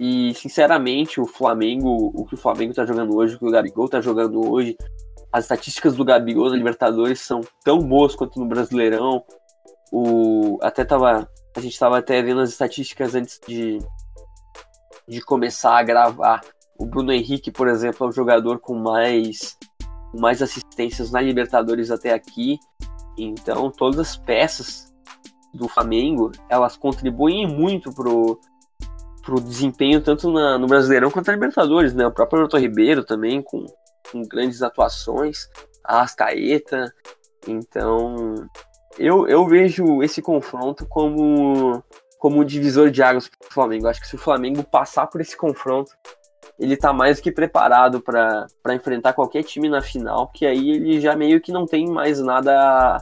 E, 0.00 0.32
sinceramente, 0.34 1.20
o 1.20 1.26
Flamengo, 1.26 2.12
o 2.14 2.24
que 2.24 2.34
o 2.34 2.38
Flamengo 2.38 2.72
tá 2.72 2.86
jogando 2.86 3.16
hoje, 3.16 3.34
o 3.34 3.38
que 3.38 3.46
o 3.46 3.50
Gabigol 3.50 3.88
tá 3.88 4.00
jogando 4.00 4.48
hoje, 4.48 4.76
as 5.32 5.44
estatísticas 5.44 5.96
do 5.96 6.04
Gabigol 6.04 6.50
na 6.50 6.56
Libertadores 6.56 7.20
são 7.20 7.40
tão 7.64 7.80
boas 7.80 8.14
quanto 8.14 8.38
no 8.38 8.46
Brasileirão. 8.46 9.24
O, 9.92 10.58
até 10.62 10.84
tava, 10.84 11.28
a 11.56 11.60
gente 11.60 11.72
estava 11.72 11.98
até 11.98 12.22
vendo 12.22 12.40
as 12.40 12.50
estatísticas 12.50 13.14
antes 13.14 13.40
de, 13.46 13.78
de 15.08 15.20
começar 15.20 15.76
a 15.76 15.82
gravar. 15.82 16.42
O 16.78 16.86
Bruno 16.86 17.12
Henrique, 17.12 17.50
por 17.50 17.66
exemplo, 17.66 18.06
é 18.06 18.10
o 18.10 18.12
jogador 18.12 18.60
com 18.60 18.74
mais, 18.74 19.56
mais 20.16 20.40
assistências 20.40 21.10
na 21.10 21.20
Libertadores 21.20 21.90
até 21.90 22.12
aqui. 22.12 22.56
Então, 23.18 23.68
todas 23.68 23.98
as 23.98 24.16
peças 24.16 24.87
do 25.52 25.68
Flamengo, 25.68 26.30
elas 26.48 26.76
contribuem 26.76 27.46
muito 27.46 27.92
pro, 27.92 28.38
pro 29.22 29.40
desempenho 29.40 30.00
tanto 30.00 30.30
na, 30.30 30.58
no 30.58 30.66
Brasileirão 30.66 31.10
quanto 31.10 31.26
na 31.26 31.34
Libertadores, 31.34 31.94
né? 31.94 32.06
O 32.06 32.12
próprio 32.12 32.42
Roberto 32.42 32.58
Ribeiro 32.58 33.04
também, 33.04 33.42
com, 33.42 33.64
com 34.10 34.22
grandes 34.22 34.62
atuações, 34.62 35.48
a 35.84 36.02
Ascaeta. 36.02 36.92
Então, 37.46 38.34
eu, 38.98 39.26
eu 39.28 39.46
vejo 39.46 40.02
esse 40.02 40.20
confronto 40.20 40.86
como, 40.86 41.82
como 42.18 42.44
divisor 42.44 42.90
de 42.90 43.02
águas 43.02 43.28
para 43.28 43.48
o 43.48 43.52
Flamengo. 43.52 43.86
Acho 43.86 44.00
que 44.00 44.08
se 44.08 44.16
o 44.16 44.18
Flamengo 44.18 44.62
passar 44.64 45.06
por 45.06 45.20
esse 45.20 45.36
confronto, 45.36 45.92
ele 46.58 46.74
está 46.74 46.92
mais 46.92 47.18
do 47.18 47.22
que 47.22 47.30
preparado 47.30 48.00
para 48.00 48.46
enfrentar 48.74 49.12
qualquer 49.12 49.44
time 49.44 49.68
na 49.68 49.80
final, 49.80 50.28
que 50.32 50.44
aí 50.44 50.70
ele 50.70 51.00
já 51.00 51.14
meio 51.14 51.40
que 51.40 51.52
não 51.52 51.64
tem 51.64 51.86
mais 51.86 52.20
nada 52.20 52.98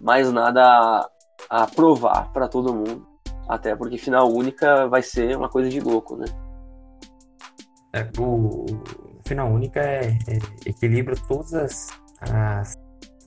mais 0.00 0.32
nada 0.32 1.08
a, 1.48 1.66
provar 1.66 2.32
para 2.32 2.48
todo 2.48 2.74
mundo. 2.74 3.06
Até 3.48 3.74
porque 3.74 3.98
final 3.98 4.30
única 4.32 4.86
vai 4.88 5.02
ser 5.02 5.36
uma 5.36 5.48
coisa 5.48 5.68
de 5.68 5.80
louco, 5.80 6.16
né? 6.16 6.26
É, 7.94 8.08
o 8.18 8.64
final 9.26 9.50
única 9.50 9.80
é, 9.80 10.06
é, 10.06 10.38
equilibra 10.64 11.14
todas 11.28 11.52
as, 11.52 11.88
as, 12.20 12.74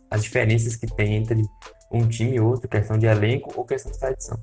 as 0.10 0.24
diferenças 0.24 0.76
que 0.76 0.88
tem 0.88 1.16
entre 1.16 1.44
um 1.92 2.08
time 2.08 2.36
e 2.36 2.40
outro, 2.40 2.68
questão 2.68 2.98
de 2.98 3.06
elenco 3.06 3.52
ou 3.56 3.66
questão 3.66 3.92
de 3.92 4.00
tradição. 4.00 4.38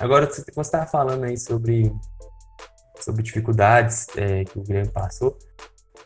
Agora, 0.00 0.28
você 0.28 0.42
estava 0.60 0.86
falando 0.86 1.24
aí 1.24 1.38
sobre, 1.38 1.92
sobre 2.98 3.22
dificuldades 3.22 4.06
é, 4.16 4.44
que 4.44 4.58
o 4.58 4.64
Grêmio 4.64 4.90
passou. 4.92 5.38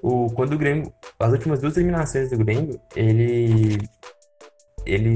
o, 0.02 0.30
quando 0.30 0.52
o 0.52 0.58
Grêmio, 0.58 0.92
as 1.18 1.32
últimas 1.32 1.60
duas 1.60 1.76
eliminações 1.76 2.30
do 2.30 2.36
Grêmio, 2.36 2.78
ele, 2.94 3.78
ele, 4.84 5.14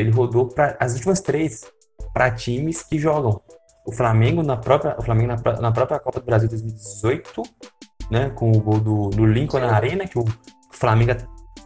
ele 0.00 0.10
rodou 0.10 0.46
para 0.46 0.76
as 0.78 0.94
últimas 0.94 1.20
três 1.20 1.64
para 2.12 2.30
times 2.30 2.82
que 2.82 2.98
jogam. 2.98 3.40
O 3.86 3.92
Flamengo 3.92 4.42
na 4.42 4.56
própria, 4.56 4.96
o 4.98 5.02
Flamengo 5.02 5.28
na, 5.28 5.60
na 5.60 5.72
própria 5.72 5.98
Copa 5.98 6.20
do 6.20 6.26
Brasil 6.26 6.48
2018, 6.48 7.42
né, 8.10 8.30
com 8.30 8.52
o 8.52 8.60
gol 8.60 8.80
do, 8.80 9.08
do 9.10 9.26
Lincoln 9.26 9.60
na 9.60 9.72
Arena, 9.72 10.06
que 10.06 10.18
o, 10.18 10.24
Flamengo 10.70 11.12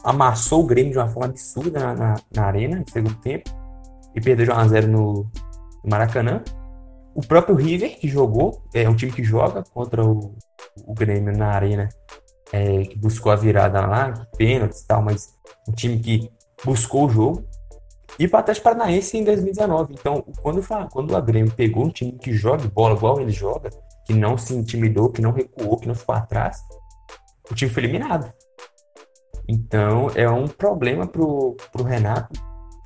amassou 0.04 0.62
o 0.62 0.66
Grêmio 0.66 0.92
de 0.92 0.98
uma 0.98 1.08
forma 1.08 1.28
absurda 1.28 1.78
na, 1.78 1.94
na, 1.94 2.14
na 2.34 2.44
Arena, 2.44 2.78
no 2.78 2.90
segundo 2.90 3.14
tempo, 3.16 3.50
e 4.14 4.20
perdeu 4.20 4.46
de 4.46 4.52
1x0 4.52 4.86
no, 4.86 5.12
no 5.84 5.90
Maracanã. 5.90 6.42
O 7.14 7.20
próprio 7.20 7.54
River, 7.54 7.98
que 7.98 8.08
jogou, 8.08 8.62
é 8.72 8.88
um 8.88 8.96
time 8.96 9.12
que 9.12 9.22
joga 9.22 9.62
contra 9.62 10.04
o, 10.04 10.34
o 10.86 10.94
Grêmio 10.94 11.36
na 11.36 11.48
Arena, 11.48 11.88
é, 12.52 12.84
que 12.84 12.98
buscou 12.98 13.30
a 13.32 13.36
virada 13.36 13.80
lá, 13.86 14.26
pênaltis 14.36 14.80
e 14.80 14.86
tal, 14.86 15.02
mas 15.02 15.34
um 15.68 15.72
time 15.72 15.98
que 15.98 16.30
buscou 16.64 17.06
o 17.06 17.10
jogo. 17.10 17.44
E 18.18 18.28
para 18.28 18.40
Atlético 18.40 18.64
Paranaense 18.64 19.16
em 19.16 19.24
2019. 19.24 19.94
Então, 19.94 20.24
quando, 20.42 20.62
quando 20.90 21.16
o 21.16 21.22
Grêmio 21.22 21.52
pegou 21.52 21.86
um 21.86 21.90
time 21.90 22.12
que 22.12 22.32
joga 22.32 22.68
bola 22.68 22.94
igual 22.94 23.20
ele 23.20 23.32
joga, 23.32 23.70
que 24.04 24.12
não 24.12 24.36
se 24.36 24.54
intimidou, 24.54 25.10
que 25.10 25.22
não 25.22 25.32
recuou, 25.32 25.78
que 25.78 25.88
não 25.88 25.94
ficou 25.94 26.14
atrás, 26.14 26.58
o 27.50 27.54
time 27.54 27.70
foi 27.70 27.84
eliminado. 27.84 28.32
Então, 29.48 30.10
é 30.14 30.28
um 30.28 30.46
problema 30.46 31.06
pro, 31.06 31.56
pro 31.72 31.84
Renato, 31.84 32.40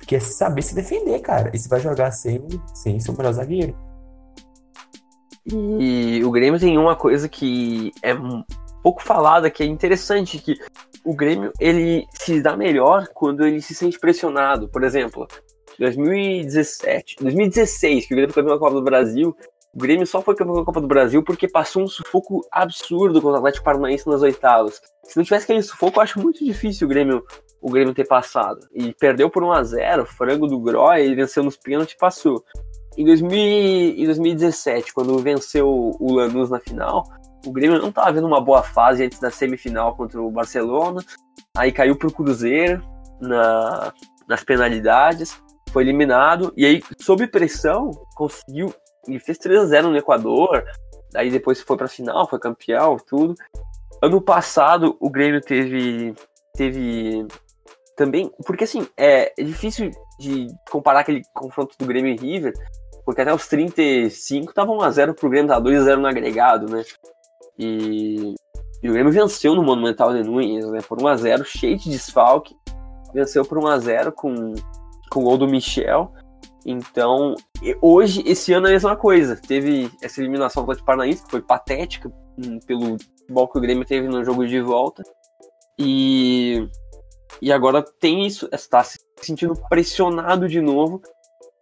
que 0.07 0.15
é 0.15 0.19
saber 0.19 0.61
se 0.61 0.73
defender, 0.73 1.19
cara. 1.19 1.51
E 1.53 1.59
se 1.59 1.69
vai 1.69 1.79
jogar 1.79 2.11
sem, 2.11 2.47
sem 2.73 2.99
seu 2.99 3.15
melhor 3.15 3.33
zagueiro. 3.33 3.75
E 5.49 6.21
o 6.25 6.31
Grêmio 6.31 6.59
tem 6.59 6.77
uma 6.77 6.95
coisa 6.95 7.29
que 7.29 7.91
é 8.01 8.13
pouco 8.87 9.03
falada, 9.03 9.51
que 9.51 9.61
é 9.61 9.65
interessante, 9.65 10.39
que 10.39 10.57
o 11.03 11.13
Grêmio 11.13 11.51
ele 11.59 12.07
se 12.13 12.41
dá 12.41 12.55
melhor 12.55 13.05
quando 13.13 13.45
ele 13.45 13.61
se 13.61 13.75
sente 13.75 13.99
pressionado. 13.99 14.69
Por 14.69 14.81
exemplo, 14.81 15.27
2017, 15.77 17.17
2016, 17.19 18.07
que 18.07 18.13
o 18.13 18.15
Grêmio 18.15 18.33
foi 18.33 18.43
campeão 18.43 18.57
da 18.57 18.63
Copa 18.63 18.75
do 18.75 18.81
Brasil, 18.81 19.35
o 19.73 19.77
Grêmio 19.77 20.07
só 20.07 20.21
foi 20.21 20.35
campeão 20.35 20.55
da 20.55 20.63
Copa 20.63 20.79
do 20.79 20.87
Brasil 20.87 21.21
porque 21.21 21.49
passou 21.49 21.83
um 21.83 21.87
sufoco 21.87 22.47
absurdo 22.49 23.21
contra 23.21 23.35
o 23.35 23.39
Atlético 23.39 23.65
Paranaense 23.65 24.07
nas 24.07 24.21
oitavas. 24.21 24.81
Se 25.03 25.17
não 25.17 25.23
tivesse 25.25 25.43
aquele 25.43 25.61
sufoco, 25.63 25.99
eu 25.99 26.03
acho 26.03 26.21
muito 26.21 26.45
difícil 26.45 26.87
o 26.87 26.89
Grêmio, 26.89 27.25
o 27.61 27.69
Grêmio 27.69 27.93
ter 27.93 28.07
passado. 28.07 28.65
E 28.73 28.93
perdeu 28.93 29.29
por 29.29 29.43
1 29.43 29.51
a 29.51 29.63
0 29.63 30.05
frango 30.05 30.47
do 30.47 30.61
Groy, 30.61 31.05
e 31.05 31.13
venceu 31.13 31.43
nos 31.43 31.57
pênaltis 31.57 31.93
e 31.93 31.97
passou. 31.97 32.41
Em, 32.97 33.03
2000, 33.03 33.37
em 34.01 34.05
2017, 34.05 34.93
quando 34.93 35.19
venceu 35.19 35.67
o 35.67 36.13
Lanús 36.13 36.49
na 36.49 36.59
final, 36.61 37.03
o 37.47 37.51
Grêmio 37.51 37.79
não 37.79 37.89
estava 37.89 38.11
vendo 38.11 38.27
uma 38.27 38.41
boa 38.41 38.61
fase 38.61 39.05
antes 39.05 39.19
da 39.19 39.31
semifinal 39.31 39.95
contra 39.95 40.21
o 40.21 40.29
Barcelona. 40.29 41.01
Aí 41.55 41.71
caiu 41.71 41.95
para 41.95 42.09
o 42.09 42.13
Cruzeiro 42.13 42.83
na, 43.21 43.93
nas 44.27 44.43
penalidades, 44.43 45.41
foi 45.71 45.83
eliminado. 45.83 46.53
E 46.57 46.65
aí, 46.65 46.83
sob 46.99 47.25
pressão, 47.27 47.91
conseguiu. 48.15 48.73
E 49.07 49.17
fez 49.19 49.37
3 49.37 49.61
a 49.61 49.65
0 49.65 49.89
no 49.89 49.97
Equador. 49.97 50.65
Aí 51.15 51.31
depois 51.31 51.61
foi 51.61 51.77
para 51.77 51.85
a 51.85 51.89
final, 51.89 52.27
foi 52.27 52.37
campeão, 52.37 52.97
tudo. 52.97 53.33
Ano 54.01 54.21
passado, 54.21 54.97
o 54.99 55.09
Grêmio 55.09 55.39
teve. 55.39 56.13
Teve. 56.53 57.25
Também. 57.95 58.29
Porque 58.45 58.65
assim, 58.65 58.85
é, 58.97 59.31
é 59.39 59.43
difícil 59.43 59.89
de 60.19 60.47
comparar 60.69 60.99
aquele 60.99 61.21
confronto 61.33 61.75
do 61.79 61.85
Grêmio 61.85 62.13
e 62.13 62.17
River, 62.17 62.53
porque 63.05 63.21
até 63.21 63.33
os 63.33 63.47
35 63.47 64.49
estavam 64.49 64.77
1x0 64.79 65.15
pro 65.15 65.29
Grêmio, 65.29 65.47
tá 65.47 65.61
2x0 65.61 65.95
no 65.95 66.07
agregado, 66.07 66.69
né? 66.69 66.83
E, 67.57 68.35
e 68.81 68.89
o 68.89 68.93
Grêmio 68.93 69.11
venceu 69.11 69.55
no 69.55 69.63
Monumental 69.63 70.13
de 70.13 70.23
Nunes, 70.23 70.69
né? 70.69 70.79
Por 70.87 70.99
1x0, 70.99 71.43
cheio 71.43 71.77
de 71.77 71.89
desfalque. 71.89 72.55
Venceu 73.13 73.45
por 73.45 73.57
1x0 73.59 74.11
com, 74.11 74.53
com 75.09 75.19
o 75.21 75.23
gol 75.23 75.37
do 75.37 75.47
Michel. 75.47 76.11
Então, 76.65 77.35
hoje, 77.81 78.23
esse 78.25 78.53
ano 78.53 78.67
é 78.67 78.71
a 78.71 78.73
mesma 78.73 78.95
coisa. 78.95 79.35
Teve 79.35 79.89
essa 80.01 80.19
eliminação 80.21 80.63
do 80.63 80.65
Atlético 80.65 80.85
Paranaense, 80.85 81.23
que 81.23 81.31
foi 81.31 81.41
patética 81.41 82.11
hum, 82.37 82.59
pelo 82.65 82.97
futebol 82.99 83.47
que 83.47 83.57
o 83.57 83.61
Grêmio 83.61 83.85
teve 83.85 84.07
no 84.07 84.23
jogo 84.23 84.45
de 84.45 84.59
volta. 84.61 85.03
E, 85.79 86.67
e 87.41 87.51
agora 87.51 87.83
tem 87.99 88.25
isso, 88.25 88.49
está 88.51 88.83
se 88.83 88.99
sentindo 89.21 89.53
pressionado 89.69 90.47
de 90.47 90.59
novo 90.59 91.01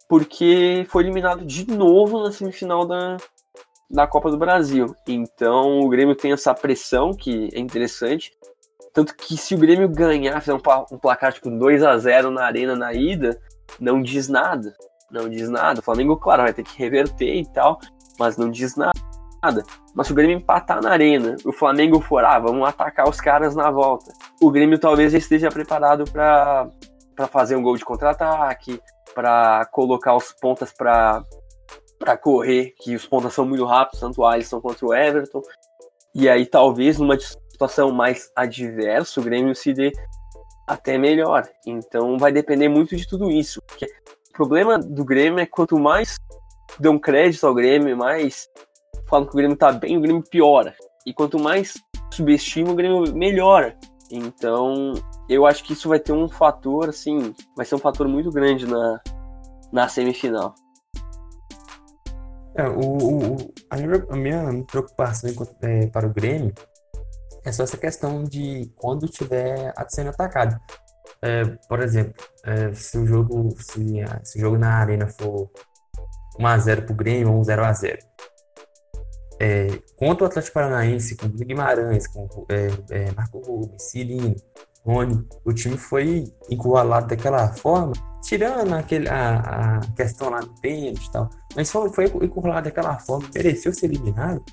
porque 0.08 0.86
foi 0.88 1.02
eliminado 1.04 1.44
de 1.44 1.66
novo 1.70 2.22
na 2.22 2.32
semifinal 2.32 2.86
da, 2.86 3.16
da 3.90 4.06
Copa 4.06 4.30
do 4.30 4.38
Brasil. 4.38 4.94
Então 5.06 5.80
o 5.80 5.88
Grêmio 5.88 6.14
tem 6.14 6.32
essa 6.32 6.54
pressão 6.54 7.12
que 7.12 7.48
é 7.52 7.58
interessante. 7.58 8.32
Tanto 8.92 9.14
que 9.14 9.36
se 9.36 9.54
o 9.54 9.58
Grêmio 9.58 9.88
ganhar, 9.88 10.40
fizer 10.40 10.54
um, 10.54 10.98
placar 10.98 11.32
tipo 11.32 11.50
2 11.50 11.82
a 11.82 11.98
0 11.98 12.30
na 12.30 12.44
arena 12.44 12.74
na 12.74 12.92
ida, 12.92 13.38
não 13.78 14.00
diz 14.00 14.28
nada. 14.28 14.74
Não 15.10 15.28
diz 15.28 15.48
nada. 15.48 15.80
O 15.80 15.82
Flamengo, 15.82 16.16
claro, 16.16 16.42
vai 16.42 16.52
ter 16.52 16.64
que 16.64 16.78
reverter 16.78 17.36
e 17.36 17.46
tal, 17.52 17.78
mas 18.18 18.36
não 18.36 18.50
diz 18.50 18.74
nada. 18.74 18.92
Mas 19.94 20.06
se 20.06 20.12
o 20.12 20.16
Grêmio 20.16 20.38
empatar 20.38 20.82
na 20.82 20.90
arena, 20.90 21.36
o 21.44 21.52
Flamengo 21.52 22.00
for, 22.00 22.24
ah, 22.24 22.38
vamos 22.38 22.66
atacar 22.66 23.08
os 23.08 23.20
caras 23.20 23.54
na 23.54 23.70
volta. 23.70 24.12
O 24.40 24.50
Grêmio 24.50 24.78
talvez 24.78 25.12
já 25.12 25.18
esteja 25.18 25.48
preparado 25.50 26.04
para 26.10 26.70
fazer 27.30 27.54
um 27.54 27.62
gol 27.62 27.76
de 27.76 27.84
contra-ataque, 27.84 28.80
para 29.14 29.64
colocar 29.66 30.16
os 30.16 30.32
pontas 30.32 30.72
para 30.72 31.22
para 31.98 32.16
correr, 32.16 32.74
que 32.80 32.94
os 32.94 33.06
pontas 33.06 33.32
são 33.32 33.46
muito 33.46 33.64
rápidos, 33.64 34.00
tanto 34.00 34.20
o 34.20 34.26
Alisson 34.26 34.60
quanto 34.60 34.86
o 34.86 34.94
Everton. 34.94 35.42
E 36.14 36.28
aí 36.28 36.46
talvez 36.46 36.98
numa 36.98 37.18
situação 37.18 37.90
mais 37.90 38.30
adversa 38.34 39.20
o 39.20 39.22
Grêmio 39.22 39.54
se 39.54 39.72
dê 39.72 39.92
até 40.66 40.98
melhor. 40.98 41.48
Então 41.66 42.18
vai 42.18 42.32
depender 42.32 42.68
muito 42.68 42.96
de 42.96 43.06
tudo 43.06 43.30
isso. 43.30 43.60
Porque 43.66 43.86
o 43.86 44.32
problema 44.32 44.78
do 44.78 45.04
Grêmio 45.04 45.40
é 45.40 45.46
quanto 45.46 45.78
mais 45.78 46.16
dão 46.78 46.98
crédito 46.98 47.46
ao 47.46 47.54
Grêmio, 47.54 47.96
mais 47.96 48.48
falam 49.08 49.26
que 49.26 49.32
o 49.32 49.36
Grêmio 49.36 49.56
tá 49.56 49.72
bem, 49.72 49.96
o 49.96 50.00
Grêmio 50.00 50.22
piora. 50.22 50.74
E 51.06 51.14
quanto 51.14 51.38
mais 51.38 51.74
subestima, 52.12 52.72
o 52.72 52.74
Grêmio 52.74 53.14
melhora. 53.14 53.78
Então, 54.10 54.94
eu 55.28 55.46
acho 55.46 55.64
que 55.64 55.72
isso 55.72 55.88
vai 55.88 55.98
ter 55.98 56.12
um 56.12 56.28
fator, 56.28 56.88
assim, 56.88 57.34
vai 57.56 57.64
ser 57.64 57.74
um 57.74 57.78
fator 57.78 58.06
muito 58.08 58.30
grande 58.30 58.66
na, 58.66 59.00
na 59.72 59.88
semifinal. 59.88 60.54
É, 62.56 62.68
o, 62.68 62.80
o 62.80 63.54
a, 63.68 63.76
minha, 63.76 64.06
a, 64.08 64.16
minha, 64.16 64.64
preocupação 64.64 65.30
é, 65.62 65.86
para 65.88 66.06
o 66.06 66.12
Grêmio 66.12 66.54
é 67.44 67.52
só 67.52 67.62
essa 67.62 67.76
questão 67.76 68.24
de 68.24 68.72
quando 68.74 69.04
estiver 69.04 69.72
sendo 69.88 70.10
atacado. 70.10 70.58
É, 71.22 71.44
por 71.68 71.80
exemplo, 71.80 72.14
é, 72.44 72.72
se 72.72 72.98
o 72.98 73.06
jogo 73.06 73.54
se, 73.58 74.04
se, 74.24 74.38
o 74.38 74.40
jogo 74.40 74.58
na 74.58 74.74
arena 74.74 75.06
for 75.06 75.50
1x0 76.38 76.84
para 76.84 76.92
o 76.92 76.96
Grêmio 76.96 77.32
ou 77.32 77.42
0x0, 77.42 77.98
é, 79.38 79.78
contra 79.96 80.24
o 80.24 80.26
Atlético 80.26 80.54
Paranaense, 80.54 81.16
com 81.16 81.26
o 81.26 81.30
Guimarães, 81.30 82.06
com 82.06 82.46
é, 82.48 82.68
é, 82.90 83.12
Marco 83.12 83.38
Rubens, 83.40 83.82
Cirino, 83.82 84.34
Rony, 84.84 85.26
o 85.44 85.52
time 85.52 85.76
foi 85.76 86.32
encurralado 86.50 87.08
daquela 87.08 87.48
forma, 87.52 87.92
tirando 88.26 88.74
aquele, 88.74 89.08
a, 89.08 89.78
a 89.78 89.80
questão 89.94 90.30
lá 90.30 90.40
do 90.40 90.52
pênalti 90.60 91.06
e 91.06 91.12
tal, 91.12 91.30
mas 91.54 91.70
foi, 91.70 91.88
foi 91.90 92.04
encurralado 92.06 92.64
daquela 92.64 92.98
forma, 92.98 93.28
mereceu 93.32 93.72
ser 93.72 93.86
eliminado. 93.86 94.44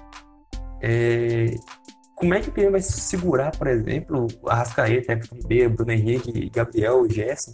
É, 0.81 1.55
como 2.15 2.35
é 2.35 2.39
que 2.39 2.49
o 2.49 2.51
Grêmio 2.51 2.73
vai 2.73 2.81
segurar, 2.81 3.51
por 3.57 3.67
exemplo, 3.67 4.27
a 4.47 4.55
Rascaeta, 4.55 5.13
Everton 5.13 5.35
Ribeiro, 5.35 5.69
Bruno 5.71 5.91
Henrique, 5.91 6.49
Gabriel, 6.49 7.09
Gerson, 7.09 7.51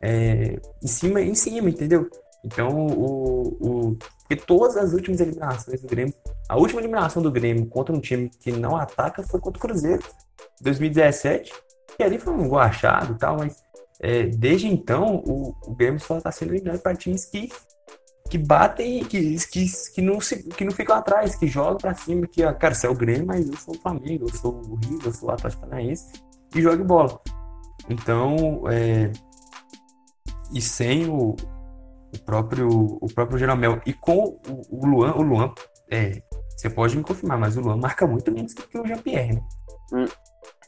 é, 0.00 0.56
em 0.82 0.86
cima, 0.86 1.20
em 1.20 1.34
cima, 1.34 1.68
entendeu? 1.68 2.08
Então, 2.44 2.86
o, 2.86 3.48
o, 3.60 3.98
porque 4.20 4.36
todas 4.36 4.76
as 4.76 4.92
últimas 4.92 5.20
eliminações 5.20 5.80
do 5.80 5.88
Grêmio, 5.88 6.14
a 6.48 6.56
última 6.56 6.80
eliminação 6.80 7.20
do 7.20 7.32
Grêmio 7.32 7.66
contra 7.66 7.94
um 7.94 8.00
time 8.00 8.30
que 8.40 8.52
não 8.52 8.76
ataca 8.76 9.24
foi 9.24 9.40
contra 9.40 9.58
o 9.58 9.60
Cruzeiro, 9.60 10.02
2017, 10.60 11.52
e 11.98 12.02
ali 12.04 12.18
foi 12.18 12.32
um 12.32 12.48
gol 12.48 12.60
achado 12.60 13.14
e 13.14 13.18
tal, 13.18 13.36
mas 13.38 13.56
é, 14.00 14.26
desde 14.26 14.68
então 14.68 15.22
o, 15.26 15.54
o 15.66 15.74
Grêmio 15.74 16.00
só 16.00 16.18
está 16.18 16.30
sendo 16.30 16.54
eliminado 16.54 16.80
para 16.80 16.94
times 16.94 17.24
que, 17.24 17.48
que 18.30 18.38
batem, 18.38 19.04
que, 19.04 19.36
que, 19.46 19.66
que, 19.94 20.02
não 20.02 20.20
se, 20.20 20.42
que 20.44 20.64
não 20.64 20.72
ficam 20.72 20.96
atrás, 20.96 21.34
que 21.34 21.46
jogam 21.46 21.78
para 21.78 21.94
cima, 21.94 22.26
que, 22.26 22.42
cara, 22.54 22.74
você 22.74 22.86
é 22.86 22.90
o 22.90 22.94
Grêmio, 22.94 23.26
mas 23.26 23.48
eu 23.48 23.56
sou 23.56 23.74
o 23.74 23.78
Flamengo, 23.78 24.26
eu 24.28 24.34
sou 24.34 24.54
o 24.54 24.74
Rio, 24.76 25.00
eu 25.04 25.12
sou 25.12 25.28
o 25.28 25.32
Atlético 25.32 25.62
Paranaense, 25.62 26.06
e 26.54 26.62
joga 26.62 26.84
bola. 26.84 27.20
Então, 27.88 28.62
é, 28.70 29.10
e 30.52 30.60
sem 30.60 31.08
o, 31.08 31.30
o 31.30 32.18
próprio 32.24 32.68
o 32.68 33.06
próprio 33.14 33.38
Jeromel 33.38 33.80
e 33.84 33.92
com 33.92 34.38
o, 34.48 34.62
o 34.70 34.86
Luan, 34.86 35.14
o 35.14 35.22
Luan, 35.22 35.52
é, 35.90 36.22
você 36.56 36.70
pode 36.70 36.96
me 36.96 37.02
confirmar, 37.02 37.38
mas 37.38 37.56
o 37.56 37.60
Luan 37.60 37.76
marca 37.76 38.06
muito 38.06 38.30
menos 38.30 38.54
que 38.54 38.78
o 38.78 38.86
Jean-Pierre, 38.86 39.34
né? 39.34 39.42
Hum. 39.92 40.06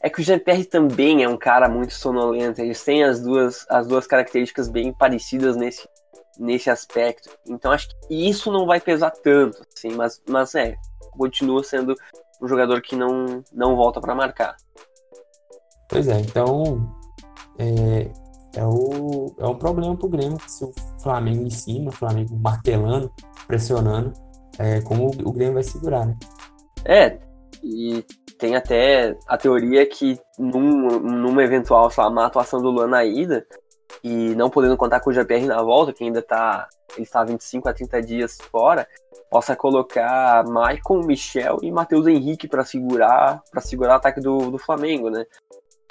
É 0.03 0.09
que 0.09 0.19
o 0.19 0.23
Jean-Pierre 0.23 0.65
também 0.65 1.23
é 1.23 1.29
um 1.29 1.37
cara 1.37 1.69
muito 1.69 1.93
sonolento, 1.93 2.59
eles 2.59 2.83
têm 2.83 3.03
as 3.03 3.21
duas, 3.21 3.65
as 3.69 3.85
duas 3.85 4.07
características 4.07 4.67
bem 4.67 4.91
parecidas 4.91 5.55
nesse, 5.55 5.87
nesse 6.39 6.69
aspecto. 6.69 7.29
Então 7.47 7.71
acho 7.71 7.89
que 8.07 8.29
isso 8.29 8.51
não 8.51 8.65
vai 8.65 8.79
pesar 8.81 9.11
tanto, 9.11 9.61
assim, 9.75 9.89
mas, 9.95 10.21
mas 10.27 10.55
é, 10.55 10.75
continua 11.15 11.63
sendo 11.63 11.95
um 12.41 12.47
jogador 12.47 12.81
que 12.81 12.95
não, 12.95 13.43
não 13.53 13.75
volta 13.75 14.01
para 14.01 14.15
marcar. 14.15 14.55
Pois 15.87 16.07
é, 16.07 16.19
então 16.19 16.91
é, 17.59 18.09
é, 18.55 18.65
o, 18.65 19.35
é 19.37 19.45
um 19.45 19.55
problema 19.55 19.95
pro 19.95 20.09
Grêmio 20.09 20.39
se 20.47 20.65
o 20.65 20.73
Flamengo 21.03 21.43
em 21.43 21.49
cima, 21.51 21.89
o 21.89 21.93
Flamengo 21.93 22.35
martelando, 22.35 23.11
pressionando, 23.45 24.13
é, 24.57 24.81
como 24.81 25.05
o, 25.05 25.29
o 25.29 25.31
Grêmio 25.31 25.53
vai 25.53 25.63
segurar, 25.63 26.07
né? 26.07 26.17
É, 26.85 27.19
e 27.63 28.03
tem 28.41 28.55
até 28.55 29.15
a 29.27 29.37
teoria 29.37 29.85
que 29.85 30.19
num, 30.37 30.99
numa 30.99 31.43
eventual, 31.43 31.91
sei 31.91 32.03
lá, 32.03 32.09
uma 32.09 32.25
atuação 32.25 32.59
do 32.59 32.71
Luan 32.71 32.87
na 32.87 33.05
ida, 33.05 33.45
e 34.03 34.33
não 34.33 34.49
podendo 34.49 34.75
contar 34.75 34.99
com 34.99 35.11
o 35.11 35.13
JPR 35.13 35.45
na 35.45 35.61
volta, 35.61 35.93
que 35.93 36.03
ainda 36.03 36.23
tá. 36.23 36.67
Ele 36.95 37.03
está 37.03 37.23
25 37.23 37.69
a 37.69 37.73
30 37.73 38.01
dias 38.01 38.37
fora, 38.51 38.85
possa 39.29 39.55
colocar 39.55 40.43
Maicon, 40.45 41.05
Michel 41.05 41.59
e 41.61 41.71
Matheus 41.71 42.05
Henrique 42.07 42.49
para 42.49 42.65
segurar 42.65 43.41
para 43.49 43.61
segurar 43.61 43.93
o 43.93 43.95
ataque 43.97 44.19
do, 44.19 44.51
do 44.51 44.57
Flamengo, 44.57 45.09
né? 45.09 45.23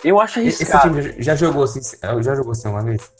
Eu 0.04 0.20
acho 0.20 0.40
arriscado. 0.40 0.98
Esse 0.98 1.10
time 1.12 1.22
já 1.22 1.34
jogou 1.34 1.62
assim, 1.62 1.80
já 2.20 2.34
jogou 2.34 2.52
assim 2.52 2.68
uma 2.68 2.82
vez? 2.82 3.10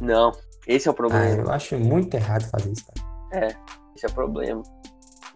Não, 0.00 0.32
esse 0.66 0.88
é 0.88 0.90
o 0.90 0.94
problema. 0.94 1.24
Ah, 1.24 1.30
eu 1.30 1.50
acho 1.52 1.78
muito 1.78 2.14
errado 2.14 2.48
fazer 2.50 2.72
isso, 2.72 2.84
cara. 2.86 3.46
É, 3.46 3.56
esse 3.94 4.06
é 4.06 4.08
o 4.08 4.12
problema. 4.12 4.62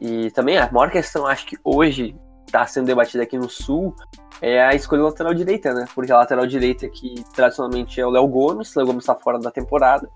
E 0.01 0.31
também 0.33 0.59
a 0.59 0.71
maior 0.73 0.91
questão, 0.91 1.27
acho 1.27 1.47
que 1.47 1.57
hoje 1.63 2.17
está 2.47 2.67
sendo 2.67 2.87
debatida 2.87 3.23
aqui 3.23 3.37
no 3.37 3.51
Sul, 3.51 3.95
é 4.41 4.63
a 4.63 4.75
escolha 4.75 5.03
do 5.03 5.09
lateral 5.09 5.35
direita, 5.35 5.75
né? 5.75 5.87
Porque 5.95 6.13
a 6.13 6.19
lateral 6.19 6.47
direita 6.47 6.89
que 6.89 7.15
tradicionalmente 7.35 8.01
é 8.01 8.07
o 8.07 8.11
Léo 8.11 8.27
Gomes, 8.29 8.75
o 8.75 8.79
Léo 8.79 8.87
Gomes 8.87 9.03
está 9.03 9.15
fora 9.15 9.39
da 9.39 9.51
temporada. 9.51 10.09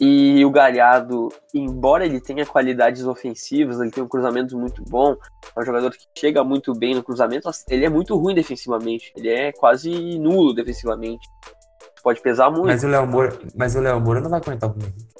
E 0.00 0.44
o 0.44 0.50
Galhardo, 0.50 1.28
embora 1.54 2.04
ele 2.04 2.20
tenha 2.20 2.44
qualidades 2.44 3.04
ofensivas, 3.04 3.78
ele 3.78 3.92
tem 3.92 4.02
um 4.02 4.08
cruzamento 4.08 4.58
muito 4.58 4.82
bom, 4.88 5.14
é 5.56 5.60
um 5.60 5.64
jogador 5.64 5.90
que 5.92 6.04
chega 6.18 6.42
muito 6.42 6.74
bem 6.74 6.96
no 6.96 7.02
cruzamento, 7.02 7.48
ele 7.68 7.84
é 7.84 7.88
muito 7.88 8.16
ruim 8.16 8.34
defensivamente, 8.34 9.12
ele 9.16 9.28
é 9.28 9.52
quase 9.52 10.18
nulo 10.18 10.52
defensivamente. 10.52 11.28
Pode 12.02 12.20
pesar 12.20 12.50
muito. 12.50 12.66
Mas 12.66 12.82
o 12.82 12.88
Léo 12.88 13.06
Moura, 13.06 13.38
mas 13.54 13.76
o 13.76 13.80
Léo 13.80 14.00
Moura 14.00 14.20
não 14.20 14.28
vai 14.28 14.40
aguentar 14.40 14.68
o 14.68 14.74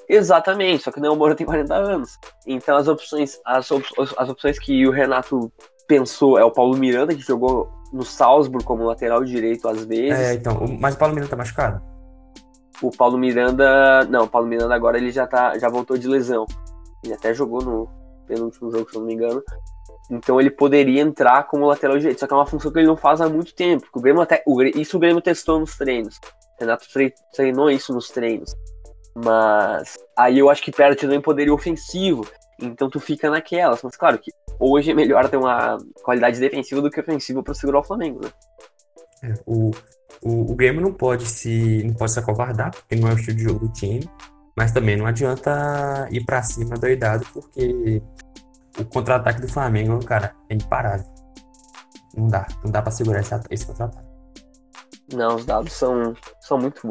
Exatamente, 0.08 0.82
só 0.82 0.92
que 0.92 0.98
o 0.98 1.02
Léo 1.02 1.16
Moura 1.16 1.34
tem 1.34 1.46
40 1.46 1.74
anos. 1.74 2.18
Então 2.46 2.76
as 2.76 2.88
opções, 2.88 3.40
as, 3.46 3.70
op 3.70 3.86
as 4.18 4.28
opções 4.28 4.58
que 4.58 4.86
o 4.86 4.90
Renato 4.90 5.50
pensou 5.86 6.38
é 6.38 6.44
o 6.44 6.50
Paulo 6.50 6.76
Miranda, 6.76 7.14
que 7.14 7.20
jogou 7.20 7.70
no 7.92 8.04
Salzburg 8.04 8.64
como 8.64 8.84
lateral 8.84 9.24
direito 9.24 9.68
às 9.68 9.84
vezes. 9.84 10.18
É, 10.18 10.34
então, 10.34 10.60
mas 10.80 10.94
o 10.94 10.98
Paulo 10.98 11.14
Miranda 11.14 11.30
tá 11.30 11.36
machucado? 11.36 11.82
O 12.82 12.90
Paulo 12.90 13.16
Miranda. 13.16 14.04
Não, 14.04 14.24
o 14.24 14.28
Paulo 14.28 14.48
Miranda 14.48 14.74
agora 14.74 14.98
ele 14.98 15.10
já, 15.10 15.26
tá, 15.26 15.56
já 15.58 15.68
voltou 15.68 15.96
de 15.96 16.08
lesão. 16.08 16.44
Ele 17.02 17.14
até 17.14 17.32
jogou 17.32 17.62
no 17.62 17.88
penúltimo 18.26 18.70
jogo, 18.70 18.90
se 18.90 18.96
eu 18.96 19.00
não 19.00 19.06
me 19.06 19.14
engano. 19.14 19.42
Então 20.10 20.40
ele 20.40 20.50
poderia 20.50 21.00
entrar 21.00 21.44
como 21.44 21.66
lateral 21.66 21.98
direito. 21.98 22.20
Só 22.20 22.26
que 22.26 22.34
é 22.34 22.36
uma 22.36 22.46
função 22.46 22.72
que 22.72 22.78
ele 22.78 22.86
não 22.86 22.96
faz 22.96 23.20
há 23.20 23.28
muito 23.28 23.54
tempo. 23.54 23.86
O 23.94 24.00
Grêmio 24.00 24.22
até, 24.22 24.42
o, 24.46 24.62
isso 24.62 24.96
o 24.96 25.00
Grêmio 25.00 25.22
testou 25.22 25.60
nos 25.60 25.76
treinos. 25.76 26.18
O 26.58 26.60
Renato 26.60 26.86
treinou 27.32 27.70
isso 27.70 27.94
nos 27.94 28.08
treinos. 28.08 28.54
Mas 29.14 29.96
aí 30.16 30.38
eu 30.38 30.50
acho 30.50 30.62
que 30.62 30.72
perde 30.72 30.96
também 30.96 31.20
poderio 31.20 31.54
ofensivo. 31.54 32.26
Então 32.60 32.88
tu 32.88 33.00
fica 33.00 33.30
naquelas. 33.30 33.82
Mas 33.82 33.96
claro 33.96 34.18
que 34.18 34.32
hoje 34.58 34.90
é 34.90 34.94
melhor 34.94 35.28
ter 35.28 35.36
uma 35.36 35.78
qualidade 36.02 36.38
defensiva 36.38 36.80
do 36.80 36.90
que 36.90 37.00
ofensiva 37.00 37.42
para 37.42 37.54
segurar 37.54 37.80
o 37.80 37.84
Flamengo, 37.84 38.20
né? 38.22 38.30
É, 39.22 39.34
o, 39.46 39.70
o, 40.22 40.52
o 40.52 40.54
Grêmio 40.54 40.80
não 40.80 40.92
pode 40.92 41.26
se 41.26 41.82
não 41.84 41.94
pode 41.94 42.12
se 42.12 42.18
acovardar, 42.18 42.70
porque 42.70 42.96
não 42.96 43.08
é 43.08 43.12
o 43.12 43.16
estilo 43.16 43.36
de 43.36 43.44
jogo 43.44 43.66
do 43.66 43.72
time, 43.72 44.08
mas 44.56 44.72
também 44.72 44.96
não 44.96 45.06
adianta 45.06 46.08
ir 46.10 46.24
para 46.24 46.42
cima 46.42 46.76
doidado, 46.76 47.24
porque 47.32 48.02
o 48.78 48.84
contra-ataque 48.84 49.40
do 49.40 49.48
Flamengo, 49.48 50.04
cara, 50.04 50.34
é 50.48 50.54
imparável. 50.54 51.06
Não 52.16 52.28
dá, 52.28 52.46
não 52.62 52.70
dá 52.70 52.82
para 52.82 52.92
segurar 52.92 53.20
esse, 53.20 53.34
esse 53.50 53.66
contra-ataque. 53.66 54.08
Não, 55.12 55.36
os 55.36 55.44
dados 55.44 55.72
são, 55.72 56.14
são 56.40 56.58
muito, 56.58 56.86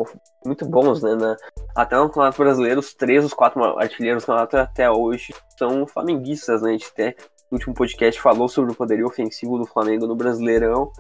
muito 0.46 0.66
bons, 0.66 1.02
né? 1.02 1.16
Na, 1.16 1.36
até 1.76 1.96
no 1.96 2.08
Campeonato 2.08 2.38
Brasileiro, 2.38 2.80
os 2.80 2.94
três, 2.94 3.24
os 3.24 3.34
quatro 3.34 3.64
artilheiros 3.80 4.26
do 4.26 4.34
até 4.34 4.90
hoje 4.90 5.34
são 5.58 5.86
flamenguistas, 5.88 6.62
né? 6.62 6.70
A 6.70 6.72
gente 6.74 6.90
até 6.92 7.16
no 7.50 7.58
último 7.58 7.74
podcast 7.74 8.20
falou 8.22 8.48
sobre 8.48 8.72
o 8.72 8.76
poderio 8.76 9.06
ofensivo 9.06 9.58
do 9.58 9.66
Flamengo 9.66 10.08
no 10.08 10.16
Brasileirão. 10.16 10.92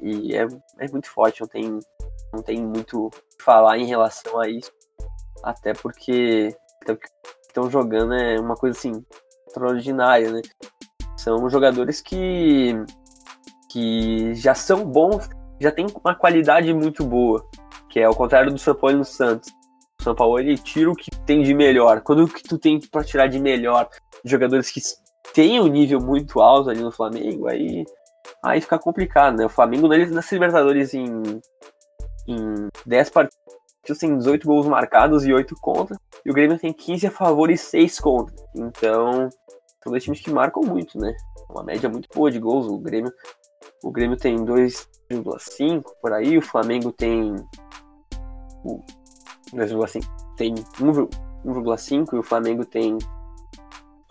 E 0.00 0.36
é, 0.36 0.46
é 0.78 0.88
muito 0.88 1.10
forte, 1.10 1.40
não 1.40 1.48
tem, 1.48 1.78
não 2.32 2.42
tem 2.42 2.62
muito 2.62 3.06
o 3.06 3.10
que 3.10 3.44
falar 3.44 3.78
em 3.78 3.86
relação 3.86 4.40
a 4.40 4.48
isso. 4.48 4.70
Até 5.42 5.72
porque 5.72 6.54
estão 7.46 7.70
jogando 7.70 8.14
é 8.14 8.38
uma 8.38 8.54
coisa 8.54 8.78
assim, 8.78 9.04
extraordinária, 9.46 10.30
né? 10.30 10.42
São 11.16 11.48
jogadores 11.48 12.00
que, 12.00 12.74
que 13.70 14.34
já 14.34 14.54
são 14.54 14.84
bons, 14.84 15.28
já 15.60 15.72
tem 15.72 15.86
uma 16.02 16.14
qualidade 16.14 16.72
muito 16.72 17.04
boa. 17.04 17.44
Que 17.96 18.00
é 18.00 18.04
ao 18.04 18.14
contrário 18.14 18.52
do 18.52 18.58
São 18.58 18.74
Paulo 18.74 18.96
e 18.96 18.98
do 18.98 19.04
Santos. 19.06 19.48
O 19.98 20.04
São 20.04 20.14
Paulo 20.14 20.38
ele 20.38 20.58
tira 20.58 20.90
o 20.90 20.94
que 20.94 21.10
tem 21.24 21.42
de 21.42 21.54
melhor. 21.54 22.02
Quando 22.02 22.24
o 22.24 22.28
que 22.28 22.42
tu 22.42 22.58
tem 22.58 22.78
para 22.78 23.02
tirar 23.02 23.26
de 23.26 23.38
melhor, 23.38 23.88
jogadores 24.22 24.70
que 24.70 24.82
têm 25.32 25.58
um 25.58 25.66
nível 25.66 25.98
muito 25.98 26.42
alto 26.42 26.68
ali 26.68 26.82
no 26.82 26.92
Flamengo, 26.92 27.48
aí 27.48 27.86
aí 28.44 28.60
fica 28.60 28.78
complicado, 28.78 29.38
né? 29.38 29.46
O 29.46 29.48
Flamengo 29.48 29.88
nas 29.88 30.30
Libertadores 30.30 30.92
em, 30.92 31.06
em 32.28 32.68
10 32.84 33.08
partidas 33.08 33.98
tem 33.98 34.18
18 34.18 34.46
gols 34.46 34.66
marcados 34.66 35.24
e 35.24 35.32
8 35.32 35.54
contra, 35.58 35.98
e 36.22 36.30
o 36.30 36.34
Grêmio 36.34 36.58
tem 36.58 36.74
15 36.74 37.06
a 37.06 37.10
favor 37.10 37.50
e 37.50 37.56
6 37.56 37.98
contra. 37.98 38.36
Então, 38.54 39.30
são 39.82 39.90
dois 39.90 40.04
times 40.04 40.20
que 40.20 40.30
marcam 40.30 40.62
muito, 40.62 40.98
né? 40.98 41.16
Uma 41.48 41.62
média 41.62 41.88
muito 41.88 42.10
boa 42.14 42.30
de 42.30 42.38
gols. 42.38 42.66
O 42.66 42.76
Grêmio, 42.76 43.10
o 43.82 43.90
Grêmio 43.90 44.18
tem 44.18 44.36
2,5 44.36 45.82
por 46.02 46.12
aí, 46.12 46.36
o 46.36 46.42
Flamengo 46.42 46.92
tem 46.92 47.34
2,5 49.52 50.04
tem 50.36 50.54
1,5 50.54 52.12
e 52.12 52.18
o 52.18 52.22
Flamengo 52.22 52.64
tem 52.64 52.96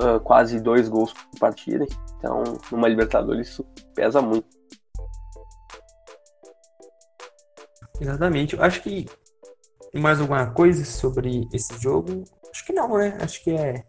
uh, 0.01 0.19
quase 0.23 0.59
2 0.59 0.89
gols 0.89 1.13
por 1.13 1.39
partida. 1.39 1.85
Então, 2.17 2.43
numa 2.71 2.87
Libertadores 2.87 3.49
isso 3.49 3.65
pesa 3.93 4.21
muito. 4.21 4.47
Exatamente. 7.99 8.55
Eu 8.55 8.63
acho 8.63 8.81
que 8.81 9.05
mais 9.93 10.19
alguma 10.19 10.51
coisa 10.51 10.83
sobre 10.83 11.47
esse 11.53 11.77
jogo? 11.79 12.23
Acho 12.51 12.65
que 12.65 12.73
não, 12.73 12.97
né? 12.97 13.17
Acho 13.21 13.43
que 13.43 13.51
é 13.51 13.83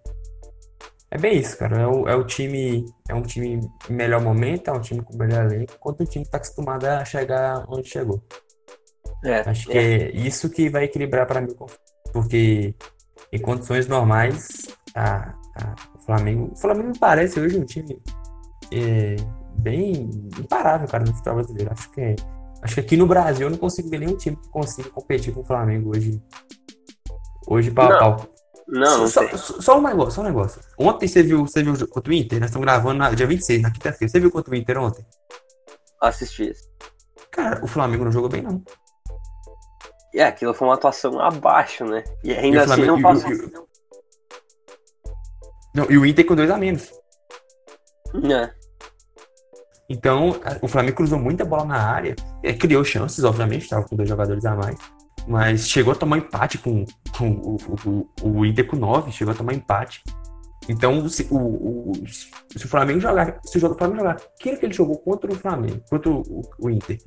é 1.10 1.18
bem 1.18 1.38
isso, 1.38 1.56
cara. 1.56 1.82
É 1.82 1.86
o, 1.86 2.08
é 2.08 2.14
o 2.16 2.24
time 2.24 2.84
é 3.08 3.14
um 3.14 3.22
time 3.22 3.60
melhor 3.88 4.20
momento, 4.20 4.68
é 4.68 4.72
um 4.72 4.80
time 4.80 5.02
com 5.02 5.16
melhor 5.16 5.46
elenco, 5.46 5.72
enquanto 5.74 6.00
o 6.02 6.06
time 6.06 6.24
está 6.24 6.36
acostumado 6.36 6.84
a 6.84 7.04
chegar 7.04 7.64
onde 7.68 7.88
chegou. 7.88 8.22
É, 9.24 9.40
Acho 9.40 9.68
que 9.68 9.78
é. 9.78 10.02
é 10.02 10.16
isso 10.16 10.50
que 10.50 10.68
vai 10.68 10.84
equilibrar 10.84 11.26
para 11.26 11.40
mim, 11.40 11.54
porque 12.12 12.74
em 13.32 13.38
condições 13.40 13.86
normais, 13.86 14.66
a, 14.94 15.34
a, 15.56 15.74
o 15.94 15.98
Flamengo, 15.98 16.52
o 16.52 16.56
Flamengo 16.56 16.88
me 16.88 16.98
parece 16.98 17.40
hoje 17.40 17.58
um 17.58 17.64
time 17.64 18.00
é, 18.72 19.16
bem 19.58 20.10
imparável, 20.38 20.86
cara, 20.88 21.04
no 21.04 21.12
futebol 21.12 21.36
brasileiro. 21.36 21.72
Acho 21.72 21.90
que, 21.90 22.00
é, 22.00 22.16
acho 22.62 22.74
que 22.74 22.80
aqui 22.80 22.96
no 22.96 23.06
Brasil 23.06 23.46
eu 23.46 23.50
não 23.50 23.58
consigo 23.58 23.88
ver 23.88 24.00
nenhum 24.00 24.16
time 24.16 24.36
que 24.36 24.48
consiga 24.48 24.90
competir 24.90 25.32
com 25.34 25.40
o 25.40 25.44
Flamengo 25.44 25.90
hoje. 25.90 26.22
Hoje, 27.46 27.70
pau 27.70 27.90
não. 27.90 27.98
pau. 27.98 28.28
Não, 28.68 28.98
não 28.98 29.08
só, 29.08 29.28
só, 29.36 29.60
só, 29.60 29.78
um 29.78 29.82
negócio, 29.82 30.12
só 30.12 30.20
um 30.22 30.24
negócio. 30.24 30.60
Ontem 30.76 31.06
você 31.06 31.22
viu, 31.22 31.46
você 31.46 31.62
viu 31.62 31.86
contra 31.86 32.10
o 32.10 32.14
Inter? 32.14 32.40
Nós 32.40 32.50
estamos 32.50 32.66
gravando 32.66 32.98
na 32.98 33.10
dia 33.10 33.26
26, 33.26 33.62
na 33.62 33.70
quinta-feira. 33.70 34.10
Você 34.10 34.18
viu 34.18 34.30
contra 34.30 34.52
o 34.52 34.56
Inter 34.56 34.78
ontem? 34.78 35.06
Assisti. 36.00 36.52
Cara, 37.30 37.64
o 37.64 37.68
Flamengo 37.68 38.04
não 38.04 38.10
jogou 38.10 38.28
bem, 38.28 38.42
não. 38.42 38.62
É, 40.16 40.24
aquilo 40.24 40.54
foi 40.54 40.66
uma 40.66 40.74
atuação 40.74 41.20
abaixo, 41.20 41.84
né? 41.84 42.02
E 42.24 42.32
ainda 42.32 42.56
e 42.56 42.60
assim 42.60 42.66
Flamengo, 42.68 42.92
não 42.96 43.02
passou. 43.02 43.30
E, 43.30 43.52
não, 45.74 45.90
e 45.90 45.98
o 45.98 46.06
Inter 46.06 46.24
com 46.24 46.34
dois 46.34 46.50
a 46.50 46.56
menos. 46.56 46.90
É. 48.24 48.50
Então, 49.90 50.40
o 50.62 50.68
Flamengo 50.68 50.96
cruzou 50.96 51.18
muita 51.18 51.44
bola 51.44 51.66
na 51.66 51.76
área, 51.78 52.16
é, 52.42 52.54
criou 52.54 52.82
chances, 52.82 53.22
obviamente, 53.24 53.64
estava 53.64 53.86
com 53.86 53.94
dois 53.94 54.08
jogadores 54.08 54.44
a 54.46 54.56
mais, 54.56 54.76
mas 55.28 55.68
chegou 55.68 55.92
a 55.92 55.96
tomar 55.96 56.16
empate 56.16 56.58
com, 56.58 56.84
com 57.16 57.30
o, 57.30 57.56
o, 57.84 58.38
o 58.40 58.46
Inter 58.46 58.66
com 58.66 58.74
nove, 58.74 59.12
chegou 59.12 59.34
a 59.34 59.36
tomar 59.36 59.52
empate. 59.52 60.02
Então, 60.66 61.06
se 61.08 61.28
o, 61.30 61.36
o, 61.36 61.92
se 62.08 62.64
o 62.64 62.68
Flamengo 62.68 63.00
jogar, 63.00 63.38
se 63.44 63.58
o 63.58 63.74
Flamengo 63.76 63.98
jogar 63.98 64.16
aquilo 64.16 64.56
que 64.56 64.66
ele 64.66 64.74
jogou 64.74 64.98
contra 64.98 65.30
o 65.30 65.36
Flamengo, 65.36 65.80
contra 65.88 66.10
o, 66.10 66.42
o 66.58 66.70
Inter, 66.70 66.98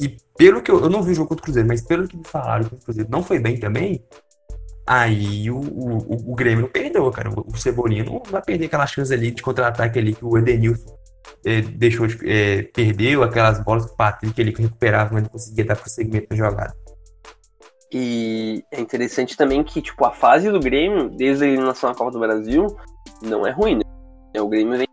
e 0.00 0.16
pelo 0.36 0.62
que 0.62 0.70
eu, 0.70 0.80
eu 0.80 0.88
não 0.88 1.02
vi 1.02 1.12
o 1.12 1.14
jogo 1.14 1.28
contra 1.28 1.42
o 1.42 1.44
Cruzeiro, 1.44 1.68
mas 1.68 1.82
pelo 1.82 2.08
que 2.08 2.16
me 2.16 2.24
falaram 2.24 2.64
que 2.64 2.74
o 2.74 2.78
Cruzeiro 2.78 3.10
não 3.10 3.22
foi 3.22 3.38
bem 3.38 3.60
também, 3.60 4.02
aí 4.86 5.50
o, 5.50 5.60
o, 5.60 6.32
o 6.32 6.34
Grêmio 6.34 6.62
não 6.62 6.68
perdeu, 6.68 7.10
cara. 7.10 7.30
O, 7.30 7.56
Cebolinha 7.56 8.02
não 8.02 8.22
vai 8.30 8.42
perder 8.42 8.66
aquela 8.66 8.86
chance 8.86 9.12
ali 9.12 9.30
de 9.30 9.42
contra-ataque 9.42 9.98
ali 9.98 10.14
que 10.14 10.24
o 10.24 10.38
Edenilson 10.38 10.96
é, 11.44 11.60
deixou 11.60 12.06
de, 12.06 12.18
é, 12.28 12.62
perdeu 12.62 13.22
aquelas 13.22 13.62
bolas 13.62 13.86
que 13.86 13.92
o 13.92 13.96
Patrick 13.96 14.40
ele 14.40 14.54
recuperava, 14.56 15.12
mas 15.12 15.22
não 15.22 15.30
conseguia 15.30 15.64
dar 15.64 15.76
prosseguimento 15.76 16.28
na 16.30 16.36
jogada. 16.36 16.74
E 17.92 18.64
é 18.72 18.80
interessante 18.80 19.36
também 19.36 19.62
que, 19.64 19.82
tipo, 19.82 20.04
a 20.04 20.12
fase 20.12 20.50
do 20.50 20.60
Grêmio, 20.60 21.10
desde 21.10 21.44
a 21.44 21.48
eliminação 21.48 21.90
da 21.90 21.96
Copa 21.96 22.12
do 22.12 22.20
Brasil, 22.20 22.66
não 23.22 23.46
é 23.46 23.50
ruim, 23.50 23.76
né? 23.76 24.40
O 24.40 24.48
Grêmio 24.48 24.78
vem 24.78 24.86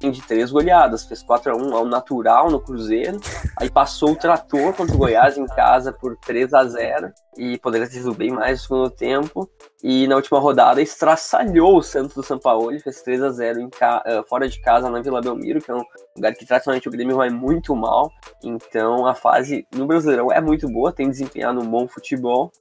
de 0.00 0.22
três 0.22 0.50
goleadas. 0.50 1.04
Fez 1.04 1.22
4 1.22 1.52
a 1.52 1.56
1 1.56 1.74
ao 1.74 1.84
natural 1.84 2.50
no 2.50 2.60
Cruzeiro. 2.60 3.18
Aí 3.56 3.68
passou 3.68 4.12
o 4.12 4.16
trator 4.16 4.72
contra 4.74 4.94
o 4.94 4.98
Goiás 4.98 5.36
em 5.36 5.46
casa 5.46 5.92
por 5.92 6.16
3 6.18 6.54
a 6.54 6.64
0 6.64 7.12
E 7.36 7.58
poderia 7.58 7.88
ter 7.88 7.94
sido 7.94 8.14
bem 8.14 8.30
mais 8.30 8.60
no 8.60 8.66
segundo 8.66 8.90
tempo. 8.90 9.50
E 9.82 10.06
na 10.06 10.16
última 10.16 10.38
rodada 10.38 10.80
estraçalhou 10.80 11.78
o 11.78 11.82
Santos 11.82 12.14
do 12.14 12.22
São 12.22 12.38
Paulo. 12.38 12.78
Fez 12.80 13.02
3 13.02 13.22
a 13.22 13.30
0 13.30 13.60
em 13.60 13.70
ca... 13.70 14.02
Eh, 14.06 14.22
fora 14.28 14.48
de 14.48 14.60
casa 14.60 14.88
na 14.88 15.00
Vila 15.00 15.20
Belmiro, 15.20 15.60
que 15.60 15.70
é 15.70 15.74
um 15.74 15.82
lugar 16.16 16.34
que 16.34 16.46
tradicionalmente 16.46 16.88
o 16.88 16.92
Grêmio 16.92 17.16
vai 17.16 17.30
muito 17.30 17.74
mal. 17.74 18.10
Então 18.44 19.06
a 19.06 19.14
fase 19.14 19.66
no 19.74 19.86
Brasileirão 19.86 20.30
é 20.30 20.40
muito 20.40 20.68
boa, 20.68 20.92
tem 20.92 21.10
desempenhado 21.10 21.60
um 21.60 21.68
bom 21.68 21.88
futebol. 21.88 22.52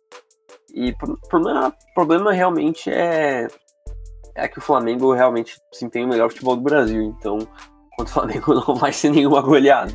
E 0.74 0.92
o 0.92 1.28
problema, 1.30 1.74
problema 1.94 2.32
realmente 2.32 2.90
é 2.90 3.48
é 4.38 4.48
que 4.48 4.60
o 4.60 4.62
Flamengo 4.62 5.12
realmente 5.14 5.60
desempenha 5.72 6.06
o 6.06 6.10
melhor 6.10 6.30
futebol 6.30 6.56
do 6.56 6.62
Brasil, 6.62 7.02
então 7.02 7.40
contra 7.98 8.06
o 8.06 8.14
Flamengo 8.14 8.54
não 8.68 8.76
vai 8.76 8.94
ser 8.94 9.10
nenhuma 9.10 9.42
goleada. 9.42 9.92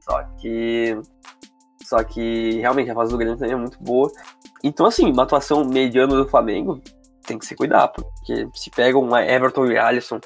Só 0.00 0.22
que. 0.38 1.00
Só 1.84 2.04
que 2.04 2.60
realmente 2.60 2.90
a 2.90 2.94
fase 2.94 3.10
do 3.10 3.16
Grêmio 3.16 3.38
também 3.38 3.54
é 3.54 3.56
muito 3.56 3.82
boa. 3.82 4.10
Então, 4.62 4.84
assim, 4.84 5.10
uma 5.10 5.22
atuação 5.22 5.64
mediana 5.64 6.14
do 6.14 6.28
Flamengo 6.28 6.82
tem 7.26 7.38
que 7.38 7.46
se 7.46 7.56
cuidar, 7.56 7.88
porque 7.88 8.46
se 8.54 8.70
pegam 8.70 9.00
uma 9.00 9.24
Everton 9.24 9.66
e 9.66 9.78
Alisson 9.78 10.20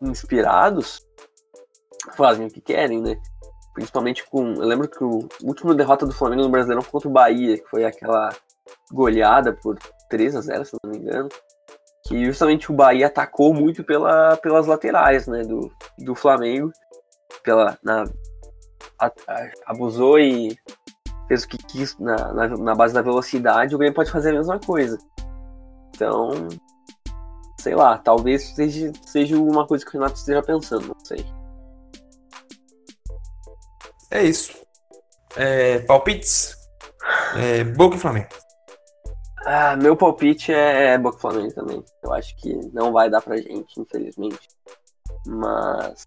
inspirados, 0.00 1.06
fazem 2.16 2.46
o 2.46 2.50
que 2.50 2.62
querem, 2.62 3.02
né? 3.02 3.20
Principalmente 3.74 4.24
com. 4.30 4.54
Eu 4.54 4.66
lembro 4.66 4.88
que 4.88 5.04
o 5.04 5.28
último 5.44 5.74
derrota 5.74 6.06
do 6.06 6.14
Flamengo 6.14 6.44
no 6.44 6.48
Brasileirão 6.48 6.80
foi 6.80 6.92
contra 6.92 7.08
o 7.10 7.12
Bahia, 7.12 7.58
que 7.58 7.68
foi 7.68 7.84
aquela 7.84 8.30
goleada 8.90 9.52
por 9.52 9.78
3 10.08 10.36
a 10.36 10.40
0 10.40 10.64
se 10.64 10.76
não 10.82 10.90
me 10.90 10.98
engano 10.98 11.28
que 12.06 12.24
justamente 12.24 12.70
o 12.70 12.74
Bahia 12.74 13.08
atacou 13.08 13.52
muito 13.52 13.82
pela, 13.82 14.36
pelas 14.36 14.66
laterais 14.66 15.26
né, 15.26 15.42
do, 15.42 15.70
do 15.98 16.14
Flamengo. 16.14 16.70
Pela, 17.42 17.76
na, 17.82 18.04
a, 18.98 19.06
a, 19.06 19.50
abusou 19.66 20.18
e 20.18 20.56
fez 21.28 21.42
o 21.42 21.48
que 21.48 21.58
quis 21.58 21.98
na, 21.98 22.32
na, 22.32 22.48
na, 22.48 22.74
base 22.74 22.94
da 22.94 23.02
velocidade, 23.02 23.74
o 23.74 23.78
Grêmio 23.78 23.94
pode 23.94 24.10
fazer 24.10 24.30
a 24.30 24.34
mesma 24.34 24.58
coisa. 24.60 24.98
Então, 25.94 26.48
sei 27.60 27.74
lá, 27.74 27.98
talvez 27.98 28.54
seja, 28.54 28.92
seja 29.06 29.36
uma 29.36 29.66
coisa 29.66 29.84
que 29.84 29.90
o 29.90 29.92
Renato 29.94 30.18
esteja 30.18 30.42
pensando, 30.42 30.88
não 30.88 31.04
sei. 31.04 31.26
É 34.10 34.22
isso. 34.22 34.54
É, 35.36 35.80
palpites? 35.80 36.54
É, 37.36 37.64
Boca 37.64 37.96
e 37.96 37.98
Flamengo. 37.98 38.28
Ah, 39.48 39.76
meu 39.76 39.96
palpite 39.96 40.52
é, 40.52 40.94
é 40.94 40.98
Boca 40.98 41.18
Flamengo 41.18 41.54
também. 41.54 41.84
Eu 42.02 42.12
acho 42.12 42.36
que 42.36 42.52
não 42.72 42.92
vai 42.92 43.08
dar 43.08 43.22
pra 43.22 43.36
gente, 43.36 43.80
infelizmente. 43.80 44.48
Mas 45.24 46.04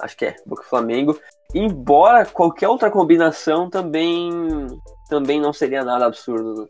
acho 0.00 0.16
que 0.16 0.26
é 0.26 0.36
Boca 0.44 0.64
Flamengo. 0.64 1.16
Embora 1.54 2.26
qualquer 2.26 2.68
outra 2.68 2.90
combinação 2.90 3.70
também 3.70 4.30
também 5.08 5.40
não 5.40 5.52
seria 5.52 5.84
nada 5.84 6.06
absurdo. 6.06 6.62
Né? 6.62 6.68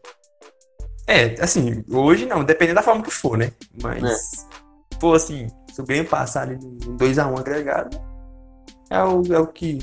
É, 1.06 1.42
assim, 1.42 1.82
hoje 1.90 2.26
não, 2.26 2.44
dependendo 2.44 2.76
da 2.76 2.82
forma 2.82 3.02
que 3.02 3.10
for, 3.10 3.38
né? 3.38 3.52
Mas, 3.82 4.02
é. 4.02 4.96
pô, 5.00 5.14
assim, 5.14 5.48
se 5.72 5.80
o 5.80 5.84
Grêmio 5.84 6.08
passar 6.08 6.42
ali 6.42 6.56
no 6.56 6.98
2x1 6.98 7.38
agregado, 7.38 7.98
é 8.90 9.02
o, 9.02 9.22
é 9.32 9.38
o 9.38 9.46
que 9.46 9.78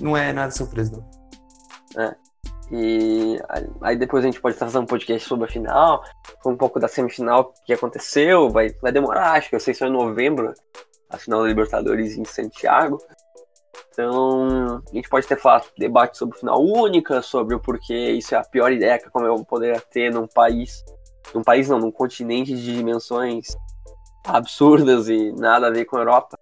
não 0.00 0.16
é 0.16 0.32
nada 0.32 0.50
surpresa, 0.50 0.92
não. 0.96 2.02
É. 2.02 2.16
E 2.76 3.38
aí 3.82 3.96
depois 3.96 4.24
a 4.24 4.26
gente 4.26 4.40
pode 4.40 4.56
fazer 4.56 4.78
um 4.78 4.86
podcast 4.86 5.28
sobre 5.28 5.44
a 5.44 5.48
final, 5.48 6.02
um 6.44 6.56
pouco 6.56 6.80
da 6.80 6.88
semifinal 6.88 7.54
que 7.64 7.72
aconteceu, 7.72 8.50
vai, 8.50 8.70
vai 8.82 8.90
demorar, 8.90 9.34
acho 9.34 9.48
que 9.48 9.54
eu 9.54 9.60
sei 9.60 9.72
só 9.72 9.86
em 9.86 9.92
novembro, 9.92 10.52
a 11.08 11.16
final 11.16 11.42
da 11.42 11.46
Libertadores 11.46 12.18
em 12.18 12.24
Santiago. 12.24 12.98
Então, 13.92 14.82
a 14.90 14.94
gente 14.94 15.08
pode 15.08 15.24
ter 15.24 15.38
falado 15.38 15.68
debate 15.78 16.18
sobre 16.18 16.36
final 16.36 16.60
única, 16.60 17.22
sobre 17.22 17.54
o 17.54 17.60
porquê 17.60 18.10
isso 18.10 18.34
é 18.34 18.38
a 18.38 18.44
pior 18.44 18.72
ideia 18.72 18.98
que 18.98 19.08
como 19.08 19.24
eu 19.24 19.44
poderia 19.44 19.80
ter 19.80 20.12
num 20.12 20.26
país, 20.26 20.84
num 21.32 21.44
país 21.44 21.68
não, 21.68 21.78
num 21.78 21.92
continente 21.92 22.56
de 22.56 22.74
dimensões 22.74 23.54
absurdas 24.26 25.08
e 25.08 25.30
nada 25.30 25.68
a 25.68 25.70
ver 25.70 25.84
com 25.84 25.96
a 25.96 26.00
Europa. 26.00 26.36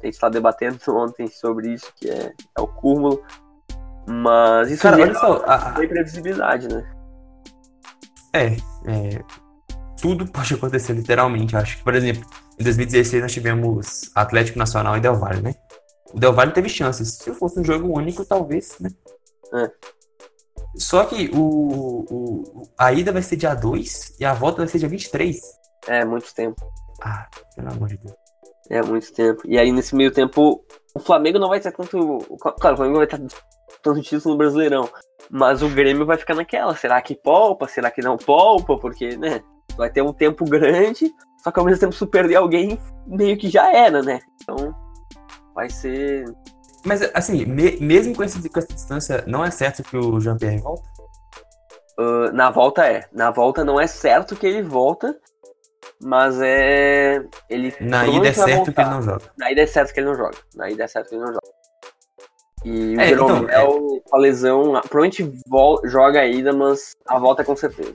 A 0.00 0.06
gente 0.06 0.14
está 0.14 0.28
debatendo 0.28 0.78
ontem 0.94 1.26
sobre 1.26 1.72
isso, 1.72 1.92
que 1.96 2.08
é, 2.08 2.32
é 2.56 2.60
o 2.60 2.68
cúmulo. 2.68 3.20
Mas 4.06 4.70
isso 4.70 4.82
Cara, 4.82 5.00
olha 5.00 5.14
só, 5.14 5.42
a... 5.46 5.72
tem 5.72 5.88
previsibilidade, 5.88 6.68
né? 6.68 6.84
É, 8.34 8.46
é, 8.86 9.24
tudo 10.00 10.26
pode 10.26 10.54
acontecer 10.54 10.92
literalmente. 10.92 11.56
Acho 11.56 11.76
que, 11.76 11.84
por 11.84 11.94
exemplo, 11.94 12.28
em 12.58 12.64
2016 12.64 13.22
nós 13.22 13.32
tivemos 13.32 14.10
Atlético 14.14 14.58
Nacional 14.58 14.96
e 14.96 15.00
Del 15.00 15.16
Valle, 15.16 15.42
né? 15.42 15.54
O 16.12 16.18
Del 16.18 16.32
Valle 16.32 16.52
teve 16.52 16.68
chances. 16.68 17.14
Se 17.14 17.32
fosse 17.34 17.60
um 17.60 17.64
jogo 17.64 17.96
único, 17.96 18.24
talvez, 18.24 18.78
né? 18.80 18.90
É. 19.54 19.70
Só 20.76 21.04
que 21.04 21.30
o, 21.34 22.04
o, 22.10 22.62
a 22.78 22.92
ida 22.92 23.12
vai 23.12 23.22
ser 23.22 23.36
dia 23.36 23.54
2 23.54 24.16
e 24.18 24.24
a 24.24 24.32
volta 24.32 24.58
vai 24.58 24.68
ser 24.68 24.78
dia 24.78 24.88
23. 24.88 25.40
É, 25.86 26.04
muito 26.04 26.34
tempo. 26.34 26.60
Ah, 27.02 27.28
pelo 27.54 27.70
amor 27.70 27.88
de 27.88 27.98
Deus. 27.98 28.14
É, 28.70 28.82
muito 28.82 29.12
tempo. 29.12 29.42
E 29.44 29.58
aí, 29.58 29.70
nesse 29.70 29.94
meio 29.94 30.10
tempo, 30.10 30.64
o 30.94 31.00
Flamengo 31.00 31.38
não 31.38 31.48
vai 31.48 31.60
ter 31.60 31.72
tanto. 31.72 32.18
Claro, 32.58 32.74
o 32.74 32.76
Flamengo 32.76 32.96
vai 32.98 33.04
estar 33.04 33.20
tanto 33.82 34.00
título 34.02 34.34
no 34.34 34.38
Brasileirão. 34.38 34.88
Mas 35.30 35.62
o 35.62 35.68
Grêmio 35.68 36.06
vai 36.06 36.16
ficar 36.16 36.34
naquela. 36.34 36.74
Será 36.76 37.00
que 37.00 37.14
poupa? 37.14 37.66
Será 37.68 37.90
que 37.90 38.02
não 38.02 38.16
poupa? 38.16 38.76
Porque, 38.76 39.16
né? 39.16 39.42
Vai 39.76 39.90
ter 39.90 40.02
um 40.02 40.12
tempo 40.12 40.44
grande, 40.44 41.10
só 41.42 41.50
que 41.50 41.58
ao 41.58 41.64
mesmo 41.64 41.80
tempo 41.80 41.94
se 41.94 42.06
perder 42.06 42.36
alguém, 42.36 42.78
meio 43.06 43.38
que 43.38 43.48
já 43.48 43.72
era, 43.74 44.02
né? 44.02 44.20
Então, 44.42 44.74
vai 45.54 45.70
ser. 45.70 46.24
Mas, 46.84 47.02
assim, 47.14 47.46
me, 47.46 47.78
mesmo 47.80 48.14
com, 48.14 48.22
esse, 48.22 48.48
com 48.48 48.58
essa 48.58 48.72
distância, 48.72 49.24
não 49.26 49.44
é 49.44 49.50
certo 49.50 49.82
que 49.82 49.96
o 49.96 50.20
Jean-Pierre 50.20 50.58
volta? 50.58 50.82
Uh, 51.98 52.32
na 52.32 52.50
volta 52.50 52.86
é. 52.86 53.08
Na 53.12 53.30
volta 53.30 53.64
não 53.64 53.80
é 53.80 53.86
certo 53.86 54.36
que 54.36 54.46
ele 54.46 54.62
volta, 54.62 55.16
mas 56.02 56.40
é. 56.40 57.24
Ele 57.48 57.74
Na 57.80 58.06
ida 58.06 58.28
é 58.28 58.32
certo 58.32 58.56
voltar. 58.56 58.72
que 58.72 58.80
ele 58.80 58.90
não 58.90 59.02
joga. 59.02 59.24
Na 59.38 59.52
ida 59.52 59.60
é 59.62 59.66
certo 59.66 59.94
que 59.94 60.00
ele 60.00 60.06
não 60.08 60.16
joga. 60.16 60.38
Na 60.54 60.70
ida 60.70 60.84
é 60.84 60.86
certo 60.86 61.08
que 61.08 61.14
ele 61.14 61.24
não 61.24 61.32
joga. 61.32 61.61
E 62.64 62.94
é, 62.94 63.04
o 63.04 63.08
Jeromel, 63.08 63.42
então, 63.44 63.96
é... 63.96 64.00
com 64.00 64.16
a 64.16 64.18
lesão, 64.18 64.80
provavelmente 64.88 65.32
joga 65.84 66.20
a 66.20 66.26
ida, 66.26 66.52
mas 66.52 66.96
a 67.06 67.18
volta 67.18 67.42
é 67.42 67.44
com 67.44 67.56
certeza. 67.56 67.94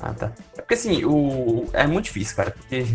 Ah, 0.00 0.12
tá. 0.14 0.32
É 0.56 0.62
porque 0.62 0.74
assim, 0.74 1.04
o... 1.04 1.66
é 1.72 1.86
muito 1.86 2.06
difícil, 2.06 2.36
cara, 2.36 2.50
porque 2.50 2.86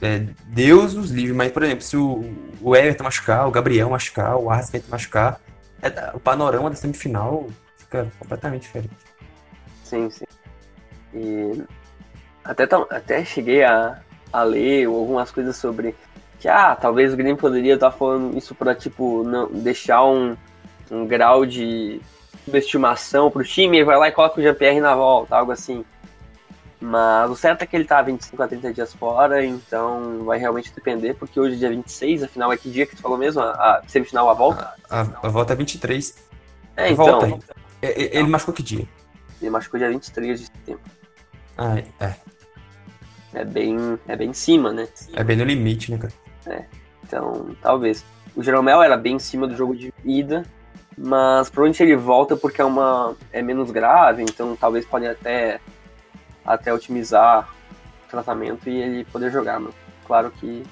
é, 0.00 0.26
Deus 0.46 0.94
nos 0.94 1.10
livre, 1.10 1.34
mas, 1.34 1.50
por 1.50 1.62
exemplo, 1.62 1.82
se 1.82 1.96
o, 1.96 2.22
o 2.60 2.76
Everton 2.76 3.04
machucar, 3.04 3.48
o 3.48 3.50
Gabriel 3.50 3.90
machucar, 3.90 4.36
o 4.36 4.50
Arrascaeta 4.50 4.86
machucar, 4.88 5.40
é, 5.82 6.10
o 6.14 6.20
panorama 6.20 6.70
da 6.70 6.76
semifinal 6.76 7.48
fica 7.76 8.06
completamente 8.18 8.62
diferente. 8.62 8.96
Sim, 9.82 10.08
sim. 10.10 10.24
E 11.14 11.64
até, 12.44 12.64
até 12.90 13.24
cheguei 13.24 13.64
a, 13.64 14.00
a 14.32 14.42
ler 14.42 14.86
algumas 14.86 15.30
coisas 15.30 15.56
sobre 15.56 15.94
que 16.38 16.48
ah, 16.48 16.76
talvez 16.76 17.12
o 17.12 17.16
Grêmio 17.16 17.36
poderia 17.36 17.74
estar 17.74 17.90
falando 17.90 18.36
isso 18.36 18.54
para 18.54 18.74
tipo 18.74 19.24
não 19.24 19.48
deixar 19.48 20.04
um, 20.04 20.36
um 20.90 21.06
grau 21.06 21.44
de 21.44 22.00
subestimação 22.44 23.30
pro 23.30 23.44
time 23.44 23.78
e 23.78 23.84
vai 23.84 23.96
lá 23.96 24.08
e 24.08 24.12
coloca 24.12 24.40
o 24.40 24.42
Jean-Pierre 24.42 24.80
na 24.80 24.94
volta, 24.94 25.36
algo 25.36 25.52
assim. 25.52 25.84
Mas 26.80 27.28
o 27.28 27.34
certo 27.34 27.62
é 27.62 27.66
que 27.66 27.74
ele 27.74 27.84
tá 27.84 28.00
25 28.00 28.40
a 28.40 28.46
30 28.46 28.72
dias 28.72 28.94
fora, 28.94 29.44
então 29.44 30.24
vai 30.24 30.38
realmente 30.38 30.72
depender, 30.72 31.14
porque 31.14 31.38
hoje 31.40 31.56
é 31.56 31.58
dia 31.58 31.70
26, 31.70 32.22
afinal 32.22 32.52
é 32.52 32.56
que 32.56 32.70
dia 32.70 32.86
que 32.86 32.94
tu 32.94 33.02
falou 33.02 33.18
mesmo? 33.18 33.42
A, 33.42 33.50
a 33.50 33.82
semifinal, 33.88 34.30
a 34.30 34.34
volta? 34.34 34.72
A, 34.88 35.00
a, 35.00 35.06
a 35.24 35.28
volta 35.28 35.54
é 35.54 35.56
23. 35.56 36.14
É, 36.76 36.92
então. 36.92 37.04
Volta. 37.04 37.26
Então. 37.26 37.56
Ele 37.82 38.28
machucou 38.28 38.54
que 38.54 38.62
dia? 38.62 38.86
Ele 39.40 39.50
machucou 39.50 39.78
dia 39.78 39.90
23 39.90 40.40
de 40.40 40.46
setembro. 40.46 40.82
Ah, 41.56 41.78
é. 42.00 42.14
É 43.34 43.44
bem, 43.44 43.98
é 44.06 44.16
bem 44.16 44.30
em 44.30 44.34
cima, 44.34 44.72
né? 44.72 44.88
É 45.12 45.22
bem 45.22 45.36
no 45.36 45.44
limite, 45.44 45.90
né, 45.90 45.98
cara? 45.98 46.12
É, 46.48 46.64
então, 47.04 47.54
talvez. 47.62 48.04
O 48.34 48.42
Jeromel 48.42 48.82
era 48.82 48.96
bem 48.96 49.16
em 49.16 49.18
cima 49.18 49.46
do 49.46 49.56
jogo 49.56 49.74
de 49.74 49.92
ida, 50.04 50.44
mas 50.96 51.50
provavelmente 51.50 51.82
ele 51.82 51.96
volta 51.96 52.36
porque 52.36 52.60
é 52.60 52.64
uma 52.64 53.16
é 53.32 53.42
menos 53.42 53.70
grave, 53.70 54.22
então 54.22 54.54
talvez 54.54 54.84
pode 54.84 55.06
até 55.06 55.60
até 56.44 56.72
otimizar 56.72 57.48
o 58.06 58.10
tratamento 58.10 58.68
e 58.68 58.76
ele 58.80 59.04
poder 59.06 59.30
jogar, 59.30 59.58
mas 59.58 59.74
claro 60.06 60.30
que 60.30 60.62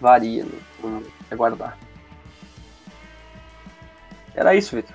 varia, 0.00 0.44
né? 0.44 0.58
Vamos 0.80 1.04
aguardar. 1.30 1.78
Era 4.34 4.54
isso, 4.54 4.76
Vitor. 4.76 4.94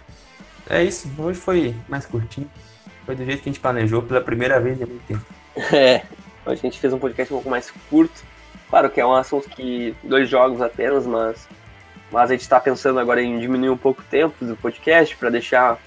É 0.70 0.84
isso, 0.84 1.10
hoje 1.18 1.40
foi 1.40 1.76
mais 1.88 2.06
curtinho. 2.06 2.50
Foi 3.06 3.16
do 3.16 3.24
jeito 3.24 3.42
que 3.42 3.50
a 3.50 3.52
gente 3.54 3.62
planejou 3.62 4.02
pela 4.02 4.20
primeira 4.20 4.60
vez 4.60 4.80
em 4.82 4.86
muito 4.86 5.06
tempo. 5.06 5.26
É, 5.74 6.04
hoje 6.46 6.60
a 6.60 6.68
gente 6.68 6.80
fez 6.80 6.94
um 6.94 7.00
podcast 7.00 7.34
um 7.34 7.38
pouco 7.38 7.50
mais 7.50 7.72
curto. 7.90 8.24
Claro 8.70 8.90
que 8.90 9.00
é 9.00 9.06
um 9.06 9.14
assunto 9.14 9.50
que. 9.50 9.96
dois 10.04 10.30
jogos 10.30 10.62
apenas, 10.62 11.06
mas. 11.06 11.48
Mas 12.12 12.30
a 12.30 12.34
gente 12.34 12.42
está 12.42 12.60
pensando 12.60 13.00
agora 13.00 13.22
em 13.22 13.40
diminuir 13.40 13.70
um 13.70 13.78
pouco 13.78 14.02
o 14.02 14.06
tempo 14.06 14.46
do 14.46 14.56
podcast 14.56 15.16
para 15.18 15.30
deixar 15.30 15.78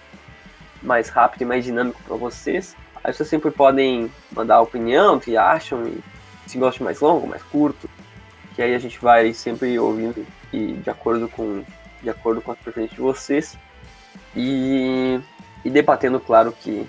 mais 0.83 1.09
rápido 1.09 1.43
e 1.43 1.45
mais 1.47 1.65
dinâmico 1.65 2.03
para 2.03 2.17
vocês. 2.17 2.77
Aí 3.03 3.13
vocês 3.13 3.29
sempre 3.29 3.51
podem 3.51 4.11
mandar 4.31 4.57
a 4.57 4.61
opinião, 4.61 5.17
o 5.17 5.21
que 5.21 5.37
acham, 5.37 5.87
e 5.87 6.03
se 6.47 6.59
gostam 6.59 6.85
mais 6.85 7.01
longo, 7.01 7.27
mais 7.27 7.43
curto. 7.45 7.89
que 8.55 8.61
aí 8.61 8.75
a 8.75 8.79
gente 8.79 9.01
vai 9.01 9.33
sempre 9.33 9.79
ouvindo 9.79 10.27
e 10.53 10.73
de 10.75 10.91
acordo 10.91 11.29
com 11.29 11.65
de 12.03 12.11
acordo 12.11 12.41
com 12.41 12.53
as 12.53 12.59
preferências 12.59 12.97
de 12.97 13.03
vocês 13.03 13.59
e, 14.35 15.21
e 15.65 15.71
debatendo, 15.71 16.19
claro, 16.19 16.53
que 16.53 16.89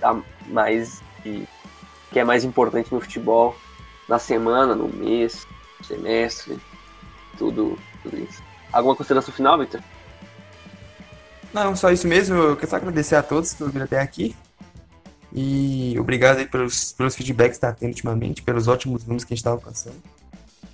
tá 0.00 0.16
mais 0.46 1.02
de, 1.24 1.46
que 2.12 2.18
é 2.18 2.24
mais 2.24 2.44
importante 2.44 2.92
no 2.92 3.00
futebol 3.00 3.56
na 4.08 4.18
semana, 4.18 4.74
no 4.74 4.88
mês, 4.88 5.46
no 5.78 5.84
semestre, 5.84 6.58
tudo, 7.38 7.78
tudo 8.02 8.18
isso. 8.18 8.42
Alguma 8.72 8.96
consideração 8.96 9.32
final, 9.32 9.58
Victor? 9.58 9.80
Não, 11.52 11.76
só 11.76 11.90
isso 11.90 12.08
mesmo. 12.08 12.36
Eu 12.36 12.56
quero 12.56 12.70
só 12.70 12.76
agradecer 12.76 13.14
a 13.14 13.22
todos 13.22 13.52
que 13.52 13.62
ouviram 13.62 13.84
até 13.84 14.00
aqui. 14.00 14.34
E 15.32 15.96
obrigado 15.98 16.38
aí 16.38 16.46
pelos, 16.46 16.92
pelos 16.92 17.16
feedbacks 17.16 17.58
que 17.58 17.66
está 17.66 17.72
tendo 17.72 17.90
ultimamente, 17.90 18.42
pelos 18.42 18.68
ótimos 18.68 19.04
números 19.04 19.24
que 19.24 19.32
a 19.32 19.34
gente 19.34 19.40
está 19.40 19.50
alcançando. 19.50 20.00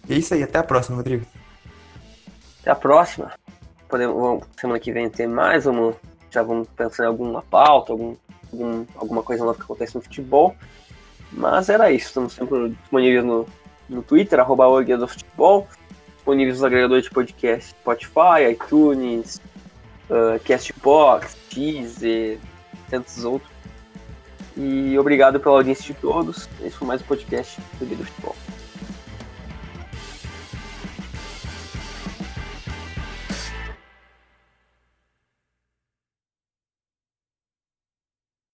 E 0.09 0.15
é 0.15 0.19
isso 0.19 0.35
aí, 0.35 0.43
até 0.43 0.59
a 0.59 0.63
próxima, 0.63 0.97
Rodrigo. 0.97 1.25
Até 2.61 2.71
a 2.71 2.75
próxima. 2.75 3.33
Podemos, 3.89 4.45
semana 4.59 4.79
que 4.79 4.93
vem 4.93 5.09
ter 5.09 5.27
mais, 5.27 5.65
vamos, 5.65 5.97
já 6.31 6.43
vamos 6.43 6.69
pensar 6.69 7.05
em 7.05 7.07
alguma 7.07 7.43
pauta, 7.43 7.93
algum, 7.93 8.17
algum, 8.53 8.85
alguma 8.97 9.23
coisa 9.23 9.45
nova 9.45 9.57
que 9.57 9.65
acontece 9.65 9.95
no 9.95 10.03
futebol. 10.03 10.55
Mas 11.33 11.69
era 11.69 11.91
isso, 11.93 12.07
estamos 12.07 12.33
sempre 12.33 12.71
disponíveis 12.71 13.25
no, 13.25 13.47
no 13.89 14.03
Twitter, 14.03 14.41
arroba 14.41 14.83
do 14.83 15.09
Futebol, 15.09 15.69
disponíveis 16.17 16.57
nos 16.57 16.65
agregadores 16.65 17.05
de 17.05 17.11
podcast 17.11 17.71
Spotify, 17.71 18.51
iTunes, 18.51 19.41
uh, 20.09 20.41
Castbox, 20.45 21.37
Teaser, 21.49 22.39
tantos 22.89 23.25
outros. 23.25 23.51
E 24.57 24.99
obrigado 24.99 25.39
pela 25.39 25.57
audiência 25.57 25.95
de 25.95 26.01
todos. 26.01 26.49
Esse 26.61 26.77
foi 26.77 26.89
mais 26.89 27.01
um 27.01 27.05
podcast 27.05 27.61
do 27.79 27.87
Guia 27.87 27.97
do 27.97 28.05
Futebol. 28.05 28.37